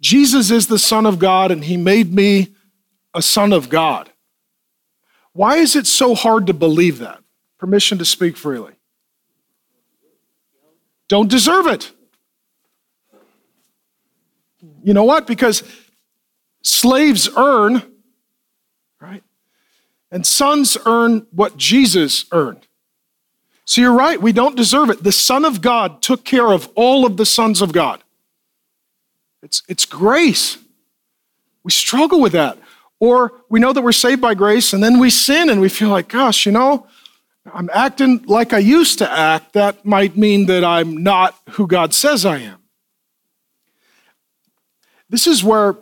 Jesus 0.00 0.50
is 0.50 0.68
the 0.68 0.78
Son 0.78 1.04
of 1.04 1.18
God 1.18 1.50
and 1.50 1.64
He 1.64 1.76
made 1.76 2.14
me 2.14 2.54
a 3.12 3.20
Son 3.20 3.52
of 3.52 3.68
God? 3.68 4.10
Why 5.32 5.56
is 5.56 5.76
it 5.76 5.86
so 5.86 6.14
hard 6.14 6.46
to 6.46 6.54
believe 6.54 6.98
that? 7.00 7.20
Permission 7.58 7.98
to 7.98 8.04
speak 8.04 8.36
freely. 8.36 8.72
Don't 11.08 11.28
deserve 11.28 11.66
it. 11.66 11.92
You 14.86 14.94
know 14.94 15.02
what? 15.02 15.26
Because 15.26 15.64
slaves 16.62 17.28
earn, 17.36 17.82
right? 19.00 19.24
And 20.12 20.24
sons 20.24 20.78
earn 20.86 21.26
what 21.32 21.56
Jesus 21.56 22.24
earned. 22.30 22.68
So 23.64 23.80
you're 23.80 23.92
right, 23.92 24.22
we 24.22 24.30
don't 24.30 24.54
deserve 24.54 24.90
it. 24.90 25.02
The 25.02 25.10
Son 25.10 25.44
of 25.44 25.60
God 25.60 26.02
took 26.02 26.24
care 26.24 26.52
of 26.52 26.70
all 26.76 27.04
of 27.04 27.16
the 27.16 27.26
sons 27.26 27.60
of 27.60 27.72
God. 27.72 28.04
It's, 29.42 29.60
it's 29.68 29.84
grace. 29.86 30.56
We 31.64 31.72
struggle 31.72 32.20
with 32.20 32.32
that. 32.34 32.56
Or 33.00 33.32
we 33.48 33.58
know 33.58 33.72
that 33.72 33.82
we're 33.82 33.90
saved 33.90 34.20
by 34.20 34.34
grace 34.34 34.72
and 34.72 34.84
then 34.84 35.00
we 35.00 35.10
sin 35.10 35.50
and 35.50 35.60
we 35.60 35.68
feel 35.68 35.88
like, 35.88 36.06
gosh, 36.06 36.46
you 36.46 36.52
know, 36.52 36.86
I'm 37.52 37.70
acting 37.74 38.22
like 38.26 38.52
I 38.52 38.58
used 38.58 38.98
to 38.98 39.10
act, 39.10 39.54
that 39.54 39.84
might 39.84 40.16
mean 40.16 40.46
that 40.46 40.62
I'm 40.62 40.96
not 41.02 41.36
who 41.50 41.66
God 41.66 41.92
says 41.92 42.24
I 42.24 42.38
am. 42.38 42.62
This 45.08 45.26
is 45.26 45.44
where 45.44 45.76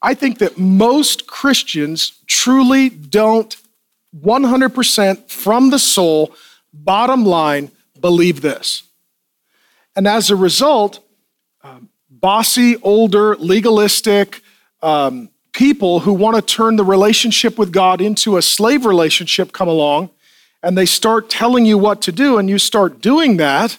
I 0.00 0.14
think 0.14 0.38
that 0.38 0.58
most 0.58 1.26
Christians 1.26 2.20
truly 2.26 2.88
don't 2.88 3.56
100% 4.20 5.30
from 5.30 5.70
the 5.70 5.78
soul, 5.78 6.34
bottom 6.72 7.24
line, 7.24 7.70
believe 8.00 8.40
this. 8.40 8.82
And 9.94 10.08
as 10.08 10.30
a 10.30 10.36
result, 10.36 11.00
um, 11.62 11.88
bossy, 12.10 12.76
older, 12.82 13.36
legalistic 13.36 14.42
um, 14.82 15.30
people 15.52 16.00
who 16.00 16.12
want 16.12 16.34
to 16.34 16.42
turn 16.42 16.76
the 16.76 16.84
relationship 16.84 17.58
with 17.58 17.72
God 17.72 18.00
into 18.00 18.36
a 18.36 18.42
slave 18.42 18.84
relationship 18.84 19.52
come 19.52 19.68
along 19.68 20.10
and 20.62 20.78
they 20.78 20.86
start 20.86 21.28
telling 21.28 21.66
you 21.66 21.76
what 21.76 22.00
to 22.02 22.12
do, 22.12 22.38
and 22.38 22.48
you 22.48 22.58
start 22.58 23.00
doing 23.00 23.36
that 23.38 23.78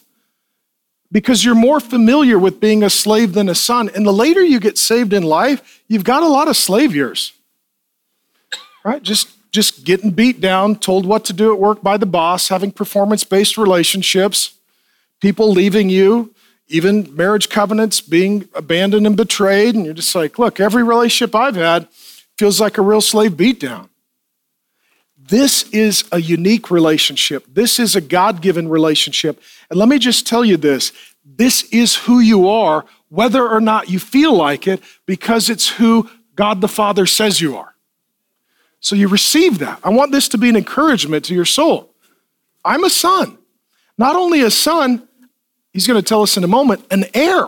because 1.13 1.45
you're 1.45 1.55
more 1.55 1.79
familiar 1.79 2.39
with 2.39 2.59
being 2.59 2.83
a 2.83 2.89
slave 2.89 3.33
than 3.33 3.47
a 3.47 3.55
son. 3.55 3.89
And 3.95 4.05
the 4.05 4.11
later 4.11 4.43
you 4.43 4.59
get 4.59 4.77
saved 4.79 5.13
in 5.13 5.23
life, 5.23 5.81
you've 5.87 6.03
got 6.03 6.23
a 6.23 6.27
lot 6.27 6.47
of 6.49 6.57
slave 6.57 6.93
years, 6.93 7.31
right? 8.83 9.01
Just 9.01 9.29
just 9.51 9.85
getting 9.85 10.09
beat 10.09 10.41
down, 10.41 10.75
told 10.75 11.05
what 11.05 11.23
to 11.25 11.31
do 11.31 11.53
at 11.53 11.59
work 11.59 11.83
by 11.83 11.95
the 11.95 12.07
boss, 12.07 12.49
having 12.49 12.71
performance 12.71 13.23
based 13.23 13.55
relationships, 13.55 14.57
people 15.21 15.51
leaving 15.51 15.91
you, 15.91 16.33
even 16.67 17.15
marriage 17.15 17.49
covenants 17.49 18.01
being 18.01 18.49
abandoned 18.55 19.05
and 19.05 19.15
betrayed. 19.15 19.75
And 19.75 19.85
you're 19.85 19.93
just 19.93 20.15
like, 20.15 20.39
look, 20.39 20.59
every 20.59 20.81
relationship 20.81 21.35
I've 21.35 21.55
had 21.55 21.87
feels 22.35 22.59
like 22.59 22.79
a 22.79 22.81
real 22.81 22.99
slave 22.99 23.33
beatdown. 23.33 23.89
This 25.25 25.63
is 25.69 26.03
a 26.11 26.19
unique 26.19 26.69
relationship. 26.69 27.45
This 27.47 27.79
is 27.79 27.95
a 27.95 28.01
God 28.01 28.41
given 28.41 28.67
relationship. 28.67 29.41
And 29.69 29.79
let 29.79 29.87
me 29.87 29.97
just 29.97 30.27
tell 30.27 30.43
you 30.43 30.57
this 30.57 30.91
this 31.25 31.63
is 31.71 31.95
who 31.95 32.19
you 32.19 32.49
are, 32.49 32.85
whether 33.09 33.47
or 33.47 33.61
not 33.61 33.89
you 33.89 33.99
feel 33.99 34.35
like 34.35 34.67
it, 34.67 34.81
because 35.05 35.49
it's 35.49 35.69
who 35.69 36.09
God 36.35 36.59
the 36.59 36.67
Father 36.67 37.05
says 37.05 37.39
you 37.39 37.55
are. 37.55 37.73
So 38.81 38.95
you 38.95 39.07
receive 39.07 39.59
that. 39.59 39.79
I 39.83 39.89
want 39.89 40.11
this 40.11 40.27
to 40.29 40.37
be 40.37 40.49
an 40.49 40.57
encouragement 40.57 41.23
to 41.25 41.33
your 41.33 41.45
soul. 41.45 41.93
I'm 42.65 42.83
a 42.83 42.89
son. 42.89 43.37
Not 43.97 44.15
only 44.17 44.41
a 44.41 44.51
son, 44.51 45.07
he's 45.71 45.87
going 45.87 46.01
to 46.01 46.05
tell 46.05 46.21
us 46.21 46.35
in 46.35 46.43
a 46.43 46.47
moment, 46.47 46.85
an 46.91 47.05
heir. 47.13 47.47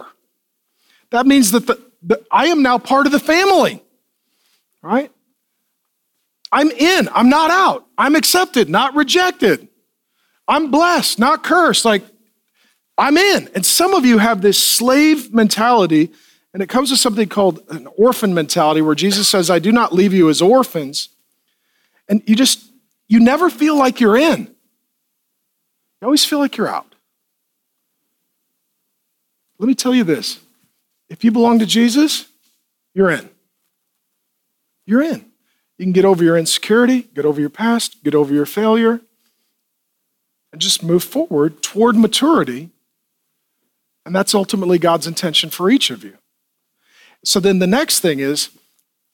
That 1.10 1.26
means 1.26 1.52
that 1.52 1.68
the, 1.68 1.82
the, 2.02 2.26
I 2.32 2.48
am 2.48 2.62
now 2.62 2.78
part 2.78 3.06
of 3.06 3.12
the 3.12 3.20
family, 3.20 3.84
right? 4.82 5.12
I'm 6.56 6.72
in, 6.72 7.10
I'm 7.14 7.28
not 7.28 7.52
out. 7.52 7.86
I'm 7.98 8.16
accepted, 8.16 8.70
not 8.70 8.96
rejected. 8.96 9.68
I'm 10.48 10.72
blessed, 10.72 11.20
not 11.20 11.44
cursed. 11.44 11.84
Like, 11.84 12.06
I'm 12.98 13.18
in. 13.18 13.50
And 13.54 13.66
some 13.66 13.94
of 13.94 14.06
you 14.06 14.20
have 14.20 14.40
this 14.40 14.58
slave 14.58 15.34
mentality, 15.34 16.14
and 16.54 16.64
it 16.64 16.70
comes 16.70 16.92
to 16.92 16.98
something 16.98 17.28
called 17.28 17.60
an 17.72 17.88
orphan 17.98 18.34
mentality, 18.34 18.82
where 18.82 18.96
Jesus 18.96 19.28
says, 19.28 19.50
I 19.50 19.60
do 19.60 19.74
not 19.74 19.92
leave 19.92 20.14
you 20.14 20.30
as 20.30 20.42
orphans. 20.42 21.10
And 22.08 22.24
you 22.26 22.38
just, 22.38 22.64
you 23.10 23.20
never 23.20 23.50
feel 23.50 23.78
like 23.78 24.00
you're 24.00 24.16
in. 24.16 24.46
You 26.00 26.06
always 26.06 26.24
feel 26.24 26.40
like 26.40 26.56
you're 26.56 26.70
out. 26.70 26.96
Let 29.60 29.68
me 29.68 29.76
tell 29.76 29.94
you 29.94 30.06
this 30.06 30.40
if 31.10 31.26
you 31.26 31.32
belong 31.32 31.60
to 31.60 31.66
Jesus, 31.66 32.30
you're 32.94 33.12
in. 33.12 33.30
You're 34.86 35.02
in. 35.02 35.26
You 35.78 35.86
can 35.86 35.94
get 35.94 36.06
over 36.06 36.24
your 36.24 36.38
insecurity, 36.38 37.04
get 37.14 37.26
over 37.26 37.40
your 37.40 37.50
past, 37.50 38.04
get 38.04 38.16
over 38.16 38.34
your 38.34 38.46
failure, 38.46 39.02
and 40.52 40.62
just 40.62 40.84
move 40.84 41.04
forward 41.04 41.62
toward 41.62 41.98
maturity. 41.98 42.70
And 44.06 44.16
that's 44.16 44.34
ultimately 44.34 44.80
God's 44.80 45.08
intention 45.08 45.50
for 45.50 45.70
each 45.70 45.90
of 45.90 46.04
you. 46.04 46.18
So 47.24 47.40
then 47.40 47.60
the 47.60 47.68
next 47.68 48.00
thing 48.00 48.20
is 48.20 48.50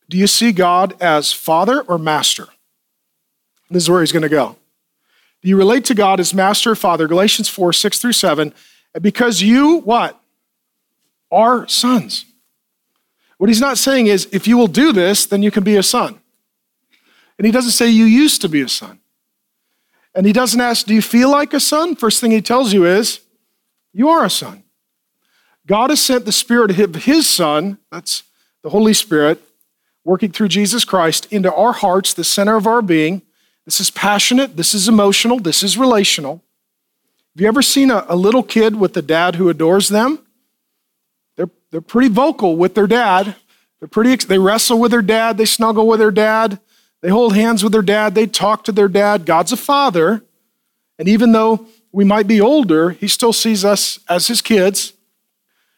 do 0.09 0.17
you 0.17 0.27
see 0.27 0.51
God 0.51 0.93
as 1.01 1.31
father 1.31 1.81
or 1.81 1.97
master? 1.97 2.49
This 3.69 3.83
is 3.83 3.89
where 3.89 4.01
he's 4.01 4.11
going 4.11 4.23
to 4.23 4.29
go. 4.29 4.57
Do 5.41 5.49
you 5.49 5.57
relate 5.57 5.85
to 5.85 5.95
God 5.95 6.19
as 6.19 6.33
master 6.33 6.71
or 6.71 6.75
father? 6.75 7.07
Galatians 7.07 7.49
4 7.49 7.73
6 7.73 7.99
through 7.99 8.13
7. 8.13 8.53
Because 9.01 9.41
you, 9.41 9.77
what? 9.79 10.21
Are 11.31 11.67
sons. 11.67 12.25
What 13.37 13.49
he's 13.49 13.61
not 13.61 13.77
saying 13.77 14.07
is, 14.07 14.27
if 14.31 14.47
you 14.47 14.57
will 14.57 14.67
do 14.67 14.91
this, 14.91 15.25
then 15.25 15.41
you 15.41 15.49
can 15.49 15.63
be 15.63 15.77
a 15.77 15.81
son. 15.81 16.20
And 17.41 17.45
he 17.47 17.51
doesn't 17.51 17.71
say 17.71 17.89
you 17.89 18.05
used 18.05 18.41
to 18.41 18.49
be 18.49 18.61
a 18.61 18.69
son. 18.69 18.99
And 20.13 20.27
he 20.27 20.31
doesn't 20.31 20.61
ask, 20.61 20.85
Do 20.85 20.93
you 20.93 21.01
feel 21.01 21.31
like 21.31 21.55
a 21.55 21.59
son? 21.59 21.95
First 21.95 22.21
thing 22.21 22.29
he 22.29 22.39
tells 22.39 22.71
you 22.71 22.85
is, 22.85 23.21
You 23.91 24.09
are 24.09 24.23
a 24.23 24.29
son. 24.29 24.61
God 25.65 25.89
has 25.89 25.99
sent 25.99 26.25
the 26.25 26.31
Spirit 26.31 26.69
of 26.69 26.95
His 26.97 27.27
Son, 27.27 27.79
that's 27.91 28.21
the 28.61 28.69
Holy 28.69 28.93
Spirit, 28.93 29.41
working 30.03 30.31
through 30.31 30.49
Jesus 30.49 30.85
Christ, 30.85 31.25
into 31.31 31.51
our 31.51 31.73
hearts, 31.73 32.13
the 32.13 32.23
center 32.23 32.57
of 32.57 32.67
our 32.67 32.83
being. 32.83 33.23
This 33.65 33.79
is 33.79 33.89
passionate, 33.89 34.55
this 34.55 34.75
is 34.75 34.87
emotional, 34.87 35.39
this 35.39 35.63
is 35.63 35.79
relational. 35.79 36.43
Have 37.33 37.41
you 37.41 37.47
ever 37.47 37.63
seen 37.63 37.89
a, 37.89 38.05
a 38.07 38.15
little 38.15 38.43
kid 38.43 38.75
with 38.75 38.95
a 38.95 39.01
dad 39.01 39.37
who 39.37 39.49
adores 39.49 39.89
them? 39.89 40.19
They're, 41.37 41.49
they're 41.71 41.81
pretty 41.81 42.09
vocal 42.09 42.55
with 42.55 42.75
their 42.75 42.85
dad. 42.85 43.35
They're 43.79 43.87
pretty, 43.87 44.15
they 44.27 44.37
wrestle 44.37 44.77
with 44.77 44.91
their 44.91 45.01
dad, 45.01 45.39
they 45.39 45.45
snuggle 45.45 45.87
with 45.87 45.99
their 45.99 46.11
dad. 46.11 46.59
They 47.01 47.09
hold 47.09 47.35
hands 47.35 47.63
with 47.63 47.73
their 47.73 47.81
dad, 47.81 48.15
they 48.15 48.27
talk 48.27 48.63
to 48.65 48.71
their 48.71 48.87
dad. 48.87 49.25
God's 49.25 49.51
a 49.51 49.57
father. 49.57 50.23
And 50.99 51.07
even 51.07 51.31
though 51.31 51.67
we 51.91 52.05
might 52.05 52.27
be 52.27 52.39
older, 52.39 52.91
he 52.91 53.07
still 53.07 53.33
sees 53.33 53.65
us 53.65 53.99
as 54.07 54.27
his 54.27 54.41
kids, 54.41 54.93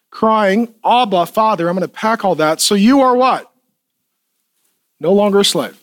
crying, 0.10 0.74
Abba, 0.86 1.26
Father. 1.26 1.70
I'm 1.70 1.76
going 1.76 1.88
to 1.88 1.94
pack 1.94 2.24
all 2.26 2.36
that. 2.36 2.60
So 2.62 2.76
you 2.76 3.02
are 3.02 3.16
what? 3.16 3.50
No 5.00 5.14
longer 5.14 5.40
a 5.40 5.46
slave, 5.46 5.82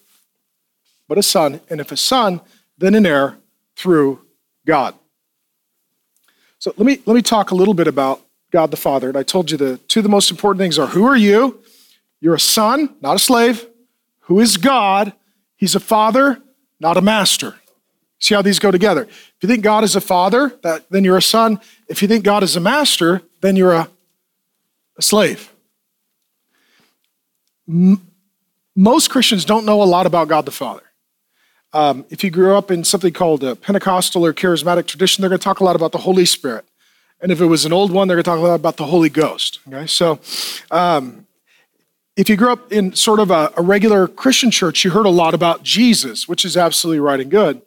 but 1.08 1.18
a 1.18 1.22
son. 1.22 1.60
And 1.68 1.80
if 1.80 1.90
a 1.90 1.96
son, 1.96 2.40
then 2.78 2.94
an 2.94 3.06
heir 3.06 3.38
through 3.76 4.20
God. 4.66 4.94
So 6.58 6.74
let 6.76 6.86
me, 6.86 7.00
let 7.06 7.14
me 7.14 7.22
talk 7.22 7.50
a 7.50 7.54
little 7.54 7.74
bit 7.74 7.88
about 7.88 8.20
God 8.50 8.70
the 8.70 8.76
Father. 8.76 9.08
And 9.08 9.16
I 9.16 9.22
told 9.22 9.50
you 9.50 9.56
the 9.56 9.78
two 9.88 10.00
of 10.00 10.04
the 10.04 10.10
most 10.10 10.30
important 10.30 10.60
things 10.60 10.78
are 10.78 10.86
who 10.86 11.06
are 11.06 11.16
you? 11.16 11.62
You're 12.20 12.34
a 12.34 12.40
son, 12.40 12.94
not 13.00 13.16
a 13.16 13.18
slave. 13.18 13.66
Who 14.20 14.40
is 14.40 14.58
God? 14.58 15.14
He's 15.60 15.74
a 15.74 15.80
father, 15.80 16.40
not 16.80 16.96
a 16.96 17.02
master. 17.02 17.56
See 18.18 18.34
how 18.34 18.40
these 18.40 18.58
go 18.58 18.70
together. 18.70 19.02
If 19.02 19.36
you 19.42 19.48
think 19.48 19.62
God 19.62 19.84
is 19.84 19.94
a 19.94 20.00
father, 20.00 20.58
that, 20.62 20.88
then 20.90 21.04
you're 21.04 21.18
a 21.18 21.22
son. 21.22 21.60
If 21.86 22.00
you 22.00 22.08
think 22.08 22.24
God 22.24 22.42
is 22.42 22.56
a 22.56 22.60
master, 22.60 23.20
then 23.42 23.56
you're 23.56 23.74
a, 23.74 23.90
a 24.96 25.02
slave. 25.02 25.52
M- 27.68 28.00
most 28.74 29.10
Christians 29.10 29.44
don't 29.44 29.66
know 29.66 29.82
a 29.82 29.84
lot 29.84 30.06
about 30.06 30.28
God 30.28 30.46
the 30.46 30.50
Father. 30.50 30.82
Um, 31.74 32.06
if 32.08 32.24
you 32.24 32.30
grew 32.30 32.56
up 32.56 32.70
in 32.70 32.82
something 32.82 33.12
called 33.12 33.44
a 33.44 33.54
Pentecostal 33.54 34.24
or 34.24 34.32
charismatic 34.32 34.86
tradition, 34.86 35.20
they're 35.20 35.28
going 35.28 35.38
to 35.38 35.44
talk 35.44 35.60
a 35.60 35.64
lot 35.64 35.76
about 35.76 35.92
the 35.92 35.98
Holy 35.98 36.24
Spirit. 36.24 36.64
And 37.20 37.30
if 37.30 37.42
it 37.42 37.46
was 37.46 37.66
an 37.66 37.72
old 37.72 37.92
one, 37.92 38.08
they're 38.08 38.16
going 38.16 38.24
to 38.24 38.30
talk 38.30 38.38
a 38.38 38.42
lot 38.42 38.54
about 38.54 38.78
the 38.78 38.86
Holy 38.86 39.10
Ghost. 39.10 39.60
Okay, 39.68 39.86
so 39.86 40.20
um, 40.70 41.26
if 42.20 42.28
you 42.28 42.36
grew 42.36 42.52
up 42.52 42.70
in 42.70 42.92
sort 42.92 43.18
of 43.18 43.30
a, 43.30 43.50
a 43.56 43.62
regular 43.62 44.06
Christian 44.06 44.50
church, 44.50 44.84
you 44.84 44.90
heard 44.90 45.06
a 45.06 45.10
lot 45.10 45.32
about 45.32 45.62
Jesus, 45.62 46.28
which 46.28 46.44
is 46.44 46.54
absolutely 46.54 47.00
right 47.00 47.18
and 47.18 47.30
good. 47.30 47.62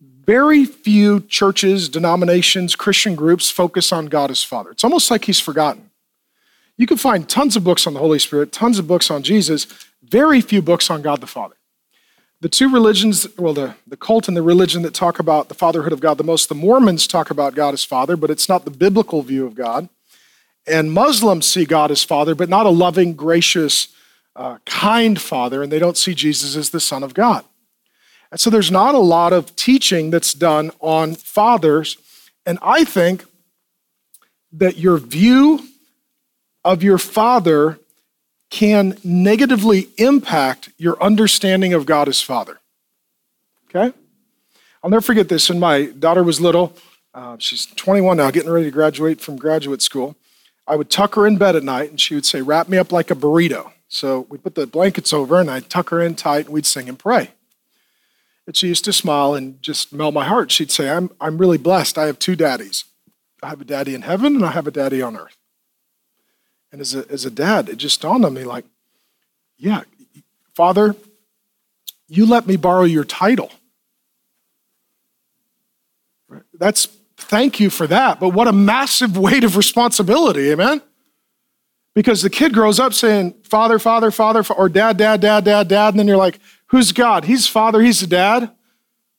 Very 0.00 0.64
few 0.64 1.20
churches, 1.20 1.88
denominations, 1.88 2.74
Christian 2.74 3.14
groups 3.14 3.48
focus 3.48 3.92
on 3.92 4.06
God 4.06 4.32
as 4.32 4.42
Father. 4.42 4.72
It's 4.72 4.82
almost 4.82 5.08
like 5.08 5.26
He's 5.26 5.38
forgotten. 5.38 5.90
You 6.76 6.88
can 6.88 6.96
find 6.96 7.28
tons 7.28 7.54
of 7.54 7.62
books 7.62 7.86
on 7.86 7.94
the 7.94 8.00
Holy 8.00 8.18
Spirit, 8.18 8.50
tons 8.50 8.80
of 8.80 8.88
books 8.88 9.08
on 9.08 9.22
Jesus, 9.22 9.68
very 10.02 10.40
few 10.40 10.60
books 10.60 10.90
on 10.90 11.00
God 11.00 11.20
the 11.20 11.28
Father. 11.28 11.54
The 12.40 12.48
two 12.48 12.68
religions, 12.68 13.24
well, 13.38 13.54
the, 13.54 13.76
the 13.86 13.96
cult 13.96 14.26
and 14.26 14.36
the 14.36 14.42
religion 14.42 14.82
that 14.82 14.94
talk 14.94 15.20
about 15.20 15.48
the 15.48 15.54
fatherhood 15.54 15.92
of 15.92 16.00
God 16.00 16.18
the 16.18 16.24
most, 16.24 16.48
the 16.48 16.56
Mormons 16.56 17.06
talk 17.06 17.30
about 17.30 17.54
God 17.54 17.72
as 17.72 17.84
Father, 17.84 18.16
but 18.16 18.30
it's 18.30 18.48
not 18.48 18.64
the 18.64 18.72
biblical 18.72 19.22
view 19.22 19.46
of 19.46 19.54
God. 19.54 19.88
And 20.66 20.92
Muslims 20.92 21.46
see 21.46 21.64
God 21.64 21.90
as 21.90 22.02
Father, 22.02 22.34
but 22.34 22.48
not 22.48 22.66
a 22.66 22.70
loving, 22.70 23.14
gracious, 23.14 23.88
uh, 24.34 24.58
kind 24.66 25.20
Father, 25.20 25.62
and 25.62 25.70
they 25.70 25.78
don't 25.78 25.96
see 25.96 26.14
Jesus 26.14 26.56
as 26.56 26.70
the 26.70 26.80
Son 26.80 27.02
of 27.02 27.14
God. 27.14 27.44
And 28.30 28.40
so 28.40 28.50
there's 28.50 28.70
not 28.70 28.94
a 28.94 28.98
lot 28.98 29.32
of 29.32 29.54
teaching 29.56 30.10
that's 30.10 30.34
done 30.34 30.72
on 30.80 31.14
fathers. 31.14 31.96
And 32.44 32.58
I 32.60 32.84
think 32.84 33.24
that 34.52 34.76
your 34.76 34.98
view 34.98 35.60
of 36.64 36.82
your 36.82 36.98
father 36.98 37.78
can 38.50 38.98
negatively 39.04 39.88
impact 39.98 40.70
your 40.78 41.00
understanding 41.02 41.72
of 41.72 41.86
God 41.86 42.08
as 42.08 42.20
Father. 42.20 42.58
Okay? 43.68 43.96
I'll 44.82 44.90
never 44.90 45.00
forget 45.00 45.28
this. 45.28 45.48
When 45.48 45.58
my 45.58 45.86
daughter 45.86 46.22
was 46.22 46.40
little, 46.40 46.76
uh, 47.14 47.36
she's 47.38 47.66
21 47.66 48.16
now, 48.16 48.30
getting 48.30 48.50
ready 48.50 48.66
to 48.66 48.70
graduate 48.70 49.20
from 49.20 49.36
graduate 49.36 49.82
school. 49.82 50.16
I 50.66 50.76
would 50.76 50.90
tuck 50.90 51.14
her 51.14 51.26
in 51.26 51.38
bed 51.38 51.56
at 51.56 51.62
night 51.62 51.90
and 51.90 52.00
she 52.00 52.14
would 52.14 52.26
say, 52.26 52.42
Wrap 52.42 52.68
me 52.68 52.78
up 52.78 52.92
like 52.92 53.10
a 53.10 53.14
burrito. 53.14 53.72
So 53.88 54.26
we'd 54.28 54.42
put 54.42 54.54
the 54.54 54.66
blankets 54.66 55.12
over 55.12 55.40
and 55.40 55.50
I'd 55.50 55.70
tuck 55.70 55.90
her 55.90 56.00
in 56.00 56.16
tight 56.16 56.46
and 56.46 56.54
we'd 56.54 56.66
sing 56.66 56.88
and 56.88 56.98
pray. 56.98 57.30
And 58.46 58.56
she 58.56 58.68
used 58.68 58.84
to 58.84 58.92
smile 58.92 59.34
and 59.34 59.60
just 59.62 59.92
melt 59.92 60.14
my 60.14 60.24
heart. 60.24 60.50
She'd 60.50 60.70
say, 60.70 60.90
I'm, 60.90 61.10
I'm 61.20 61.38
really 61.38 61.58
blessed. 61.58 61.98
I 61.98 62.06
have 62.06 62.18
two 62.18 62.36
daddies. 62.36 62.84
I 63.42 63.48
have 63.48 63.60
a 63.60 63.64
daddy 63.64 63.94
in 63.94 64.02
heaven 64.02 64.36
and 64.36 64.44
I 64.44 64.52
have 64.52 64.66
a 64.66 64.70
daddy 64.70 65.02
on 65.02 65.16
earth. 65.16 65.36
And 66.72 66.80
as 66.80 66.94
a, 66.94 67.06
as 67.10 67.24
a 67.24 67.30
dad, 67.30 67.68
it 67.68 67.76
just 67.76 68.00
dawned 68.00 68.24
on 68.24 68.34
me 68.34 68.44
like, 68.44 68.64
yeah, 69.56 69.82
Father, 70.54 70.96
you 72.08 72.26
let 72.26 72.46
me 72.46 72.56
borrow 72.56 72.84
your 72.84 73.04
title. 73.04 73.50
That's 76.54 76.88
thank 77.16 77.60
you 77.60 77.70
for 77.70 77.86
that, 77.86 78.20
but 78.20 78.30
what 78.30 78.48
a 78.48 78.52
massive 78.52 79.16
weight 79.18 79.44
of 79.44 79.56
responsibility, 79.56 80.50
amen? 80.50 80.82
Because 81.94 82.20
the 82.20 82.30
kid 82.30 82.52
grows 82.52 82.78
up 82.78 82.92
saying, 82.92 83.34
Father, 83.42 83.78
Father, 83.78 84.10
Father, 84.10 84.44
or 84.54 84.68
Dad, 84.68 84.98
Dad, 84.98 85.20
Dad, 85.22 85.44
Dad, 85.44 85.68
Dad, 85.68 85.94
and 85.94 85.98
then 85.98 86.06
you're 86.06 86.16
like, 86.16 86.38
Who's 86.68 86.92
God? 86.92 87.24
He's 87.24 87.46
Father, 87.46 87.80
He's 87.80 88.00
the 88.00 88.06
dad. 88.06 88.50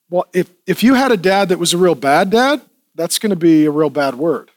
Well, 0.10 0.26
if, 0.34 0.50
if 0.66 0.84
you 0.84 0.94
had 0.94 1.12
a 1.12 1.18
dad 1.18 1.50
that 1.50 1.60
was 1.60 1.74
a 1.74 1.78
real 1.78 1.96
bad 1.96 2.30
dad, 2.30 2.62
that's 2.96 3.20
going 3.20 3.30
to 3.30 3.36
be 3.36 3.66
a 3.66 3.72
real 3.72 3.90
bad 3.90 4.16
word. 4.16 4.52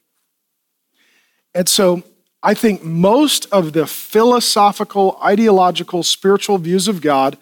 And 1.55 1.69
so 1.69 2.05
I 2.43 2.55
think 2.55 2.85
most 2.85 3.47
of 3.53 3.73
the 3.73 3.87
philosophical, 3.87 5.19
ideological, 5.23 6.03
spiritual 6.03 6.59
views 6.59 6.89
of 6.89 7.01
God 7.01 7.37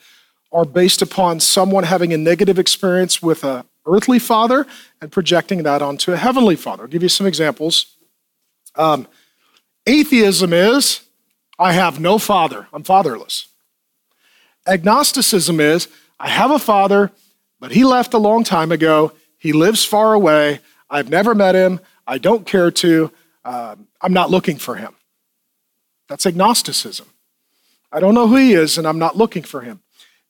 are 0.50 0.64
based 0.64 1.02
upon 1.02 1.40
someone 1.40 1.84
having 1.84 2.12
a 2.12 2.16
negative 2.16 2.58
experience 2.58 3.22
with 3.22 3.44
a 3.44 3.66
earthly 3.88 4.18
father 4.18 4.66
and 5.00 5.10
projecting 5.10 5.62
that 5.62 5.82
onto 5.82 6.12
a 6.12 6.16
heavenly 6.16 6.56
father. 6.56 6.84
I'll 6.84 6.88
give 6.88 7.02
you 7.02 7.08
some 7.08 7.26
examples. 7.26 7.96
Um, 8.74 9.06
atheism 9.86 10.52
is 10.52 11.00
I 11.58 11.72
have 11.72 11.98
no 11.98 12.18
father, 12.18 12.68
I'm 12.72 12.84
fatherless. 12.84 13.48
Agnosticism 14.66 15.60
is 15.60 15.88
I 16.20 16.28
have 16.28 16.50
a 16.50 16.58
father, 16.58 17.10
but 17.58 17.72
he 17.72 17.84
left 17.84 18.14
a 18.14 18.18
long 18.18 18.44
time 18.44 18.70
ago. 18.70 19.12
He 19.38 19.52
lives 19.52 19.84
far 19.84 20.14
away. 20.14 20.60
I've 20.90 21.08
never 21.08 21.34
met 21.34 21.54
him. 21.54 21.80
I 22.06 22.18
don't 22.18 22.46
care 22.46 22.70
to. 22.70 23.10
Um, 23.44 23.88
I'm 24.00 24.12
not 24.12 24.30
looking 24.30 24.56
for 24.56 24.76
him. 24.76 24.94
That's 26.08 26.26
agnosticism. 26.26 27.06
I 27.90 28.00
don't 28.00 28.14
know 28.14 28.26
who 28.26 28.36
he 28.36 28.52
is, 28.52 28.78
and 28.78 28.86
I'm 28.86 28.98
not 28.98 29.16
looking 29.16 29.42
for 29.42 29.62
him. 29.62 29.80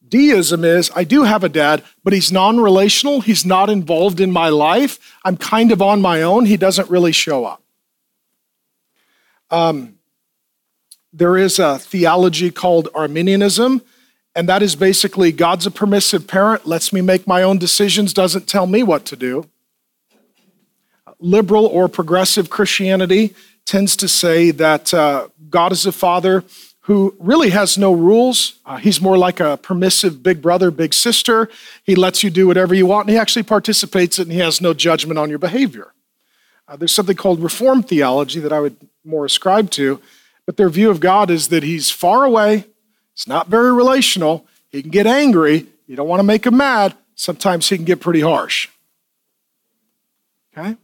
Deism 0.09 0.65
is 0.65 0.91
I 0.95 1.05
do 1.05 1.25
have 1.25 1.45
a 1.45 1.49
dad, 1.49 1.83
but 2.05 2.13
he's 2.13 2.33
non 2.33 2.61
relational. 2.61 3.21
He's 3.21 3.45
not 3.45 3.71
involved 3.71 4.21
in 4.21 4.31
my 4.31 4.49
life. 4.49 4.99
I'm 5.25 5.37
kind 5.37 5.73
of 5.73 5.83
on 5.83 6.01
my 6.01 6.23
own. 6.23 6.47
He 6.47 6.57
doesn't 6.57 6.91
really 6.91 7.13
show 7.13 7.45
up. 7.45 7.63
Um, 9.51 9.99
there 11.13 11.37
is 11.37 11.59
a 11.59 11.79
theology 11.79 12.51
called 12.51 12.89
Arminianism, 12.95 13.83
and 14.35 14.49
that 14.49 14.63
is 14.63 14.77
basically 14.77 15.33
God's 15.33 15.67
a 15.67 15.71
permissive 15.71 16.27
parent, 16.27 16.67
lets 16.67 16.93
me 16.93 17.01
make 17.01 17.27
my 17.27 17.43
own 17.43 17.59
decisions, 17.59 18.13
doesn't 18.13 18.47
tell 18.47 18.67
me 18.67 18.83
what 18.83 19.05
to 19.07 19.17
do. 19.17 19.49
Liberal 21.19 21.67
or 21.67 21.89
progressive 21.89 22.51
Christianity 22.51 23.35
tends 23.65 23.97
to 23.97 24.09
say 24.09 24.51
that 24.53 24.95
uh, 24.95 25.29
God 25.51 25.73
is 25.73 25.87
a 25.87 25.93
father 25.93 26.45
who 26.89 27.15
really 27.19 27.51
has 27.51 27.77
no 27.77 27.93
rules. 27.93 28.55
Uh, 28.65 28.79
he's 28.79 28.99
more 28.99 29.19
like 29.19 29.41
a 29.41 29.59
permissive 29.59 30.23
big 30.23 30.41
brother, 30.41 30.71
big 30.71 30.95
sister. 30.95 31.51
He 31.85 31.95
lets 31.95 32.23
you 32.23 32.31
do 32.31 32.47
whatever 32.47 32.75
you 32.75 32.87
want, 32.87 33.07
and 33.07 33.13
he 33.13 33.19
actually 33.19 33.43
participates 33.43 34.19
and 34.19 34.33
he 34.33 34.39
has 34.39 34.63
no 34.63 34.73
judgment 34.73 35.19
on 35.19 35.29
your 35.29 35.39
behavior. 35.39 35.93
Uh, 36.67 36.77
there's 36.77 36.93
something 36.93 37.15
called 37.15 37.43
reform 37.43 37.83
theology 37.83 38.41
that 38.41 38.55
I 38.55 38.61
would 38.61 38.77
more 39.05 39.27
ascribe 39.27 39.71
to, 39.73 40.01
but 40.47 40.57
their 40.57 40.71
view 40.71 40.89
of 40.89 40.99
God 40.99 41.29
is 41.29 41.49
that 41.49 41.63
he's 41.63 41.91
far 41.91 42.25
away, 42.25 42.65
he's 43.15 43.29
not 43.29 43.49
very 43.49 43.71
relational, 43.71 44.47
he 44.71 44.81
can 44.81 44.91
get 44.91 45.07
angry, 45.07 45.67
you 45.87 45.95
don't 45.95 46.09
want 46.09 46.21
to 46.21 46.25
make 46.25 46.47
him 46.47 46.57
mad, 46.57 46.95
sometimes 47.15 47.69
he 47.69 47.77
can 47.77 47.85
get 47.85 48.01
pretty 48.01 48.23
harsh. 48.23 48.69
Okay? 50.57 50.75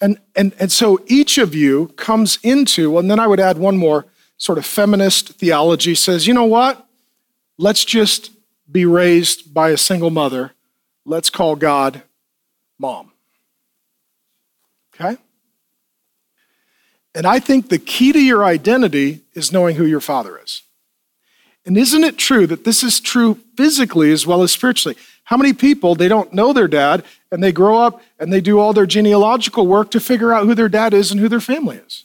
And, 0.00 0.18
and, 0.36 0.54
and 0.60 0.70
so 0.70 1.02
each 1.08 1.38
of 1.38 1.56
you 1.56 1.88
comes 1.96 2.38
into, 2.44 2.98
and 2.98 3.10
then 3.10 3.18
I 3.18 3.26
would 3.26 3.40
add 3.40 3.58
one 3.58 3.76
more 3.76 4.06
sort 4.36 4.58
of 4.58 4.66
feminist 4.66 5.34
theology 5.34 5.94
says, 5.94 6.26
you 6.26 6.34
know 6.34 6.44
what? 6.44 6.86
Let's 7.58 7.84
just 7.84 8.30
be 8.70 8.84
raised 8.84 9.54
by 9.54 9.70
a 9.70 9.76
single 9.76 10.10
mother. 10.10 10.52
Let's 11.04 11.30
call 11.30 11.56
God 11.56 12.02
mom. 12.78 13.12
Okay? 14.94 15.16
And 17.14 17.26
I 17.26 17.38
think 17.38 17.68
the 17.68 17.78
key 17.78 18.12
to 18.12 18.20
your 18.20 18.44
identity 18.44 19.20
is 19.34 19.52
knowing 19.52 19.76
who 19.76 19.86
your 19.86 20.00
father 20.00 20.38
is. 20.42 20.62
And 21.66 21.78
isn't 21.78 22.04
it 22.04 22.18
true 22.18 22.46
that 22.48 22.64
this 22.64 22.82
is 22.82 23.00
true 23.00 23.38
physically 23.56 24.10
as 24.12 24.26
well 24.26 24.42
as 24.42 24.52
spiritually? 24.52 24.96
How 25.24 25.36
many 25.36 25.52
people, 25.52 25.94
they 25.94 26.08
don't 26.08 26.32
know 26.32 26.52
their 26.52 26.68
dad 26.68 27.04
and 27.30 27.42
they 27.42 27.52
grow 27.52 27.78
up 27.78 28.02
and 28.18 28.32
they 28.32 28.40
do 28.40 28.58
all 28.58 28.72
their 28.72 28.86
genealogical 28.86 29.66
work 29.66 29.90
to 29.92 30.00
figure 30.00 30.32
out 30.32 30.44
who 30.44 30.54
their 30.54 30.68
dad 30.68 30.92
is 30.92 31.10
and 31.10 31.20
who 31.20 31.28
their 31.28 31.40
family 31.40 31.76
is? 31.76 32.04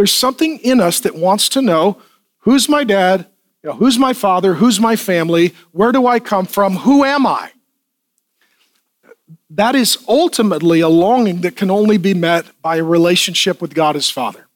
There's 0.00 0.14
something 0.14 0.60
in 0.60 0.80
us 0.80 1.00
that 1.00 1.14
wants 1.14 1.50
to 1.50 1.60
know 1.60 2.00
who's 2.38 2.70
my 2.70 2.84
dad, 2.84 3.26
you 3.62 3.68
know, 3.68 3.76
who's 3.76 3.98
my 3.98 4.14
father, 4.14 4.54
who's 4.54 4.80
my 4.80 4.96
family, 4.96 5.54
where 5.72 5.92
do 5.92 6.06
I 6.06 6.18
come 6.18 6.46
from, 6.46 6.76
who 6.76 7.04
am 7.04 7.26
I? 7.26 7.50
That 9.50 9.74
is 9.74 9.98
ultimately 10.08 10.80
a 10.80 10.88
longing 10.88 11.42
that 11.42 11.54
can 11.54 11.70
only 11.70 11.98
be 11.98 12.14
met 12.14 12.46
by 12.62 12.76
a 12.76 12.82
relationship 12.82 13.60
with 13.60 13.74
God 13.74 13.94
as 13.94 14.08
Father. 14.08 14.46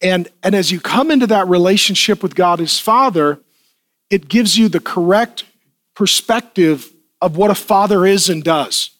And, 0.00 0.26
and 0.42 0.56
as 0.56 0.72
you 0.72 0.80
come 0.80 1.12
into 1.12 1.28
that 1.28 1.46
relationship 1.46 2.24
with 2.24 2.34
God 2.34 2.60
as 2.60 2.80
Father, 2.80 3.38
it 4.10 4.26
gives 4.26 4.58
you 4.58 4.68
the 4.68 4.80
correct 4.80 5.44
perspective 5.94 6.90
of 7.20 7.36
what 7.36 7.52
a 7.52 7.54
father 7.54 8.04
is 8.04 8.28
and 8.28 8.42
does. 8.42 8.90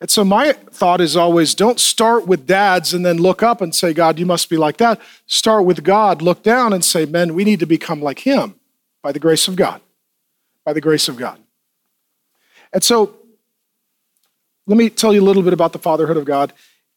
And 0.00 0.10
so 0.10 0.24
my 0.24 0.52
thought 0.52 1.00
is 1.00 1.16
always 1.16 1.54
don't 1.54 1.80
start 1.80 2.26
with 2.26 2.46
dads 2.46 2.92
and 2.92 3.04
then 3.04 3.16
look 3.16 3.42
up 3.42 3.60
and 3.60 3.74
say, 3.74 3.94
God, 3.94 4.18
you 4.18 4.26
must 4.26 4.50
be 4.50 4.56
like 4.56 4.76
that. 4.76 5.00
Start 5.26 5.64
with 5.64 5.82
God, 5.82 6.20
look 6.20 6.42
down 6.42 6.72
and 6.72 6.84
say, 6.84 7.06
men, 7.06 7.34
we 7.34 7.44
need 7.44 7.60
to 7.60 7.66
become 7.66 8.02
like 8.02 8.20
him 8.20 8.56
by 9.02 9.12
the 9.12 9.18
grace 9.18 9.48
of 9.48 9.56
God. 9.56 9.80
By 10.64 10.72
the 10.72 10.80
grace 10.80 11.08
of 11.08 11.16
God. 11.16 11.38
And 12.72 12.84
so 12.84 13.16
let 14.66 14.76
me 14.76 14.90
tell 14.90 15.14
you 15.14 15.22
a 15.22 15.24
little 15.24 15.42
bit 15.42 15.52
about 15.52 15.72
the 15.72 15.78
fatherhood 15.78 16.16
of 16.16 16.24
God. 16.24 16.52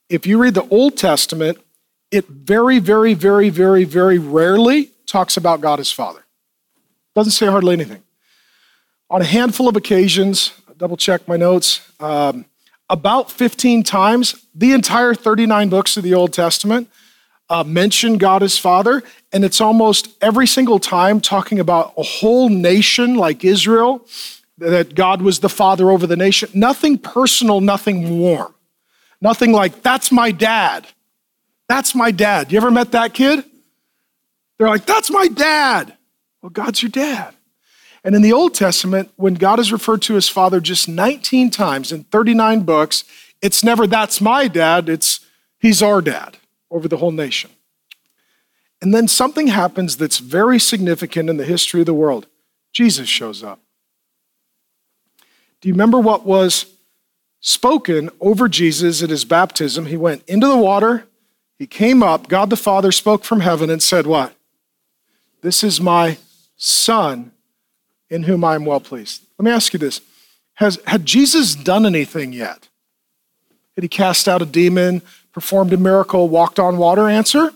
If 0.10 0.26
you 0.26 0.40
read 0.40 0.56
the 0.56 0.68
Old 0.70 0.98
Testament, 0.98 1.60
it 2.12 2.28
very, 2.28 2.80
very, 2.80 3.14
very, 3.14 3.50
very, 3.50 3.84
very 3.84 4.18
rarely 4.18 4.92
talks 5.06 5.38
about 5.38 5.62
God 5.62 5.80
as 5.80 5.92
Father. 5.92 6.26
Doesn't 7.16 7.32
say 7.32 7.46
hardly 7.46 7.74
anything. 7.74 8.02
On 9.10 9.22
a 9.22 9.26
handful 9.26 9.68
of 9.68 9.76
occasions, 9.76 10.52
double 10.78 10.98
check 10.98 11.28
my 11.28 11.38
notes, 11.38 11.82
um, 12.00 12.46
about 12.90 13.32
15 13.32 13.84
times, 13.84 14.46
the 14.56 14.74
entire 14.74 15.14
39 15.14 15.70
books 15.70 15.98
of 15.98 16.04
the 16.04 16.14
Old 16.14 16.34
Testament 16.34 16.90
uh, 17.50 17.64
mention 17.64 18.18
God 18.18 18.44
as 18.44 18.58
Father, 18.58 19.04
and 19.32 19.44
it's 19.44 19.62
almost 19.62 20.10
every 20.22 20.48
single 20.48 20.80
time 20.80 21.20
talking 21.20 21.60
about 21.60 21.94
a 21.98 22.04
whole 22.04 22.50
nation 22.50 23.16
like 23.16 23.44
Israel, 23.44 24.06
that 24.58 24.94
God 24.94 25.22
was 25.22 25.40
the 25.40 25.50
Father 25.50 25.90
over 25.90 26.06
the 26.06 26.18
nation. 26.18 26.50
Nothing 26.54 26.98
personal, 26.98 27.62
nothing 27.62 28.20
warm. 28.20 28.54
Nothing 29.22 29.52
like, 29.52 29.82
that's 29.82 30.12
my 30.12 30.32
dad. 30.32 30.88
That's 31.68 31.96
my 31.96 32.12
dad. 32.12 32.52
You 32.52 32.58
ever 32.58 32.72
met 32.72 32.92
that 32.92 33.14
kid? 33.14 33.44
They're 34.58 34.68
like, 34.68 34.86
that's 34.86 35.10
my 35.10 35.28
dad. 35.28 35.96
Well, 36.42 36.50
God's 36.50 36.82
your 36.82 36.90
dad. 36.90 37.34
And 38.04 38.16
in 38.16 38.22
the 38.22 38.34
Old 38.34 38.54
Testament, 38.54 39.12
when 39.18 39.34
God 39.34 39.60
is 39.60 39.72
referred 39.72 40.02
to 40.04 40.16
as 40.16 40.30
Father 40.30 40.60
just 40.60 40.88
19 40.88 41.50
times 41.50 41.92
in 41.92 42.06
39 42.06 42.62
books, 42.62 43.04
it's 43.42 43.64
never 43.64 43.88
that's 43.88 44.22
my 44.22 44.48
dad, 44.48 44.90
it's 44.90 45.20
he's 45.60 45.82
our 45.82 46.02
dad 46.02 46.38
over 46.72 46.88
the 46.88 46.98
whole 46.98 47.12
nation. 47.12 47.52
And 48.82 48.94
then 48.94 49.08
something 49.08 49.48
happens 49.48 49.98
that's 49.98 50.20
very 50.20 50.60
significant 50.60 51.30
in 51.30 51.38
the 51.38 51.44
history 51.44 51.82
of 51.82 51.86
the 51.86 51.94
world. 51.94 52.28
Jesus 52.72 53.10
shows 53.10 53.44
up. 53.44 53.60
Do 55.60 55.68
you 55.68 55.74
remember 55.74 56.00
what 56.00 56.26
was 56.26 56.66
spoken 57.42 58.10
over 58.22 58.48
Jesus 58.48 59.04
at 59.04 59.10
his 59.10 59.26
baptism? 59.26 59.88
He 59.88 59.98
went 59.98 60.24
into 60.28 60.48
the 60.48 60.58
water, 60.58 61.06
he 61.58 61.68
came 61.68 62.02
up, 62.02 62.30
God 62.30 62.50
the 62.50 62.56
Father 62.56 62.94
spoke 62.94 63.26
from 63.26 63.42
heaven 63.42 63.70
and 63.70 63.84
said, 63.84 64.08
What? 64.08 64.34
This 65.42 65.64
is 65.64 65.82
my 65.82 66.18
son 66.56 67.34
in 68.10 68.24
whom 68.24 68.44
I 68.44 68.56
am 68.56 68.66
well 68.66 68.80
pleased. 68.80 69.24
Let 69.38 69.46
me 69.46 69.52
ask 69.52 69.74
you 69.74 69.80
this 69.80 70.02
Has, 70.56 70.80
Had 70.86 71.06
Jesus 71.06 71.56
done 71.56 71.86
anything 71.86 72.34
yet? 72.34 72.68
Had 73.76 73.84
he 73.84 73.90
cast 73.90 74.28
out 74.28 74.42
a 74.42 74.46
demon, 74.46 75.02
performed 75.32 75.72
a 75.74 75.78
miracle, 75.78 76.28
walked 76.28 76.60
on 76.60 76.78
water? 76.78 77.08
Answer 77.08 77.52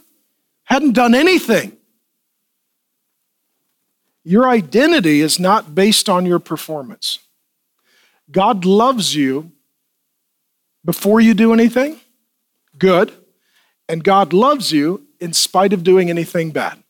hadn't 0.66 0.94
done 0.94 1.14
anything. 1.14 1.78
Your 4.24 4.48
identity 4.48 5.22
is 5.22 5.40
not 5.40 5.76
based 5.76 6.10
on 6.10 6.26
your 6.26 6.40
performance. 6.40 7.20
God 8.32 8.66
loves 8.66 9.14
you 9.14 9.52
before 10.86 11.20
you 11.20 11.34
do 11.34 11.54
anything 11.54 12.00
good, 12.78 13.14
and 13.88 14.04
God 14.04 14.34
loves 14.34 14.72
you 14.72 15.06
in 15.20 15.34
spite 15.34 15.74
of 15.74 15.84
doing 15.84 16.10
anything 16.10 16.52
bad. 16.52 16.83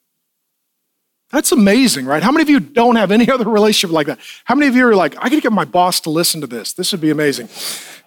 That's 1.34 1.52
amazing, 1.52 2.06
right? 2.06 2.22
How 2.22 2.32
many 2.32 2.44
of 2.44 2.50
you 2.50 2.60
don't 2.60 2.96
have 2.96 3.10
any 3.10 3.30
other 3.32 3.50
relationship 3.50 3.92
like 3.92 4.06
that? 4.06 4.20
How 4.46 4.54
many 4.54 4.68
of 4.68 4.76
you 4.76 4.88
are 4.88 4.96
like, 4.96 5.16
I 5.18 5.30
gotta 5.30 5.42
get 5.42 5.52
my 5.52 5.66
boss 5.66 6.00
to 6.02 6.12
listen 6.12 6.40
to 6.42 6.48
this? 6.48 6.74
This 6.74 6.92
would 6.92 7.02
be 7.02 7.10
amazing. 7.10 7.50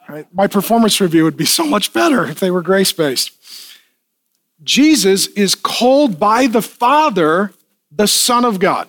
Right? 0.08 0.32
My 0.32 0.46
performance 0.46 1.00
review 1.00 1.24
would 1.24 1.36
be 1.36 1.44
so 1.44 1.66
much 1.66 1.92
better 1.92 2.24
if 2.24 2.38
they 2.38 2.52
were 2.52 2.62
grace 2.62 2.92
based. 2.92 3.32
Jesus 4.62 5.26
is 5.26 5.56
called 5.56 6.20
by 6.20 6.46
the 6.46 6.62
Father 6.62 7.52
the 7.90 8.06
Son 8.06 8.44
of 8.44 8.60
God. 8.60 8.88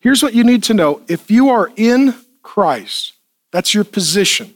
Here's 0.00 0.22
what 0.22 0.34
you 0.34 0.42
need 0.42 0.62
to 0.64 0.74
know 0.74 1.02
if 1.08 1.30
you 1.30 1.50
are 1.50 1.70
in 1.76 2.14
Christ, 2.42 3.12
that's 3.50 3.74
your 3.74 3.84
position. 3.84 4.54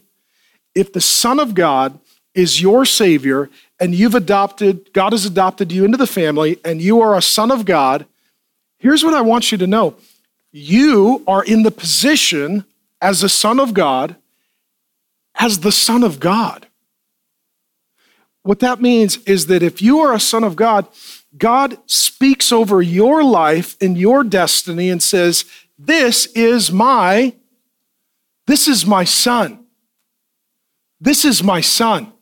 If 0.73 0.93
the 0.93 1.01
Son 1.01 1.39
of 1.39 1.53
God 1.53 1.99
is 2.33 2.59
your 2.59 2.85
Savior 2.85 3.51
and 3.79 3.93
you've 3.93 4.15
adopted, 4.15 4.91
God 4.93 5.13
has 5.13 5.25
adopted 5.25 5.71
you 5.71 5.85
into 5.85 5.97
the 5.97 6.07
family 6.07 6.59
and 6.65 6.81
you 6.81 7.01
are 7.01 7.15
a 7.15 7.21
son 7.21 7.51
of 7.51 7.65
God, 7.65 8.05
here's 8.79 9.03
what 9.03 9.13
I 9.13 9.21
want 9.21 9.51
you 9.51 9.57
to 9.59 9.67
know 9.67 9.95
you 10.51 11.23
are 11.27 11.43
in 11.43 11.63
the 11.63 11.71
position 11.71 12.65
as 13.01 13.21
a 13.21 13.29
son 13.29 13.59
of 13.59 13.73
God, 13.73 14.15
as 15.35 15.59
the 15.59 15.71
Son 15.71 16.03
of 16.03 16.19
God. 16.19 16.67
What 18.43 18.59
that 18.59 18.81
means 18.81 19.17
is 19.25 19.47
that 19.47 19.61
if 19.61 19.81
you 19.81 19.99
are 19.99 20.13
a 20.13 20.19
son 20.19 20.43
of 20.43 20.55
God, 20.55 20.87
God 21.37 21.77
speaks 21.85 22.51
over 22.51 22.81
your 22.81 23.23
life 23.23 23.75
and 23.81 23.97
your 23.97 24.23
destiny 24.23 24.89
and 24.89 25.03
says, 25.03 25.45
This 25.77 26.27
is 26.27 26.71
my, 26.71 27.33
this 28.47 28.67
is 28.67 28.85
my 28.85 29.03
son. 29.03 29.65
This 30.99 31.25
is 31.25 31.43
my 31.43 31.61
son. 31.61 32.13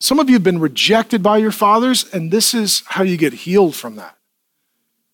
Some 0.00 0.20
of 0.20 0.28
you 0.28 0.34
have 0.34 0.44
been 0.44 0.60
rejected 0.60 1.22
by 1.22 1.38
your 1.38 1.50
fathers, 1.50 2.04
and 2.12 2.30
this 2.30 2.54
is 2.54 2.82
how 2.86 3.02
you 3.02 3.16
get 3.16 3.32
healed 3.32 3.74
from 3.74 3.96
that. 3.96 4.16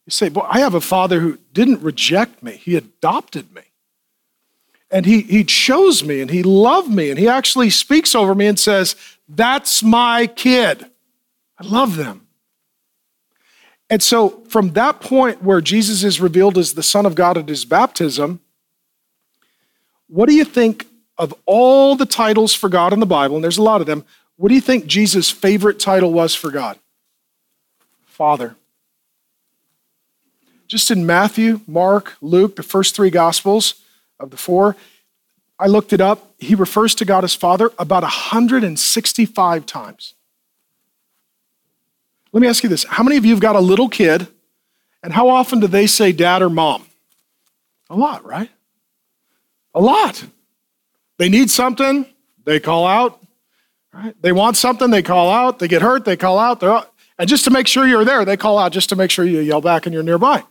You 0.06 0.10
say, 0.10 0.28
Well, 0.28 0.46
I 0.48 0.60
have 0.60 0.74
a 0.74 0.80
father 0.80 1.20
who 1.20 1.38
didn't 1.52 1.82
reject 1.82 2.42
me, 2.42 2.52
he 2.52 2.76
adopted 2.76 3.54
me. 3.54 3.62
And 4.90 5.06
he, 5.06 5.22
he 5.22 5.42
chose 5.42 6.04
me 6.04 6.20
and 6.20 6.30
he 6.30 6.42
loved 6.42 6.90
me, 6.90 7.10
and 7.10 7.18
he 7.18 7.26
actually 7.26 7.70
speaks 7.70 8.14
over 8.14 8.34
me 8.34 8.46
and 8.46 8.58
says, 8.58 8.94
That's 9.28 9.82
my 9.82 10.26
kid. 10.26 10.86
I 11.58 11.66
love 11.66 11.96
them. 11.96 12.26
And 13.88 14.02
so, 14.02 14.42
from 14.48 14.72
that 14.72 15.00
point 15.00 15.42
where 15.42 15.60
Jesus 15.60 16.04
is 16.04 16.20
revealed 16.20 16.58
as 16.58 16.74
the 16.74 16.82
Son 16.82 17.06
of 17.06 17.14
God 17.14 17.38
at 17.38 17.48
his 17.48 17.64
baptism, 17.64 18.40
what 20.08 20.28
do 20.28 20.34
you 20.34 20.44
think 20.44 20.86
of 21.16 21.34
all 21.46 21.96
the 21.96 22.06
titles 22.06 22.54
for 22.54 22.68
God 22.68 22.92
in 22.92 23.00
the 23.00 23.06
Bible? 23.06 23.36
And 23.36 23.44
there's 23.44 23.58
a 23.58 23.62
lot 23.62 23.80
of 23.80 23.86
them. 23.86 24.04
What 24.36 24.48
do 24.48 24.54
you 24.54 24.60
think 24.60 24.86
Jesus' 24.86 25.30
favorite 25.30 25.78
title 25.78 26.12
was 26.12 26.34
for 26.34 26.50
God? 26.50 26.78
Father. 28.06 28.56
Just 30.66 30.90
in 30.90 31.06
Matthew, 31.06 31.60
Mark, 31.66 32.14
Luke, 32.20 32.56
the 32.56 32.62
first 32.62 32.96
three 32.96 33.10
Gospels 33.10 33.74
of 34.18 34.30
the 34.30 34.36
four, 34.36 34.76
I 35.58 35.66
looked 35.66 35.92
it 35.92 36.00
up. 36.00 36.34
He 36.38 36.54
refers 36.54 36.94
to 36.96 37.04
God 37.04 37.22
as 37.22 37.34
Father 37.34 37.70
about 37.78 38.02
165 38.02 39.66
times. 39.66 40.14
Let 42.32 42.40
me 42.40 42.48
ask 42.48 42.62
you 42.64 42.68
this 42.68 42.84
How 42.84 43.04
many 43.04 43.16
of 43.16 43.24
you 43.24 43.30
have 43.30 43.40
got 43.40 43.54
a 43.56 43.60
little 43.60 43.88
kid, 43.88 44.26
and 45.02 45.12
how 45.12 45.28
often 45.28 45.60
do 45.60 45.68
they 45.68 45.86
say 45.86 46.10
dad 46.10 46.42
or 46.42 46.50
mom? 46.50 46.86
A 47.88 47.96
lot, 47.96 48.24
right? 48.24 48.50
A 49.74 49.80
lot. 49.80 50.24
They 51.18 51.28
need 51.28 51.50
something, 51.50 52.06
they 52.44 52.58
call 52.58 52.86
out. 52.86 53.23
Right? 53.94 54.14
They 54.20 54.32
want 54.32 54.56
something, 54.56 54.90
they 54.90 55.02
call 55.02 55.30
out. 55.30 55.60
They 55.60 55.68
get 55.68 55.82
hurt, 55.82 56.04
they 56.04 56.16
call 56.16 56.38
out. 56.38 56.58
They're, 56.58 56.82
and 57.18 57.28
just 57.28 57.44
to 57.44 57.50
make 57.50 57.68
sure 57.68 57.86
you're 57.86 58.04
there, 58.04 58.24
they 58.24 58.36
call 58.36 58.58
out 58.58 58.72
just 58.72 58.88
to 58.88 58.96
make 58.96 59.10
sure 59.10 59.24
you 59.24 59.38
yell 59.38 59.60
back 59.60 59.86
and 59.86 59.94
you're 59.94 60.02
nearby. 60.02 60.42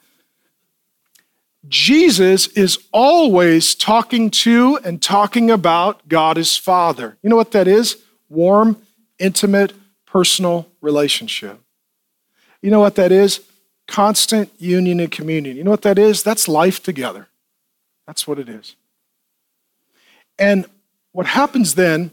Jesus 1.67 2.47
is 2.47 2.77
always 2.91 3.75
talking 3.75 4.29
to 4.29 4.79
and 4.83 5.01
talking 5.01 5.51
about 5.51 6.07
God 6.07 6.37
as 6.37 6.55
Father. 6.55 7.17
You 7.21 7.29
know 7.29 7.35
what 7.35 7.51
that 7.51 7.67
is? 7.67 7.97
Warm, 8.29 8.81
intimate, 9.19 9.73
personal 10.05 10.67
relationship. 10.81 11.59
You 12.61 12.71
know 12.71 12.79
what 12.79 12.95
that 12.95 13.11
is? 13.11 13.41
Constant 13.87 14.51
union 14.57 14.99
and 14.99 15.11
communion. 15.11 15.57
You 15.57 15.63
know 15.65 15.71
what 15.71 15.81
that 15.81 15.99
is? 15.99 16.23
That's 16.23 16.47
life 16.47 16.81
together. 16.81 17.27
That's 18.07 18.25
what 18.25 18.39
it 18.39 18.47
is. 18.47 18.75
And 20.39 20.65
what 21.11 21.27
happens 21.27 21.75
then, 21.75 22.11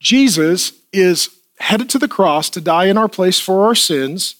Jesus 0.00 0.72
is 0.92 1.30
headed 1.58 1.90
to 1.90 1.98
the 1.98 2.08
cross 2.08 2.50
to 2.50 2.60
die 2.60 2.86
in 2.86 2.96
our 2.96 3.08
place 3.08 3.40
for 3.40 3.66
our 3.66 3.74
sins. 3.74 4.36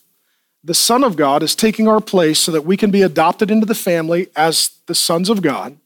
The 0.63 0.75
Son 0.75 1.03
of 1.03 1.17
God 1.17 1.43
is 1.43 1.55
taking 1.55 1.89
our 1.89 2.01
place 2.01 2.39
so 2.39 2.53
that 2.53 2.65
we 2.65 2.77
can 2.77 2.91
be 2.91 3.03
adopted 3.03 3.51
into 3.51 3.67
the 3.67 3.75
family 3.75 4.29
as 4.37 4.71
the 4.87 4.95
sons 4.95 5.29
of 5.29 5.43
God. 5.43 5.77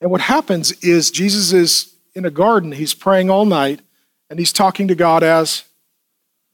And 0.00 0.10
what 0.10 0.22
happens 0.22 0.72
is 0.82 1.10
Jesus 1.10 1.52
is 1.52 1.94
in 2.14 2.24
a 2.24 2.30
garden, 2.30 2.72
he's 2.72 2.94
praying 2.94 3.30
all 3.30 3.44
night, 3.44 3.80
and 4.30 4.38
he's 4.38 4.52
talking 4.52 4.88
to 4.88 4.94
God 4.94 5.22
as 5.22 5.64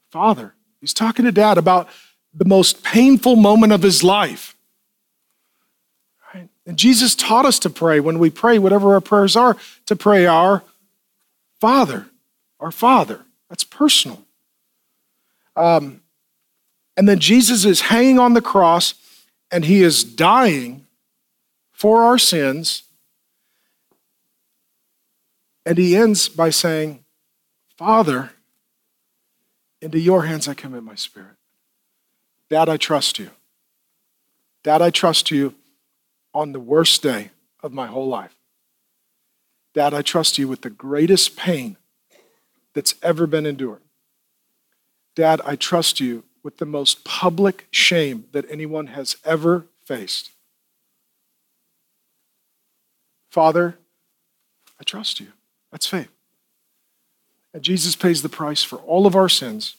Father. 0.09 0.53
He's 0.79 0.93
talking 0.93 1.25
to 1.25 1.31
dad 1.31 1.57
about 1.57 1.87
the 2.33 2.45
most 2.45 2.83
painful 2.83 3.35
moment 3.35 3.73
of 3.73 3.81
his 3.81 4.03
life. 4.03 4.55
Right? 6.33 6.49
And 6.65 6.77
Jesus 6.77 7.13
taught 7.13 7.45
us 7.45 7.59
to 7.59 7.69
pray 7.69 7.99
when 7.99 8.19
we 8.19 8.29
pray, 8.29 8.57
whatever 8.57 8.93
our 8.93 9.01
prayers 9.01 9.35
are, 9.35 9.57
to 9.85 9.95
pray 9.95 10.25
our 10.25 10.63
Father, 11.59 12.07
our 12.61 12.71
Father. 12.71 13.25
That's 13.49 13.63
personal. 13.63 14.23
Um, 15.55 16.01
and 16.95 17.09
then 17.09 17.19
Jesus 17.19 17.65
is 17.65 17.81
hanging 17.81 18.19
on 18.19 18.33
the 18.33 18.41
cross 18.41 18.93
and 19.51 19.65
he 19.65 19.81
is 19.81 20.03
dying 20.03 20.85
for 21.71 22.03
our 22.03 22.17
sins. 22.17 22.83
And 25.65 25.77
he 25.77 25.95
ends 25.95 26.29
by 26.29 26.49
saying, 26.49 27.03
Father, 27.77 28.31
into 29.81 29.99
your 29.99 30.23
hands 30.23 30.47
I 30.47 30.53
commit 30.53 30.83
my 30.83 30.95
spirit. 30.95 31.35
Dad, 32.49 32.69
I 32.69 32.77
trust 32.77 33.19
you. 33.19 33.31
Dad, 34.63 34.81
I 34.81 34.89
trust 34.89 35.31
you 35.31 35.55
on 36.33 36.51
the 36.51 36.59
worst 36.59 37.01
day 37.01 37.31
of 37.63 37.73
my 37.73 37.87
whole 37.87 38.07
life. 38.07 38.35
Dad, 39.73 39.93
I 39.93 40.01
trust 40.01 40.37
you 40.37 40.47
with 40.47 40.61
the 40.61 40.69
greatest 40.69 41.35
pain 41.35 41.77
that's 42.73 42.95
ever 43.01 43.27
been 43.27 43.45
endured. 43.45 43.81
Dad, 45.15 45.41
I 45.45 45.55
trust 45.55 45.99
you 45.99 46.23
with 46.43 46.57
the 46.57 46.65
most 46.65 47.03
public 47.03 47.67
shame 47.71 48.25
that 48.31 48.49
anyone 48.49 48.87
has 48.87 49.17
ever 49.25 49.67
faced. 49.85 50.31
Father, 53.29 53.77
I 54.79 54.83
trust 54.83 55.19
you. 55.19 55.27
That's 55.71 55.87
faith. 55.87 56.09
And 57.53 57.63
Jesus 57.63 57.95
pays 57.95 58.21
the 58.21 58.29
price 58.29 58.63
for 58.63 58.77
all 58.77 59.05
of 59.05 59.15
our 59.15 59.29
sins. 59.29 59.75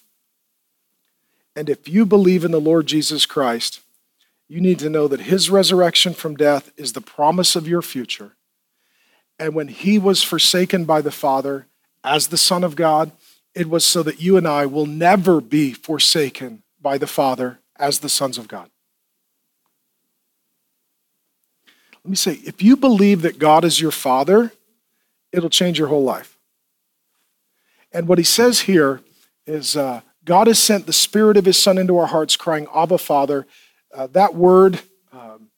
And 1.57 1.69
if 1.69 1.89
you 1.89 2.07
believe 2.07 2.45
in 2.45 2.51
the 2.51 2.61
Lord 2.61 2.87
Jesus 2.87 3.27
Christ, 3.27 3.81
you 4.49 4.61
need 4.61 4.79
to 4.81 4.91
know 4.91 5.09
that 5.09 5.21
his 5.21 5.51
resurrection 5.51 6.15
from 6.15 6.37
death 6.37 6.71
is 6.77 6.93
the 6.93 7.01
promise 7.01 7.57
of 7.57 7.69
your 7.69 7.83
future. 7.83 8.37
And 9.39 9.55
when 9.55 9.69
he 9.69 9.99
was 9.99 10.23
forsaken 10.23 10.85
by 10.85 11.01
the 11.01 11.11
Father 11.11 11.67
as 12.05 12.29
the 12.29 12.37
Son 12.37 12.65
of 12.65 12.77
God, 12.77 13.13
it 13.55 13.69
was 13.69 13.85
so 13.85 14.03
that 14.03 14.21
you 14.21 14.37
and 14.37 14.47
I 14.47 14.67
will 14.67 14.87
never 14.87 15.41
be 15.41 15.73
forsaken 15.73 16.63
by 16.81 16.99
the 16.99 17.07
Father 17.07 17.61
as 17.77 18.01
the 18.01 18.09
sons 18.09 18.39
of 18.39 18.49
God. 18.49 18.71
Let 22.05 22.11
me 22.11 22.17
say, 22.17 22.41
if 22.45 22.63
you 22.63 22.77
believe 22.77 23.23
that 23.23 23.39
God 23.39 23.65
is 23.65 23.81
your 23.81 23.93
Father, 23.93 24.53
it'll 25.31 25.51
change 25.51 25.79
your 25.79 25.89
whole 25.89 26.03
life. 26.03 26.37
And 27.93 28.09
what 28.09 28.19
he 28.19 28.25
says 28.25 28.61
here 28.61 29.01
is 29.47 29.77
uh, 29.77 30.01
God 30.25 30.47
has 30.47 30.59
sent 30.59 30.87
the 30.87 30.93
Spirit 30.93 31.37
of 31.37 31.45
his 31.45 31.59
Son 31.59 31.79
into 31.79 31.97
our 31.99 32.07
hearts, 32.07 32.37
crying, 32.37 32.67
Abba, 32.75 32.99
Father. 32.99 33.47
Uh, 33.95 34.07
that 34.09 34.35
word, 34.35 34.81
um, 35.13 35.49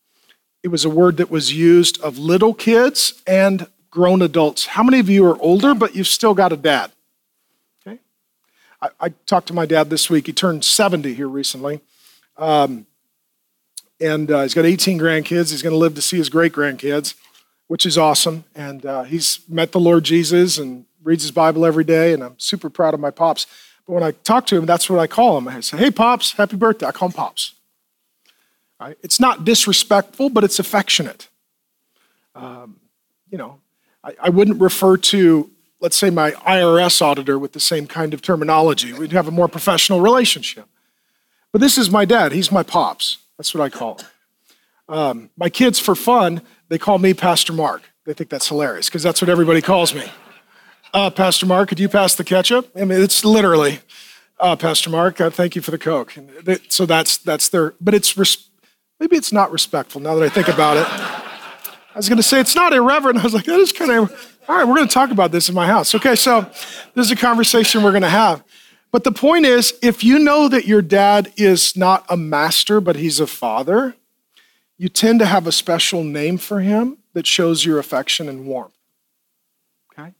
it 0.62 0.68
was 0.68 0.84
a 0.84 0.90
word 0.90 1.16
that 1.18 1.30
was 1.30 1.54
used 1.54 2.00
of 2.02 2.18
little 2.18 2.52
kids 2.52 3.22
and 3.26 3.68
grown 3.94 4.22
adults. 4.22 4.66
How 4.66 4.82
many 4.82 4.98
of 4.98 5.08
you 5.08 5.24
are 5.24 5.40
older, 5.40 5.72
but 5.72 5.94
you've 5.94 6.08
still 6.08 6.34
got 6.34 6.52
a 6.52 6.56
dad? 6.56 6.90
Okay. 7.86 8.00
I, 8.82 8.88
I 9.00 9.08
talked 9.24 9.46
to 9.48 9.54
my 9.54 9.66
dad 9.66 9.88
this 9.88 10.10
week. 10.10 10.26
He 10.26 10.32
turned 10.32 10.64
70 10.64 11.14
here 11.14 11.28
recently. 11.28 11.80
Um, 12.36 12.86
and 14.00 14.30
uh, 14.32 14.42
he's 14.42 14.52
got 14.52 14.66
18 14.66 14.98
grandkids. 14.98 15.52
He's 15.52 15.62
going 15.62 15.72
to 15.72 15.78
live 15.78 15.94
to 15.94 16.02
see 16.02 16.16
his 16.16 16.28
great 16.28 16.52
grandkids, 16.52 17.14
which 17.68 17.86
is 17.86 17.96
awesome. 17.96 18.42
And 18.56 18.84
uh, 18.84 19.04
he's 19.04 19.38
met 19.48 19.70
the 19.70 19.78
Lord 19.78 20.02
Jesus 20.02 20.58
and 20.58 20.86
reads 21.04 21.22
his 21.22 21.30
Bible 21.30 21.64
every 21.64 21.84
day, 21.84 22.12
and 22.12 22.24
I'm 22.24 22.38
super 22.38 22.68
proud 22.68 22.94
of 22.94 23.00
my 23.00 23.12
pops. 23.12 23.46
But 23.86 23.92
when 23.92 24.02
I 24.02 24.10
talk 24.10 24.46
to 24.46 24.56
him, 24.56 24.66
that's 24.66 24.90
what 24.90 24.98
I 24.98 25.06
call 25.06 25.38
him. 25.38 25.46
I 25.46 25.60
say, 25.60 25.76
"Hey, 25.76 25.90
pops, 25.90 26.32
happy 26.32 26.56
birthday." 26.56 26.86
I 26.86 26.92
call 26.92 27.08
him 27.08 27.12
pops. 27.12 27.52
Right? 28.80 28.96
It's 29.02 29.20
not 29.20 29.44
disrespectful, 29.44 30.30
but 30.30 30.42
it's 30.42 30.58
affectionate. 30.58 31.28
Um, 32.34 32.80
you 33.30 33.38
know, 33.38 33.60
I, 34.20 34.28
wouldn't 34.28 34.60
refer 34.60 34.96
to 34.98 35.50
let's 35.84 35.96
say, 35.96 36.08
my 36.08 36.30
IRS 36.30 37.02
auditor 37.02 37.38
with 37.38 37.52
the 37.52 37.60
same 37.60 37.86
kind 37.86 38.14
of 38.14 38.22
terminology. 38.22 38.94
We'd 38.94 39.12
have 39.12 39.28
a 39.28 39.30
more 39.30 39.48
professional 39.48 40.00
relationship. 40.00 40.66
But 41.52 41.60
this 41.60 41.76
is 41.76 41.90
my 41.90 42.06
dad. 42.06 42.32
He's 42.32 42.50
my 42.50 42.62
pops. 42.62 43.18
That's 43.36 43.54
what 43.54 43.62
I 43.62 43.68
call 43.68 43.98
him. 43.98 44.06
Um, 44.88 45.30
my 45.36 45.50
kids, 45.50 45.78
for 45.78 45.94
fun, 45.94 46.40
they 46.70 46.78
call 46.78 46.98
me 46.98 47.12
Pastor 47.12 47.52
Mark. 47.52 47.82
They 48.06 48.14
think 48.14 48.30
that's 48.30 48.48
hilarious 48.48 48.88
because 48.88 49.02
that's 49.02 49.20
what 49.20 49.28
everybody 49.28 49.60
calls 49.60 49.94
me. 49.94 50.10
Uh, 50.94 51.10
Pastor 51.10 51.44
Mark, 51.44 51.68
could 51.68 51.78
you 51.78 51.90
pass 51.90 52.14
the 52.14 52.24
ketchup? 52.24 52.70
I 52.74 52.86
mean, 52.86 53.02
it's 53.02 53.22
literally, 53.22 53.80
uh, 54.40 54.56
Pastor 54.56 54.88
Mark, 54.88 55.20
uh, 55.20 55.28
thank 55.28 55.54
you 55.54 55.60
for 55.60 55.70
the 55.70 55.78
Coke. 55.78 56.14
They, 56.42 56.58
so 56.68 56.86
that's, 56.86 57.18
that's 57.18 57.50
their, 57.50 57.74
but 57.78 57.92
it's, 57.92 58.16
res- 58.16 58.48
maybe 58.98 59.16
it's 59.16 59.32
not 59.32 59.52
respectful 59.52 60.00
now 60.00 60.14
that 60.14 60.24
I 60.24 60.30
think 60.30 60.48
about 60.48 60.78
it. 60.78 61.23
I 61.94 61.98
was 61.98 62.08
going 62.08 62.16
to 62.16 62.24
say 62.24 62.40
it's 62.40 62.56
not 62.56 62.72
irreverent. 62.72 63.18
I 63.20 63.22
was 63.22 63.34
like, 63.34 63.44
that 63.44 63.60
is 63.60 63.72
kind 63.72 63.90
of, 63.90 64.38
all 64.48 64.56
right, 64.56 64.66
we're 64.66 64.74
going 64.74 64.88
to 64.88 64.92
talk 64.94 65.10
about 65.10 65.30
this 65.30 65.48
in 65.48 65.54
my 65.54 65.66
house. 65.66 65.94
Okay, 65.94 66.16
so 66.16 66.42
this 66.94 67.06
is 67.06 67.10
a 67.12 67.16
conversation 67.16 67.82
we're 67.82 67.92
going 67.92 68.02
to 68.02 68.08
have. 68.08 68.42
But 68.90 69.04
the 69.04 69.12
point 69.12 69.46
is, 69.46 69.74
if 69.82 70.04
you 70.04 70.18
know 70.18 70.48
that 70.48 70.66
your 70.66 70.82
dad 70.82 71.32
is 71.36 71.76
not 71.76 72.04
a 72.08 72.16
master, 72.16 72.80
but 72.80 72.96
he's 72.96 73.20
a 73.20 73.26
father, 73.26 73.96
you 74.76 74.88
tend 74.88 75.20
to 75.20 75.26
have 75.26 75.46
a 75.46 75.52
special 75.52 76.04
name 76.04 76.38
for 76.38 76.60
him 76.60 76.98
that 77.12 77.26
shows 77.26 77.64
your 77.64 77.78
affection 77.78 78.28
and 78.28 78.46
warmth. 78.46 78.74
Okay? 79.92 80.12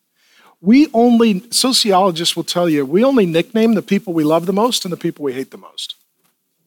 We 0.60 0.88
only, 0.92 1.44
sociologists 1.50 2.36
will 2.36 2.44
tell 2.44 2.68
you, 2.68 2.86
we 2.86 3.04
only 3.04 3.26
nickname 3.26 3.74
the 3.74 3.82
people 3.82 4.12
we 4.12 4.24
love 4.24 4.46
the 4.46 4.52
most 4.52 4.84
and 4.84 4.92
the 4.92 4.96
people 4.96 5.24
we 5.24 5.34
hate 5.34 5.50
the 5.50 5.58
most. 5.58 5.96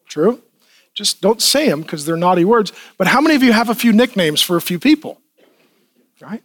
True? 0.08 0.42
Just 0.98 1.22
don't 1.22 1.44
say 1.44 1.70
them 1.70 1.84
because 1.84 2.08
they're 2.08 2.18
naughty 2.18 2.44
words. 2.44 2.74
But 2.98 3.06
how 3.06 3.22
many 3.22 3.36
of 3.36 3.44
you 3.44 3.54
have 3.54 3.70
a 3.70 3.76
few 3.76 3.94
nicknames 3.94 4.42
for 4.42 4.58
a 4.58 4.62
few 4.62 4.80
people? 4.80 5.22
Right? 6.20 6.42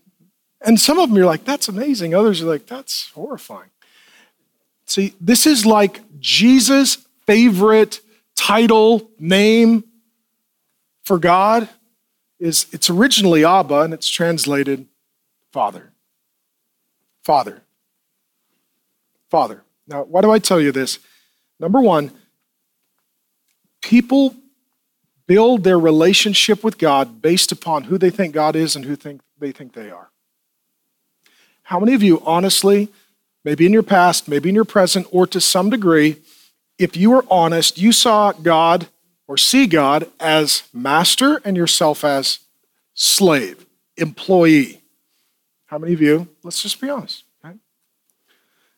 And 0.61 0.79
some 0.79 0.99
of 0.99 1.09
them 1.09 1.17
you're 1.17 1.25
like, 1.25 1.45
that's 1.45 1.69
amazing. 1.69 2.15
Others 2.15 2.43
are 2.43 2.47
like, 2.47 2.67
that's 2.67 3.09
horrifying. 3.15 3.71
See, 4.85 5.15
this 5.19 5.47
is 5.47 5.65
like 5.65 6.03
Jesus' 6.21 6.99
favorite 7.27 8.01
title, 8.37 9.11
name 9.19 9.85
for 11.03 11.19
God 11.19 11.67
is 12.39 12.67
it's 12.73 12.91
originally 12.91 13.47
Abba 13.47 13.81
and 13.81 13.95
it's 13.95 14.11
translated 14.11 14.87
Father. 15.51 15.95
Father. 17.23 17.63
Father. 19.31 19.65
Now, 19.87 20.03
why 20.03 20.21
do 20.21 20.31
I 20.31 20.39
tell 20.39 20.61
you 20.61 20.73
this? 20.73 20.99
Number 21.59 21.81
one, 21.81 22.13
people 23.81 24.35
build 25.33 25.65
their 25.65 25.79
relationship 25.79 26.63
with 26.63 26.77
God 26.77 27.23
based 27.23 27.53
upon 27.53 27.85
who 27.85 27.97
they 27.97 28.11
think 28.11 28.35
God 28.35 28.55
is 28.55 28.77
and 28.77 28.85
who 28.85 28.95
think 28.95 29.23
they 29.41 29.51
think 29.51 29.73
they 29.73 29.91
are. 29.91 30.11
How 31.63 31.81
many 31.81 31.95
of 31.95 32.03
you, 32.03 32.23
honestly, 32.27 32.91
maybe 33.43 33.65
in 33.65 33.73
your 33.73 33.83
past, 33.83 34.29
maybe 34.29 34.51
in 34.51 34.55
your 34.55 34.67
present, 34.67 35.07
or 35.11 35.27
to 35.29 35.41
some 35.41 35.71
degree, 35.71 36.17
if 36.79 36.99
you 36.99 37.13
were 37.13 37.25
honest, 37.31 37.79
you 37.79 37.93
saw 37.93 38.33
God 38.33 38.89
or 39.27 39.39
see 39.39 39.67
God 39.67 40.07
as 40.21 40.65
master 40.71 41.41
and 41.47 41.57
yourself 41.57 42.05
as 42.05 42.41
slave, 42.93 43.65
employee. 43.97 44.83
How 45.65 45.79
many 45.79 45.95
of 45.95 46.03
you, 46.03 46.29
let's 46.43 46.61
just 46.61 46.79
be 46.79 46.91
honest, 46.91 47.25
right? 47.43 47.57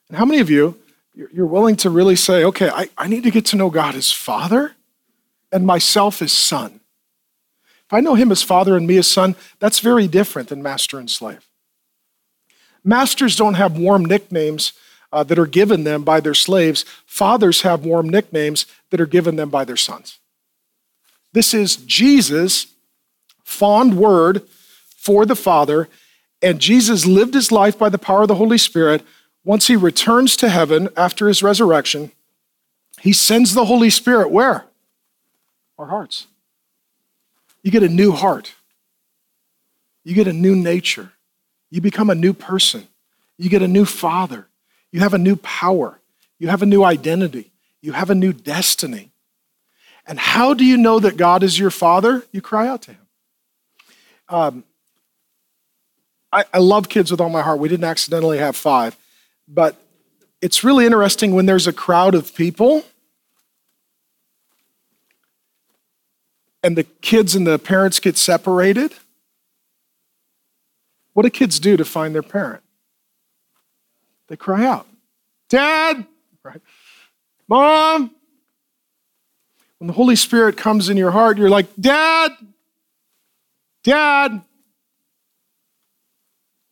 And 0.08 0.16
how 0.16 0.24
many 0.24 0.38
of 0.38 0.48
you, 0.48 0.78
you're 1.16 1.46
willing 1.46 1.74
to 1.78 1.90
really 1.90 2.14
say, 2.14 2.44
okay, 2.44 2.70
I, 2.70 2.90
I 2.96 3.08
need 3.08 3.24
to 3.24 3.32
get 3.32 3.44
to 3.46 3.56
know 3.56 3.70
God 3.70 3.96
as 3.96 4.12
Father 4.12 4.76
and 5.54 5.64
myself 5.64 6.20
as 6.20 6.32
Son. 6.32 6.80
If 7.86 7.92
I 7.92 8.00
know 8.00 8.16
Him 8.16 8.32
as 8.32 8.42
Father 8.42 8.76
and 8.76 8.86
me 8.86 8.96
as 8.98 9.06
Son, 9.06 9.36
that's 9.60 9.78
very 9.78 10.08
different 10.08 10.48
than 10.48 10.62
master 10.62 10.98
and 10.98 11.08
slave. 11.08 11.48
Masters 12.82 13.36
don't 13.36 13.54
have 13.54 13.78
warm 13.78 14.04
nicknames 14.04 14.72
uh, 15.12 15.22
that 15.22 15.38
are 15.38 15.46
given 15.46 15.84
them 15.84 16.02
by 16.02 16.18
their 16.18 16.34
slaves. 16.34 16.84
Fathers 17.06 17.62
have 17.62 17.86
warm 17.86 18.08
nicknames 18.08 18.66
that 18.90 19.00
are 19.00 19.06
given 19.06 19.36
them 19.36 19.48
by 19.48 19.64
their 19.64 19.76
sons. 19.76 20.18
This 21.32 21.54
is 21.54 21.76
Jesus' 21.76 22.66
fond 23.44 23.96
word 23.96 24.42
for 24.96 25.24
the 25.24 25.36
Father, 25.36 25.88
and 26.42 26.58
Jesus 26.58 27.06
lived 27.06 27.34
his 27.34 27.52
life 27.52 27.78
by 27.78 27.88
the 27.88 27.98
power 27.98 28.22
of 28.22 28.28
the 28.28 28.34
Holy 28.34 28.58
Spirit. 28.58 29.02
Once 29.44 29.68
he 29.68 29.76
returns 29.76 30.34
to 30.36 30.48
heaven 30.48 30.88
after 30.96 31.28
his 31.28 31.44
resurrection, 31.44 32.10
he 33.00 33.12
sends 33.12 33.54
the 33.54 33.66
Holy 33.66 33.90
Spirit 33.90 34.30
where? 34.30 34.66
Our 35.78 35.86
hearts. 35.86 36.26
You 37.62 37.70
get 37.70 37.82
a 37.82 37.88
new 37.88 38.12
heart. 38.12 38.54
You 40.04 40.14
get 40.14 40.28
a 40.28 40.32
new 40.32 40.54
nature. 40.54 41.12
You 41.70 41.80
become 41.80 42.10
a 42.10 42.14
new 42.14 42.32
person. 42.32 42.86
You 43.38 43.48
get 43.48 43.62
a 43.62 43.68
new 43.68 43.84
father. 43.84 44.46
You 44.92 45.00
have 45.00 45.14
a 45.14 45.18
new 45.18 45.36
power. 45.36 46.00
You 46.38 46.48
have 46.48 46.62
a 46.62 46.66
new 46.66 46.84
identity. 46.84 47.50
You 47.80 47.92
have 47.92 48.10
a 48.10 48.14
new 48.14 48.32
destiny. 48.32 49.10
And 50.06 50.18
how 50.18 50.54
do 50.54 50.64
you 50.64 50.76
know 50.76 51.00
that 51.00 51.16
God 51.16 51.42
is 51.42 51.58
your 51.58 51.70
father? 51.70 52.24
You 52.30 52.42
cry 52.42 52.68
out 52.68 52.82
to 52.82 52.92
him. 52.92 53.06
Um, 54.28 54.64
I, 56.32 56.44
I 56.52 56.58
love 56.58 56.88
kids 56.88 57.10
with 57.10 57.20
all 57.20 57.30
my 57.30 57.42
heart. 57.42 57.58
We 57.58 57.68
didn't 57.68 57.84
accidentally 57.84 58.38
have 58.38 58.56
five, 58.56 58.96
but 59.48 59.76
it's 60.40 60.64
really 60.64 60.84
interesting 60.84 61.34
when 61.34 61.46
there's 61.46 61.66
a 61.66 61.72
crowd 61.72 62.14
of 62.14 62.34
people 62.34 62.84
and 66.64 66.76
the 66.76 66.82
kids 66.82 67.36
and 67.36 67.46
the 67.46 67.60
parents 67.60 68.00
get 68.00 68.16
separated 68.16 68.92
what 71.14 71.22
do 71.22 71.30
kids 71.30 71.58
do 71.58 71.76
to 71.76 71.84
find 71.84 72.14
their 72.14 72.22
parent? 72.22 72.62
They 74.28 74.36
cry 74.36 74.66
out, 74.66 74.86
Dad, 75.48 76.06
right? 76.42 76.60
Mom. 77.48 78.10
When 79.78 79.88
the 79.88 79.92
Holy 79.92 80.16
Spirit 80.16 80.56
comes 80.56 80.88
in 80.88 80.96
your 80.96 81.10
heart, 81.10 81.36
you're 81.36 81.50
like, 81.50 81.66
Dad, 81.78 82.32
Dad. 83.82 84.40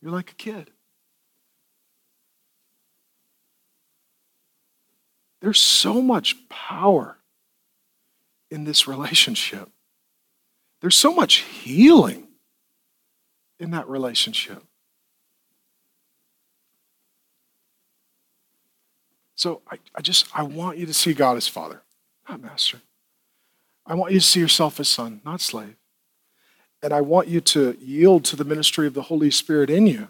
You're 0.00 0.12
like 0.12 0.30
a 0.30 0.34
kid. 0.34 0.70
There's 5.40 5.60
so 5.60 6.00
much 6.00 6.48
power 6.48 7.18
in 8.50 8.64
this 8.64 8.88
relationship. 8.88 9.68
There's 10.82 10.96
so 10.96 11.14
much 11.14 11.36
healing 11.36 12.26
in 13.58 13.70
that 13.70 13.88
relationship. 13.88 14.62
So 19.36 19.62
I, 19.70 19.78
I 19.94 20.02
just 20.02 20.26
I 20.34 20.42
want 20.42 20.78
you 20.78 20.86
to 20.86 20.92
see 20.92 21.14
God 21.14 21.36
as 21.36 21.46
Father, 21.46 21.82
not 22.28 22.42
Master. 22.42 22.80
I 23.86 23.94
want 23.94 24.12
you 24.12 24.20
to 24.20 24.26
see 24.26 24.40
yourself 24.40 24.78
as 24.80 24.88
son, 24.88 25.20
not 25.24 25.40
slave. 25.40 25.76
And 26.82 26.92
I 26.92 27.00
want 27.00 27.28
you 27.28 27.40
to 27.40 27.76
yield 27.80 28.24
to 28.26 28.36
the 28.36 28.44
ministry 28.44 28.88
of 28.88 28.94
the 28.94 29.02
Holy 29.02 29.30
Spirit 29.30 29.70
in 29.70 29.86
you, 29.86 30.08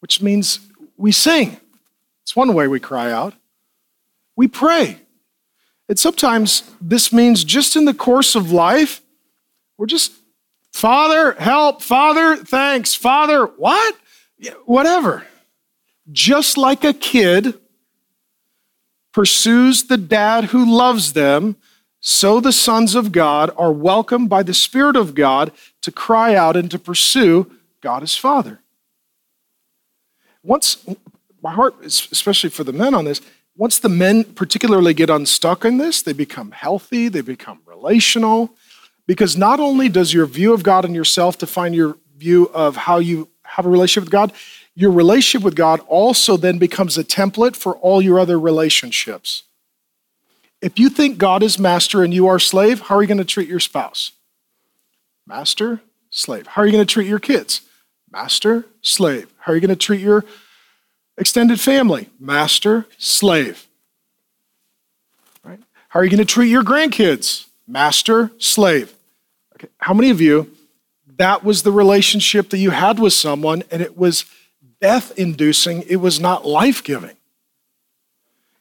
which 0.00 0.20
means 0.20 0.60
we 0.96 1.12
sing. 1.12 1.60
It's 2.22 2.34
one 2.34 2.54
way 2.54 2.66
we 2.66 2.80
cry 2.80 3.12
out. 3.12 3.34
We 4.34 4.48
pray. 4.48 4.98
And 5.88 5.98
sometimes 5.98 6.68
this 6.80 7.12
means 7.12 7.44
just 7.44 7.76
in 7.76 7.84
the 7.84 7.94
course 7.94 8.34
of 8.34 8.50
life, 8.50 9.02
we're 9.80 9.86
just 9.86 10.12
Father, 10.72 11.32
help. 11.32 11.80
Father, 11.80 12.36
thanks. 12.36 12.94
Father, 12.94 13.46
what? 13.46 13.96
Whatever. 14.66 15.26
Just 16.12 16.58
like 16.58 16.84
a 16.84 16.92
kid 16.92 17.54
pursues 19.12 19.84
the 19.84 19.96
dad 19.96 20.44
who 20.44 20.70
loves 20.70 21.14
them, 21.14 21.56
so 21.98 22.40
the 22.40 22.52
sons 22.52 22.94
of 22.94 23.10
God 23.10 23.50
are 23.56 23.72
welcomed 23.72 24.28
by 24.28 24.42
the 24.42 24.54
Spirit 24.54 24.96
of 24.96 25.14
God 25.14 25.50
to 25.80 25.90
cry 25.90 26.34
out 26.34 26.56
and 26.56 26.70
to 26.70 26.78
pursue 26.78 27.50
God 27.80 28.02
as 28.02 28.16
Father. 28.16 28.60
Once, 30.42 30.86
my 31.42 31.52
heart, 31.52 31.74
especially 31.82 32.50
for 32.50 32.64
the 32.64 32.72
men 32.72 32.94
on 32.94 33.06
this, 33.06 33.22
once 33.56 33.78
the 33.78 33.88
men 33.88 34.24
particularly 34.24 34.92
get 34.92 35.08
unstuck 35.08 35.64
in 35.64 35.78
this, 35.78 36.02
they 36.02 36.12
become 36.12 36.50
healthy, 36.50 37.08
they 37.08 37.22
become 37.22 37.60
relational, 37.64 38.54
because 39.10 39.36
not 39.36 39.58
only 39.58 39.88
does 39.88 40.14
your 40.14 40.24
view 40.24 40.52
of 40.52 40.62
God 40.62 40.84
and 40.84 40.94
yourself 40.94 41.36
define 41.36 41.74
your 41.74 41.96
view 42.16 42.48
of 42.54 42.76
how 42.76 43.00
you 43.00 43.26
have 43.42 43.66
a 43.66 43.68
relationship 43.68 44.04
with 44.04 44.12
God, 44.12 44.32
your 44.76 44.92
relationship 44.92 45.44
with 45.44 45.56
God 45.56 45.80
also 45.88 46.36
then 46.36 46.58
becomes 46.58 46.96
a 46.96 47.02
template 47.02 47.56
for 47.56 47.74
all 47.78 48.00
your 48.00 48.20
other 48.20 48.38
relationships. 48.38 49.42
If 50.62 50.78
you 50.78 50.88
think 50.88 51.18
God 51.18 51.42
is 51.42 51.58
master 51.58 52.04
and 52.04 52.14
you 52.14 52.28
are 52.28 52.38
slave, 52.38 52.82
how 52.82 52.94
are 52.94 53.02
you 53.02 53.08
going 53.08 53.18
to 53.18 53.24
treat 53.24 53.48
your 53.48 53.58
spouse? 53.58 54.12
Master, 55.26 55.80
slave. 56.10 56.46
How 56.46 56.62
are 56.62 56.66
you 56.66 56.72
going 56.72 56.86
to 56.86 56.94
treat 56.94 57.08
your 57.08 57.18
kids? 57.18 57.62
Master, 58.12 58.64
slave. 58.80 59.26
How 59.38 59.50
are 59.50 59.56
you 59.56 59.60
going 59.60 59.70
to 59.70 59.86
treat 59.86 60.00
your 60.00 60.24
extended 61.18 61.58
family? 61.58 62.10
Master, 62.20 62.86
slave. 62.96 63.66
Right? 65.42 65.58
How 65.88 65.98
are 65.98 66.04
you 66.04 66.10
going 66.10 66.24
to 66.24 66.32
treat 66.32 66.48
your 66.48 66.62
grandkids? 66.62 67.46
Master, 67.66 68.30
slave. 68.38 68.94
How 69.78 69.94
many 69.94 70.10
of 70.10 70.20
you, 70.20 70.50
that 71.16 71.44
was 71.44 71.62
the 71.62 71.72
relationship 71.72 72.50
that 72.50 72.58
you 72.58 72.70
had 72.70 72.98
with 72.98 73.12
someone 73.12 73.62
and 73.70 73.82
it 73.82 73.96
was 73.96 74.24
death 74.80 75.12
inducing, 75.18 75.82
it 75.82 75.96
was 75.96 76.18
not 76.18 76.46
life 76.46 76.82
giving. 76.82 77.16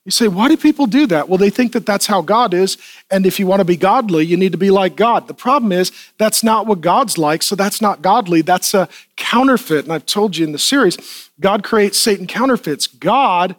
You 0.05 0.11
say, 0.11 0.27
why 0.27 0.47
do 0.47 0.57
people 0.57 0.87
do 0.87 1.05
that? 1.07 1.29
Well, 1.29 1.37
they 1.37 1.49
think 1.51 1.73
that 1.73 1.85
that's 1.85 2.07
how 2.07 2.21
God 2.21 2.53
is. 2.53 2.77
And 3.11 3.25
if 3.25 3.39
you 3.39 3.45
want 3.45 3.59
to 3.59 3.65
be 3.65 3.77
godly, 3.77 4.25
you 4.25 4.37
need 4.37 4.53
to 4.53 4.57
be 4.57 4.71
like 4.71 4.95
God. 4.95 5.27
The 5.27 5.33
problem 5.33 5.71
is, 5.71 5.91
that's 6.17 6.43
not 6.43 6.65
what 6.65 6.81
God's 6.81 7.17
like. 7.17 7.43
So 7.43 7.55
that's 7.55 7.79
not 7.79 8.01
godly. 8.01 8.41
That's 8.41 8.73
a 8.73 8.89
counterfeit. 9.17 9.83
And 9.83 9.93
I've 9.93 10.05
told 10.05 10.35
you 10.35 10.45
in 10.45 10.51
the 10.51 10.57
series, 10.57 11.29
God 11.39 11.63
creates 11.63 11.99
Satan 11.99 12.25
counterfeits. 12.25 12.87
God, 12.87 13.55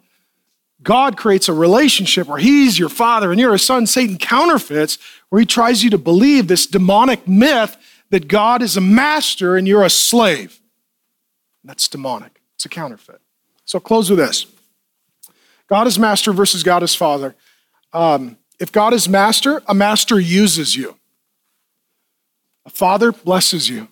God 0.82 1.16
creates 1.16 1.48
a 1.48 1.54
relationship 1.54 2.26
where 2.26 2.38
he's 2.38 2.78
your 2.78 2.88
father 2.88 3.30
and 3.30 3.38
you're 3.38 3.54
a 3.54 3.58
son. 3.58 3.86
Satan 3.86 4.18
counterfeits 4.18 4.98
where 5.30 5.40
he 5.40 5.46
tries 5.46 5.82
you 5.82 5.90
to 5.90 5.98
believe 5.98 6.46
this 6.46 6.66
demonic 6.66 7.26
myth 7.26 7.76
that 8.10 8.28
God 8.28 8.62
is 8.62 8.76
a 8.76 8.80
master 8.80 9.56
and 9.56 9.66
you're 9.66 9.84
a 9.84 9.90
slave. 9.90 10.60
That's 11.64 11.88
demonic. 11.88 12.40
It's 12.56 12.64
a 12.64 12.68
counterfeit. 12.68 13.20
So 13.64 13.78
I'll 13.78 13.82
close 13.82 14.10
with 14.10 14.18
this. 14.18 14.46
God 15.68 15.86
is 15.86 15.98
master 15.98 16.32
versus 16.32 16.62
God 16.62 16.82
is 16.82 16.94
father. 16.94 17.36
Um, 17.92 18.36
if 18.58 18.72
God 18.72 18.92
is 18.92 19.08
master, 19.08 19.62
a 19.66 19.74
master 19.74 20.18
uses 20.18 20.76
you. 20.76 20.96
A 22.66 22.70
father 22.70 23.12
blesses 23.12 23.68
you. 23.68 23.88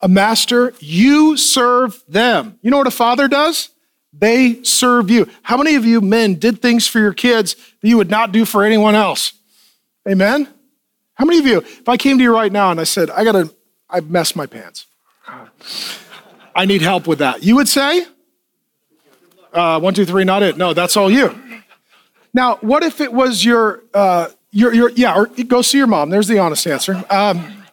A 0.00 0.08
master, 0.08 0.72
you 0.78 1.36
serve 1.36 2.02
them. 2.06 2.58
You 2.62 2.70
know 2.70 2.78
what 2.78 2.86
a 2.86 2.92
father 2.92 3.26
does? 3.26 3.70
They 4.12 4.62
serve 4.62 5.10
you. 5.10 5.28
How 5.42 5.56
many 5.56 5.74
of 5.74 5.84
you 5.84 6.00
men 6.00 6.36
did 6.36 6.62
things 6.62 6.86
for 6.86 7.00
your 7.00 7.12
kids 7.12 7.54
that 7.80 7.88
you 7.88 7.96
would 7.96 8.10
not 8.10 8.30
do 8.30 8.44
for 8.44 8.64
anyone 8.64 8.94
else? 8.94 9.32
Amen? 10.08 10.48
How 11.14 11.24
many 11.24 11.38
of 11.38 11.46
you, 11.46 11.58
if 11.58 11.88
I 11.88 11.96
came 11.96 12.18
to 12.18 12.24
you 12.24 12.34
right 12.34 12.52
now 12.52 12.70
and 12.70 12.80
I 12.80 12.84
said, 12.84 13.10
I 13.10 13.24
gotta, 13.24 13.50
I 13.88 14.00
messed 14.00 14.36
my 14.36 14.46
pants. 14.46 14.86
I 16.54 16.66
need 16.66 16.82
help 16.82 17.06
with 17.06 17.18
that. 17.20 17.42
You 17.42 17.56
would 17.56 17.68
say, 17.68 18.06
uh, 19.52 19.80
one, 19.80 19.94
two, 19.94 20.04
three, 20.04 20.24
not 20.24 20.42
it. 20.42 20.56
No, 20.56 20.74
that's 20.74 20.96
all 20.96 21.10
you. 21.10 21.38
Now, 22.32 22.56
what 22.56 22.82
if 22.82 23.00
it 23.00 23.12
was 23.12 23.44
your, 23.44 23.82
uh, 23.94 24.28
your, 24.54 24.72
your 24.72 24.90
yeah, 24.90 25.16
or 25.16 25.26
go 25.26 25.62
see 25.62 25.78
your 25.78 25.88
mom. 25.88 26.10
There's 26.10 26.28
the 26.28 26.38
honest 26.38 26.66
answer. 26.66 27.04
Um, 27.10 27.64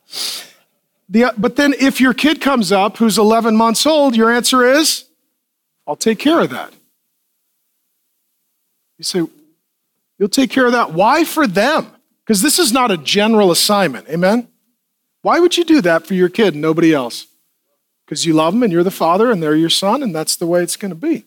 the, 1.08 1.32
but 1.38 1.56
then 1.56 1.74
if 1.74 2.02
your 2.02 2.14
kid 2.14 2.42
comes 2.42 2.72
up 2.72 2.98
who's 2.98 3.18
11 3.18 3.56
months 3.56 3.86
old, 3.86 4.16
your 4.16 4.32
answer 4.32 4.66
is, 4.66 5.06
I'll 5.86 5.96
take 5.96 6.18
care 6.20 6.40
of 6.40 6.50
that. 6.50 6.74
You 8.98 9.04
say, 9.04 9.28
you'll 10.18 10.30
take 10.30 10.50
care 10.50 10.66
of 10.66 10.72
that. 10.72 10.94
Why 10.94 11.24
for 11.24 11.46
them? 11.46 11.92
Because 12.32 12.44
this 12.44 12.60
is 12.60 12.72
not 12.72 12.92
a 12.92 12.98
general 12.98 13.52
assignment. 13.52 14.08
Amen? 14.08 14.48
Why 15.22 15.42
would 15.42 15.58
you 15.58 15.66
do 15.66 15.82
that 15.82 16.08
for 16.08 16.14
your 16.14 16.30
kid 16.30 16.54
and 16.54 16.62
nobody 16.62 16.94
else? 16.94 17.28
Because 18.06 18.26
you 18.26 18.32
love 18.32 18.54
them 18.54 18.64
and 18.64 18.72
you're 18.72 18.86
the 18.86 18.90
father 18.90 19.30
and 19.30 19.44
they're 19.44 19.54
your 19.54 19.70
son, 19.70 20.02
and 20.02 20.16
that's 20.16 20.38
the 20.38 20.46
way 20.48 20.64
it's 20.64 20.78
going 20.78 20.92
to 20.92 20.96
be. 20.96 21.26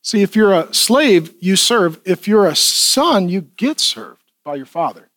See, 0.00 0.22
if 0.22 0.36
you're 0.36 0.52
a 0.52 0.72
slave, 0.72 1.34
you 1.40 1.56
serve. 1.56 1.98
If 2.04 2.28
you're 2.28 2.46
a 2.46 2.54
son, 2.54 3.28
you 3.28 3.40
get 3.40 3.80
served 3.80 4.22
by 4.44 4.54
your 4.54 4.64
father. 4.64 5.10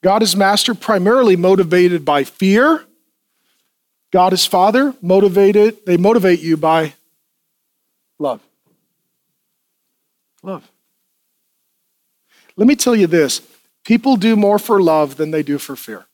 God 0.00 0.22
is 0.22 0.36
master 0.36 0.76
primarily 0.76 1.34
motivated 1.34 2.04
by 2.04 2.22
fear. 2.22 2.84
God 4.12 4.32
is 4.32 4.46
father 4.46 4.94
motivated, 5.02 5.84
they 5.86 5.96
motivate 5.96 6.38
you 6.38 6.56
by 6.56 6.94
love. 8.20 8.40
Love. 10.40 10.70
Let 12.54 12.68
me 12.68 12.76
tell 12.76 12.94
you 12.94 13.08
this 13.08 13.40
people 13.84 14.16
do 14.16 14.36
more 14.36 14.58
for 14.58 14.80
love 14.80 15.16
than 15.16 15.30
they 15.30 15.42
do 15.42 15.58
for 15.58 15.76
fear. 15.76 16.06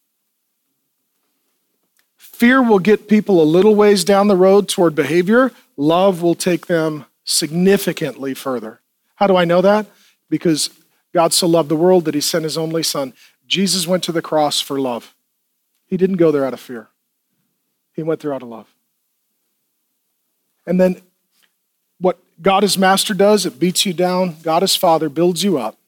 Fear 2.16 2.62
will 2.62 2.78
get 2.78 3.08
people 3.08 3.42
a 3.42 3.44
little 3.44 3.74
ways 3.74 4.04
down 4.04 4.28
the 4.28 4.36
road 4.36 4.68
toward 4.68 4.94
behavior, 4.94 5.50
love 5.76 6.22
will 6.22 6.34
take 6.34 6.66
them 6.66 7.04
significantly 7.24 8.32
further. 8.32 8.80
How 9.16 9.26
do 9.26 9.36
I 9.36 9.44
know 9.44 9.60
that? 9.60 9.86
Because 10.30 10.70
God 11.12 11.32
so 11.32 11.46
loved 11.46 11.68
the 11.68 11.76
world 11.76 12.04
that 12.04 12.14
he 12.14 12.20
sent 12.20 12.44
his 12.44 12.56
only 12.56 12.82
son. 12.82 13.12
Jesus 13.46 13.86
went 13.86 14.04
to 14.04 14.12
the 14.12 14.22
cross 14.22 14.60
for 14.60 14.78
love. 14.78 15.14
He 15.86 15.96
didn't 15.96 16.16
go 16.16 16.30
there 16.30 16.44
out 16.44 16.52
of 16.52 16.60
fear, 16.60 16.88
he 17.92 18.02
went 18.02 18.20
there 18.20 18.32
out 18.32 18.42
of 18.42 18.48
love. 18.48 18.72
And 20.66 20.80
then 20.80 21.00
what 21.98 22.18
God 22.40 22.62
as 22.62 22.78
master 22.78 23.14
does, 23.14 23.46
it 23.46 23.58
beats 23.58 23.84
you 23.86 23.92
down. 23.92 24.36
God 24.42 24.62
as 24.62 24.76
father 24.76 25.08
builds 25.08 25.42
you 25.42 25.58
up. 25.58 25.78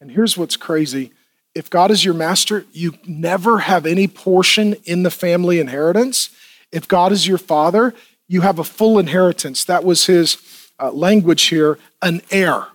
And 0.00 0.12
here's 0.12 0.36
what's 0.36 0.56
crazy 0.56 1.12
if 1.58 1.68
God 1.68 1.90
is 1.90 2.04
your 2.04 2.14
master, 2.14 2.66
you 2.72 2.94
never 3.04 3.58
have 3.58 3.84
any 3.84 4.06
portion 4.06 4.76
in 4.84 5.02
the 5.02 5.10
family 5.10 5.58
inheritance. 5.58 6.30
If 6.70 6.86
God 6.86 7.10
is 7.10 7.26
your 7.26 7.36
father, 7.36 7.94
you 8.28 8.42
have 8.42 8.60
a 8.60 8.64
full 8.64 8.96
inheritance. 8.96 9.64
That 9.64 9.82
was 9.82 10.06
his 10.06 10.36
uh, 10.78 10.92
language 10.92 11.42
here 11.46 11.76
an 12.00 12.22
heir. 12.30 12.68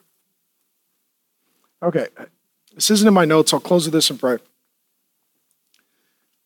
Okay, 1.82 2.08
this 2.76 2.92
isn't 2.92 3.08
in 3.08 3.14
my 3.14 3.24
notes. 3.24 3.54
I'll 3.54 3.62
close 3.62 3.86
with 3.86 3.94
this 3.94 4.10
and 4.10 4.20
pray. 4.20 4.40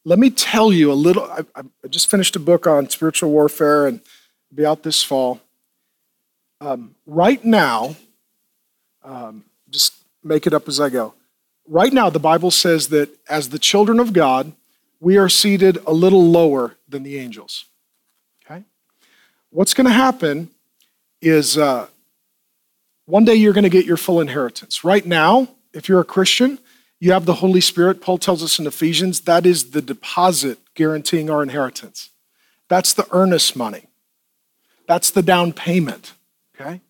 Let 0.06 0.20
me 0.20 0.30
tell 0.30 0.72
you 0.72 0.92
a 0.92 0.94
little. 0.94 1.24
I, 1.24 1.40
I 1.56 1.88
just 1.90 2.08
finished 2.08 2.36
a 2.36 2.40
book 2.40 2.68
on 2.68 2.88
spiritual 2.92 3.32
warfare 3.32 3.88
and 3.88 4.00
be 4.54 4.64
out 4.64 4.84
this 4.84 5.02
fall. 5.02 5.42
Um, 6.62 6.94
right 7.08 7.44
now, 7.44 7.96
um, 9.04 9.44
just 9.72 9.96
make 10.24 10.46
it 10.46 10.54
up 10.54 10.68
as 10.68 10.80
I 10.80 10.90
go. 10.90 11.16
Right 11.68 11.92
now, 11.92 12.10
the 12.10 12.20
Bible 12.20 12.52
says 12.52 12.88
that 12.90 13.10
as 13.30 13.50
the 13.50 13.60
children 13.60 14.00
of 14.00 14.14
God, 14.14 14.54
we 15.00 15.18
are 15.18 15.30
seated 15.30 15.78
a 15.86 15.94
little 15.94 16.24
lower 16.24 16.76
than 16.88 17.04
the 17.04 17.18
angels. 17.18 17.66
Okay? 18.46 18.64
What's 19.50 19.74
going 19.74 19.86
to 19.88 19.94
happen 19.94 20.50
is 21.22 21.58
uh, 21.58 21.88
one 23.06 23.26
day 23.26 23.36
you're 23.36 23.54
going 23.54 23.64
to 23.64 23.70
get 23.70 23.86
your 23.86 23.98
full 23.98 24.22
inheritance. 24.22 24.84
Right 24.84 25.06
now, 25.06 25.50
if 25.74 25.90
you're 25.90 26.00
a 26.00 26.06
Christian, 26.06 26.60
you 27.00 27.12
have 27.12 27.26
the 27.26 27.36
Holy 27.36 27.62
Spirit. 27.62 28.02
Paul 28.02 28.18
tells 28.18 28.42
us 28.42 28.60
in 28.60 28.66
Ephesians 28.66 29.22
that 29.22 29.46
is 29.46 29.72
the 29.72 29.82
deposit 29.82 30.60
guaranteeing 30.74 31.30
our 31.30 31.44
inheritance. 31.44 32.10
That's 32.70 32.94
the 32.94 33.08
earnest 33.12 33.56
money. 33.56 33.88
That's 34.88 35.12
the 35.12 35.22
down 35.22 35.54
payment. 35.54 36.14
Okay? 36.60 36.82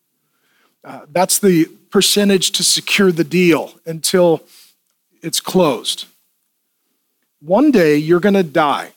Uh, 0.83 1.01
that's 1.11 1.39
the 1.39 1.65
percentage 1.89 2.51
to 2.51 2.63
secure 2.63 3.11
the 3.11 3.23
deal 3.23 3.73
until 3.85 4.43
it's 5.27 5.41
closed. 5.41 6.05
One 7.39 7.69
day 7.69 7.97
you're 7.97 8.19
going 8.19 8.33
to 8.33 8.43
die. 8.43 8.93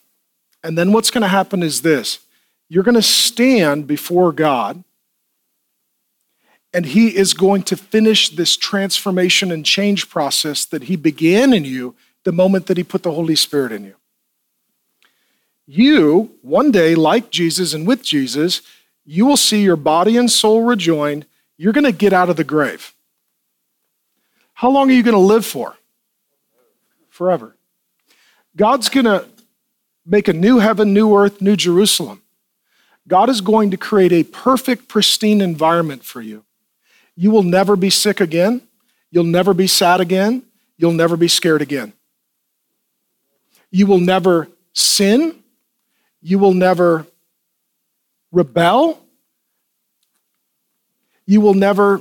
And 0.63 0.79
then 0.79 0.93
what's 0.93 1.11
going 1.11 1.23
to 1.23 1.29
happen 1.29 1.63
is 1.63 1.83
this 1.83 2.21
you're 2.69 2.85
going 2.85 2.95
to 2.95 3.03
stand 3.03 3.87
before 3.87 4.33
God 4.33 4.85
and 6.73 6.87
He 6.87 7.17
is 7.17 7.35
going 7.35 7.63
to 7.65 7.77
finish 7.77 8.29
this 8.29 8.57
transformation 8.57 9.51
and 9.51 9.67
change 9.67 10.09
process 10.09 10.65
that 10.67 10.85
He 10.85 10.97
began 10.97 11.53
in 11.53 11.65
you 11.65 11.97
the 12.25 12.33
moment 12.33 12.67
that 12.67 12.77
He 12.77 12.85
put 12.85 13.03
the 13.03 13.13
Holy 13.13 13.37
Spirit 13.37 13.73
in 13.73 13.85
you. 13.85 13.97
You, 15.67 16.37
one 16.43 16.71
day, 16.71 16.95
like 16.95 17.31
Jesus 17.31 17.75
and 17.75 17.87
with 17.87 18.03
Jesus, 18.03 18.63
you 19.05 19.27
will 19.27 19.37
see 19.37 19.63
your 19.63 19.77
body 19.77 20.17
and 20.17 20.31
soul 20.31 20.63
rejoined. 20.63 21.27
You're 21.57 21.73
going 21.73 21.85
to 21.85 21.93
get 21.93 22.13
out 22.13 22.31
of 22.31 22.37
the 22.37 22.45
grave. 22.45 22.95
How 24.55 24.71
long 24.71 24.91
are 24.91 24.95
you 24.95 25.03
going 25.03 25.15
to 25.15 25.19
live 25.19 25.47
for? 25.47 25.77
Forever. 27.21 27.55
God's 28.57 28.89
going 28.89 29.05
to 29.05 29.27
make 30.07 30.27
a 30.27 30.33
new 30.33 30.59
heaven, 30.59 30.95
new 30.95 31.15
earth, 31.15 31.43
new 31.43 31.55
Jerusalem. 31.55 32.23
God 33.07 33.29
is 33.29 33.43
going 33.43 33.73
to 33.73 33.77
create 33.77 34.11
a 34.11 34.23
perfect, 34.23 34.89
pristine 34.89 35.43
environment 35.43 36.03
for 36.03 36.23
you. 36.23 36.47
You 37.15 37.31
will 37.31 37.43
never 37.43 37.77
be 37.77 37.91
sick 37.91 38.23
again. 38.23 38.63
You'll 39.11 39.25
never 39.25 39.53
be 39.53 39.67
sad 39.67 40.01
again. 40.01 40.45
You'll 40.79 40.95
never 40.95 41.15
be 41.15 41.29
scared 41.29 41.61
again. 41.61 41.93
You 43.71 43.87
will 43.87 44.01
never 44.01 44.49
sin. 44.73 45.35
You 46.23 46.39
will 46.39 46.55
never 46.55 47.07
rebel. 48.33 48.99
You 51.27 51.43
will 51.43 51.53
never 51.53 52.01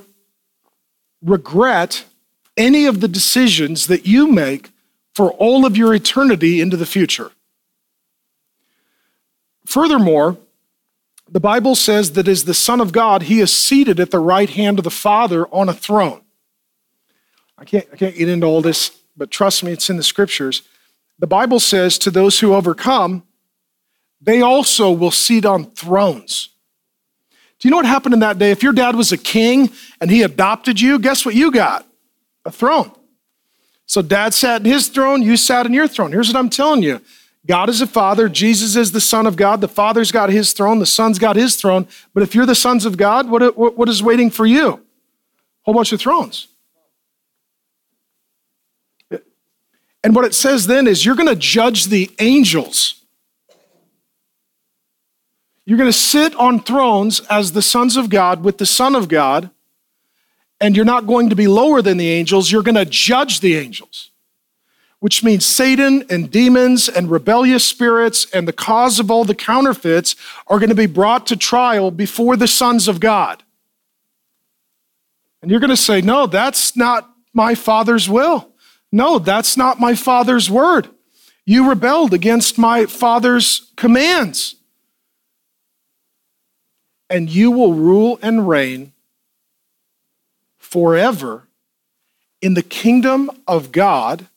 regret 1.22 2.06
any 2.56 2.86
of 2.86 3.02
the 3.02 3.10
decisions 3.10 3.88
that 3.88 4.06
you 4.08 4.32
make 4.32 4.70
for 5.20 5.32
all 5.32 5.66
of 5.66 5.76
your 5.76 5.94
eternity 5.94 6.62
into 6.62 6.78
the 6.78 6.86
future. 6.86 7.30
Furthermore, 9.66 10.38
the 11.30 11.42
Bible 11.42 11.76
says 11.76 12.14
that 12.14 12.30
as 12.30 12.46
the 12.46 12.54
Son 12.54 12.80
of 12.80 12.94
God, 12.94 13.24
he 13.24 13.42
is 13.42 13.52
seated 13.52 14.00
at 14.00 14.12
the 14.12 14.20
right 14.20 14.50
hand 14.50 14.80
of 14.80 14.86
the 14.86 14.90
Father 14.90 15.46
on 15.48 15.68
a 15.68 15.74
throne. 15.74 16.22
I 17.58 17.66
can't, 17.66 17.86
I 17.92 17.98
can't 17.98 18.16
get 18.16 18.30
into 18.30 18.48
all 18.48 18.62
this, 18.62 18.98
but 19.18 19.30
trust 19.30 19.62
me, 19.62 19.74
it's 19.74 19.90
in 19.90 19.98
the 19.98 20.04
scriptures. 20.04 20.62
The 21.20 21.28
Bible 21.28 21.60
says 21.60 21.98
to 21.98 22.12
those 22.12 22.40
who 22.40 22.54
overcome, 22.54 23.24
they 24.22 24.42
also 24.42 24.90
will 24.90 25.12
sit 25.12 25.46
on 25.46 25.66
thrones. 25.72 26.48
Do 27.60 27.68
you 27.68 27.72
know 27.72 27.76
what 27.76 27.86
happened 27.86 28.14
in 28.14 28.22
that 28.22 28.40
day? 28.40 28.52
If 28.52 28.64
your 28.64 28.72
dad 28.72 28.96
was 28.96 29.12
a 29.12 29.18
king 29.18 29.70
and 30.00 30.10
he 30.10 30.24
adopted 30.24 30.80
you, 30.80 30.98
guess 30.98 31.26
what 31.26 31.36
you 31.36 31.52
got? 31.52 31.86
A 32.46 32.52
throne. 32.54 32.94
So 33.90 34.04
dad 34.04 34.36
sat 34.36 34.62
in 34.62 34.72
his 34.72 34.88
throne, 34.88 35.24
you 35.24 35.36
sat 35.36 35.66
in 35.66 35.74
your 35.74 35.88
throne. 35.88 36.12
Here's 36.12 36.28
what 36.28 36.38
I'm 36.38 36.52
telling 36.52 36.84
you 36.84 37.02
God 37.48 37.70
is 37.70 37.82
a 37.82 37.88
father, 37.88 38.30
Jesus 38.30 38.76
is 38.76 38.92
the 38.92 39.02
Son 39.02 39.26
of 39.26 39.36
God, 39.36 39.62
the 39.62 39.68
Father's 39.68 40.12
got 40.12 40.30
his 40.30 40.54
throne, 40.54 40.78
the 40.78 40.86
Son's 40.86 41.18
got 41.18 41.36
his 41.36 41.56
throne. 41.56 41.88
But 42.14 42.22
if 42.22 42.36
you're 42.36 42.46
the 42.46 42.54
sons 42.54 42.86
of 42.86 42.98
God, 42.98 43.28
what, 43.32 43.58
what 43.58 43.90
is 43.90 44.04
waiting 44.04 44.30
for 44.30 44.46
you? 44.46 44.68
A 44.74 44.80
whole 45.64 45.74
bunch 45.74 45.92
of 45.92 46.00
thrones. 46.00 46.48
And 50.04 50.16
what 50.16 50.24
it 50.24 50.36
says 50.36 50.68
then 50.68 50.86
is 50.86 51.04
you're 51.04 51.16
going 51.16 51.28
to 51.28 51.36
judge 51.36 51.86
the 51.86 52.12
angels. 52.20 53.04
You're 55.66 55.80
going 55.80 55.92
to 55.92 55.98
sit 55.98 56.36
on 56.36 56.60
thrones 56.60 57.22
as 57.22 57.54
the 57.54 57.64
sons 57.64 57.98
of 57.98 58.12
God 58.12 58.44
with 58.44 58.60
the 58.60 58.68
Son 58.68 58.96
of 58.96 59.10
God, 59.10 59.50
and 60.62 60.76
you're 60.76 60.86
not 60.86 61.08
going 61.08 61.30
to 61.30 61.36
be 61.36 61.48
lower 61.48 61.82
than 61.82 61.98
the 61.98 62.10
angels. 62.10 62.52
You're 62.52 62.64
going 62.64 62.76
to 62.76 62.86
judge 62.86 63.40
the 63.40 63.56
angels, 63.56 64.12
which 65.00 65.24
means 65.24 65.46
Satan 65.46 66.06
and 66.10 66.30
demons 66.30 66.90
and 66.90 67.10
rebellious 67.10 67.66
spirits 67.66 68.28
and 68.34 68.48
the 68.48 68.54
cause 68.54 69.00
of 69.00 69.10
all 69.10 69.24
the 69.24 69.36
counterfeits 69.36 70.16
are 70.48 70.60
going 70.60 70.70
to 70.70 70.76
be 70.76 70.86
brought 70.86 71.26
to 71.28 71.36
trial 71.36 71.92
before 71.92 72.36
the 72.36 72.48
sons 72.48 72.88
of 72.88 73.00
God. 73.00 73.44
And 75.42 75.50
you're 75.50 75.62
going 75.62 75.70
to 75.70 75.78
say, 75.78 76.02
No, 76.02 76.28
that's 76.28 76.76
not 76.76 77.10
my 77.34 77.56
Father's 77.56 78.10
will. 78.10 78.50
No, 78.92 79.20
that's 79.20 79.56
not 79.56 79.80
my 79.80 79.96
Father's 79.96 80.50
word. 80.50 80.90
You 81.46 81.70
rebelled 81.70 82.14
against 82.14 82.58
my 82.58 82.86
Father's 82.86 83.72
commands 83.76 84.56
and 87.10 87.30
you 87.30 87.50
will 87.50 87.74
rule 87.74 88.20
and 88.22 88.48
reign 88.48 88.94
forever 90.70 91.48
in 92.42 92.54
the 92.54 92.64
kingdom 92.64 93.30
of 93.48 93.72
God 93.72 94.28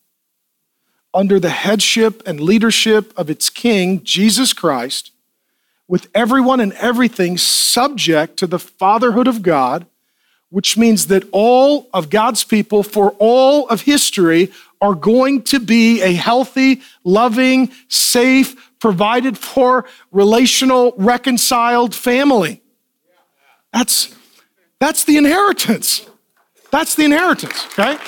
under 1.15 1.39
the 1.39 1.51
headship 1.51 2.23
and 2.27 2.41
leadership 2.41 3.13
of 3.19 3.29
its 3.29 3.51
King, 3.51 4.03
Jesus 4.03 4.53
Christ, 4.53 5.13
with 5.87 6.09
everyone 6.15 6.61
and 6.61 6.73
everything 6.75 7.37
subject 7.37 8.39
to 8.39 8.47
the 8.47 8.59
fatherhood 8.59 9.29
of 9.29 9.43
God, 9.43 9.85
which 10.49 10.79
means 10.79 11.09
that 11.09 11.25
all 11.33 11.89
of 11.93 12.09
God's 12.09 12.45
people 12.45 12.83
for 12.83 13.11
all 13.19 13.69
of 13.69 13.83
history 13.83 14.51
are 14.81 14.95
going 14.95 15.43
to 15.43 15.61
be 15.61 16.01
a 16.01 16.15
healthy, 16.15 16.81
loving, 17.05 17.71
safe, 17.89 18.71
provided 18.81 19.37
for, 19.37 19.85
relational, 20.11 20.95
reconciled 20.97 21.95
family. 21.95 22.63
That's, 23.73 24.15
that's 24.81 25.05
the 25.05 25.19
inheritance. 25.19 26.07
That's 26.73 26.95
the 26.95 27.05
inheritance, 27.05 27.67
okay? 27.79 27.99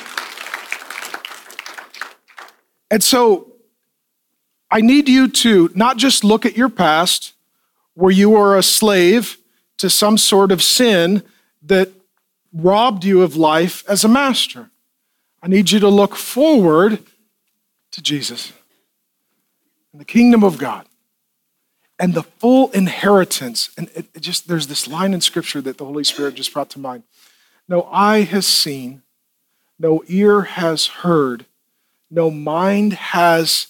And 2.90 3.04
so 3.04 3.52
I 4.70 4.80
need 4.80 5.08
you 5.08 5.28
to 5.28 5.70
not 5.74 5.98
just 5.98 6.24
look 6.24 6.44
at 6.46 6.56
your 6.56 6.70
past 6.70 7.34
where 7.92 8.10
you 8.10 8.30
were 8.30 8.56
a 8.56 8.62
slave 8.62 9.36
to 9.78 9.90
some 9.90 10.16
sort 10.16 10.50
of 10.50 10.62
sin 10.62 11.22
that 11.62 11.90
robbed 12.52 13.04
you 13.04 13.22
of 13.22 13.36
life 13.36 13.84
as 13.88 14.02
a 14.02 14.08
master. 14.08 14.70
I 15.42 15.48
need 15.48 15.70
you 15.70 15.78
to 15.80 15.88
look 15.88 16.16
forward 16.16 17.00
to 17.90 18.02
Jesus 18.02 18.52
and 19.92 20.00
the 20.00 20.06
kingdom 20.06 20.42
of 20.42 20.56
God 20.56 20.86
and 21.98 22.14
the 22.14 22.22
full 22.22 22.70
inheritance. 22.70 23.70
And 23.76 23.88
it, 23.94 24.06
it 24.14 24.20
just 24.20 24.48
there's 24.48 24.68
this 24.68 24.88
line 24.88 25.12
in 25.12 25.20
scripture 25.20 25.60
that 25.60 25.78
the 25.78 25.84
Holy 25.84 26.04
Spirit 26.04 26.34
just 26.34 26.52
brought 26.52 26.70
to 26.70 26.78
mind. 26.78 27.02
No 27.68 27.82
eye 27.90 28.22
has 28.22 28.46
seen, 28.46 29.02
no 29.78 30.02
ear 30.06 30.42
has 30.42 30.86
heard, 30.86 31.46
no 32.10 32.30
mind 32.30 32.92
has 32.92 33.68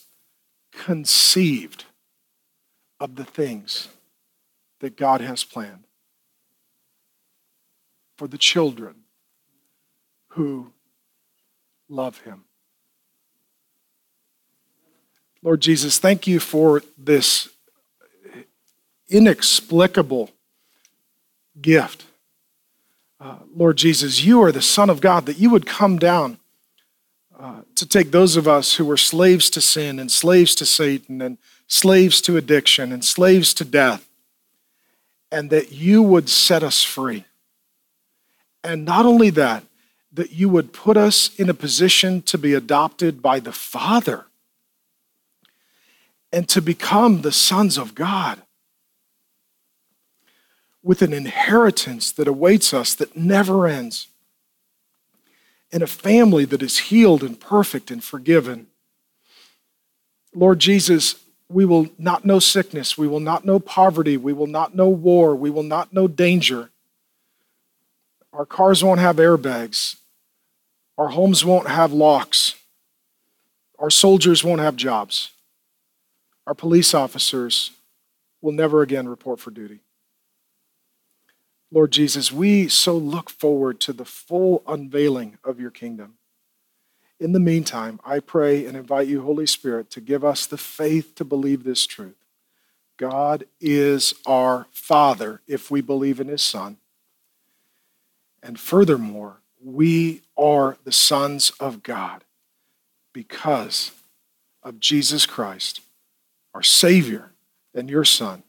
conceived 0.72 1.84
of 2.98 3.16
the 3.16 3.24
things 3.24 3.88
that 4.80 4.96
God 4.96 5.20
has 5.20 5.44
planned 5.44 5.84
for 8.16 8.28
the 8.28 8.38
children 8.38 8.96
who 10.28 10.72
love 11.88 12.20
Him. 12.22 12.44
Lord 15.42 15.60
Jesus, 15.60 15.98
thank 15.98 16.26
you 16.26 16.40
for 16.40 16.82
this 16.96 17.48
inexplicable 19.08 20.30
gift. 21.60 22.04
Uh, 23.24 23.36
Lord 23.56 23.78
Jesus, 23.78 24.22
you 24.22 24.42
are 24.42 24.52
the 24.52 24.60
Son 24.60 24.90
of 24.90 25.00
God, 25.00 25.24
that 25.24 25.38
you 25.38 25.48
would 25.48 25.64
come 25.64 25.98
down 25.98 26.36
uh, 27.40 27.62
to 27.74 27.88
take 27.88 28.10
those 28.10 28.36
of 28.36 28.46
us 28.46 28.74
who 28.74 28.84
were 28.84 28.98
slaves 28.98 29.48
to 29.48 29.62
sin 29.62 29.98
and 29.98 30.12
slaves 30.12 30.54
to 30.56 30.66
Satan 30.66 31.22
and 31.22 31.38
slaves 31.66 32.20
to 32.20 32.36
addiction 32.36 32.92
and 32.92 33.02
slaves 33.02 33.54
to 33.54 33.64
death, 33.64 34.06
and 35.32 35.48
that 35.48 35.72
you 35.72 36.02
would 36.02 36.28
set 36.28 36.62
us 36.62 36.82
free. 36.82 37.24
And 38.62 38.84
not 38.84 39.06
only 39.06 39.30
that, 39.30 39.64
that 40.12 40.32
you 40.32 40.50
would 40.50 40.74
put 40.74 40.98
us 40.98 41.34
in 41.36 41.48
a 41.48 41.54
position 41.54 42.20
to 42.22 42.36
be 42.36 42.52
adopted 42.52 43.22
by 43.22 43.40
the 43.40 43.52
Father 43.52 44.26
and 46.30 46.46
to 46.50 46.60
become 46.60 47.22
the 47.22 47.32
sons 47.32 47.78
of 47.78 47.94
God 47.94 48.42
with 50.84 51.00
an 51.00 51.14
inheritance 51.14 52.12
that 52.12 52.28
awaits 52.28 52.74
us 52.74 52.94
that 52.94 53.16
never 53.16 53.66
ends, 53.66 54.08
and 55.72 55.82
a 55.82 55.86
family 55.86 56.44
that 56.44 56.62
is 56.62 56.78
healed 56.78 57.24
and 57.24 57.40
perfect 57.40 57.90
and 57.90 58.04
forgiven. 58.04 58.66
Lord 60.34 60.58
Jesus, 60.58 61.16
we 61.48 61.64
will 61.64 61.88
not 61.98 62.26
know 62.26 62.38
sickness, 62.38 62.98
we 62.98 63.08
will 63.08 63.18
not 63.18 63.46
know 63.46 63.58
poverty, 63.58 64.18
we 64.18 64.34
will 64.34 64.46
not 64.46 64.74
know 64.74 64.90
war, 64.90 65.34
we 65.34 65.48
will 65.48 65.62
not 65.62 65.92
know 65.92 66.06
danger. 66.06 66.68
Our 68.34 68.44
cars 68.44 68.84
won't 68.84 69.00
have 69.00 69.16
airbags, 69.16 69.96
our 70.98 71.08
homes 71.08 71.46
won't 71.46 71.68
have 71.68 71.92
locks, 71.92 72.56
our 73.78 73.90
soldiers 73.90 74.44
won't 74.44 74.60
have 74.60 74.76
jobs, 74.76 75.30
our 76.46 76.54
police 76.54 76.92
officers 76.92 77.70
will 78.42 78.52
never 78.52 78.82
again 78.82 79.08
report 79.08 79.40
for 79.40 79.50
duty. 79.50 79.80
Lord 81.74 81.90
Jesus, 81.90 82.30
we 82.30 82.68
so 82.68 82.96
look 82.96 83.28
forward 83.28 83.80
to 83.80 83.92
the 83.92 84.04
full 84.04 84.62
unveiling 84.64 85.38
of 85.42 85.58
your 85.58 85.72
kingdom. 85.72 86.18
In 87.18 87.32
the 87.32 87.40
meantime, 87.40 87.98
I 88.04 88.20
pray 88.20 88.64
and 88.64 88.76
invite 88.76 89.08
you, 89.08 89.22
Holy 89.22 89.46
Spirit, 89.48 89.90
to 89.90 90.00
give 90.00 90.24
us 90.24 90.46
the 90.46 90.56
faith 90.56 91.16
to 91.16 91.24
believe 91.24 91.64
this 91.64 91.84
truth. 91.84 92.14
God 92.96 93.46
is 93.60 94.14
our 94.24 94.68
Father 94.70 95.40
if 95.48 95.68
we 95.68 95.80
believe 95.80 96.20
in 96.20 96.28
His 96.28 96.44
Son. 96.44 96.76
And 98.40 98.56
furthermore, 98.60 99.38
we 99.60 100.22
are 100.38 100.76
the 100.84 100.92
sons 100.92 101.50
of 101.58 101.82
God 101.82 102.22
because 103.12 103.90
of 104.62 104.78
Jesus 104.78 105.26
Christ, 105.26 105.80
our 106.54 106.62
Savior 106.62 107.32
and 107.74 107.90
your 107.90 108.04
Son. 108.04 108.44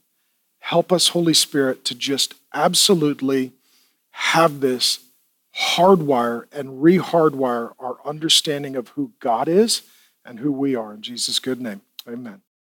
Help 0.60 0.92
us, 0.92 1.08
Holy 1.08 1.34
Spirit, 1.34 1.84
to 1.86 1.94
just 1.96 2.34
absolutely 2.56 3.52
have 4.10 4.60
this 4.60 5.00
hardwire 5.54 6.44
and 6.52 6.82
rehardwire 6.82 7.72
our 7.78 7.98
understanding 8.04 8.76
of 8.76 8.88
who 8.88 9.12
God 9.20 9.48
is 9.48 9.82
and 10.24 10.38
who 10.40 10.50
we 10.50 10.74
are. 10.74 10.94
In 10.94 11.02
Jesus' 11.02 11.38
good 11.38 11.60
name, 11.60 11.82
amen. 12.08 12.42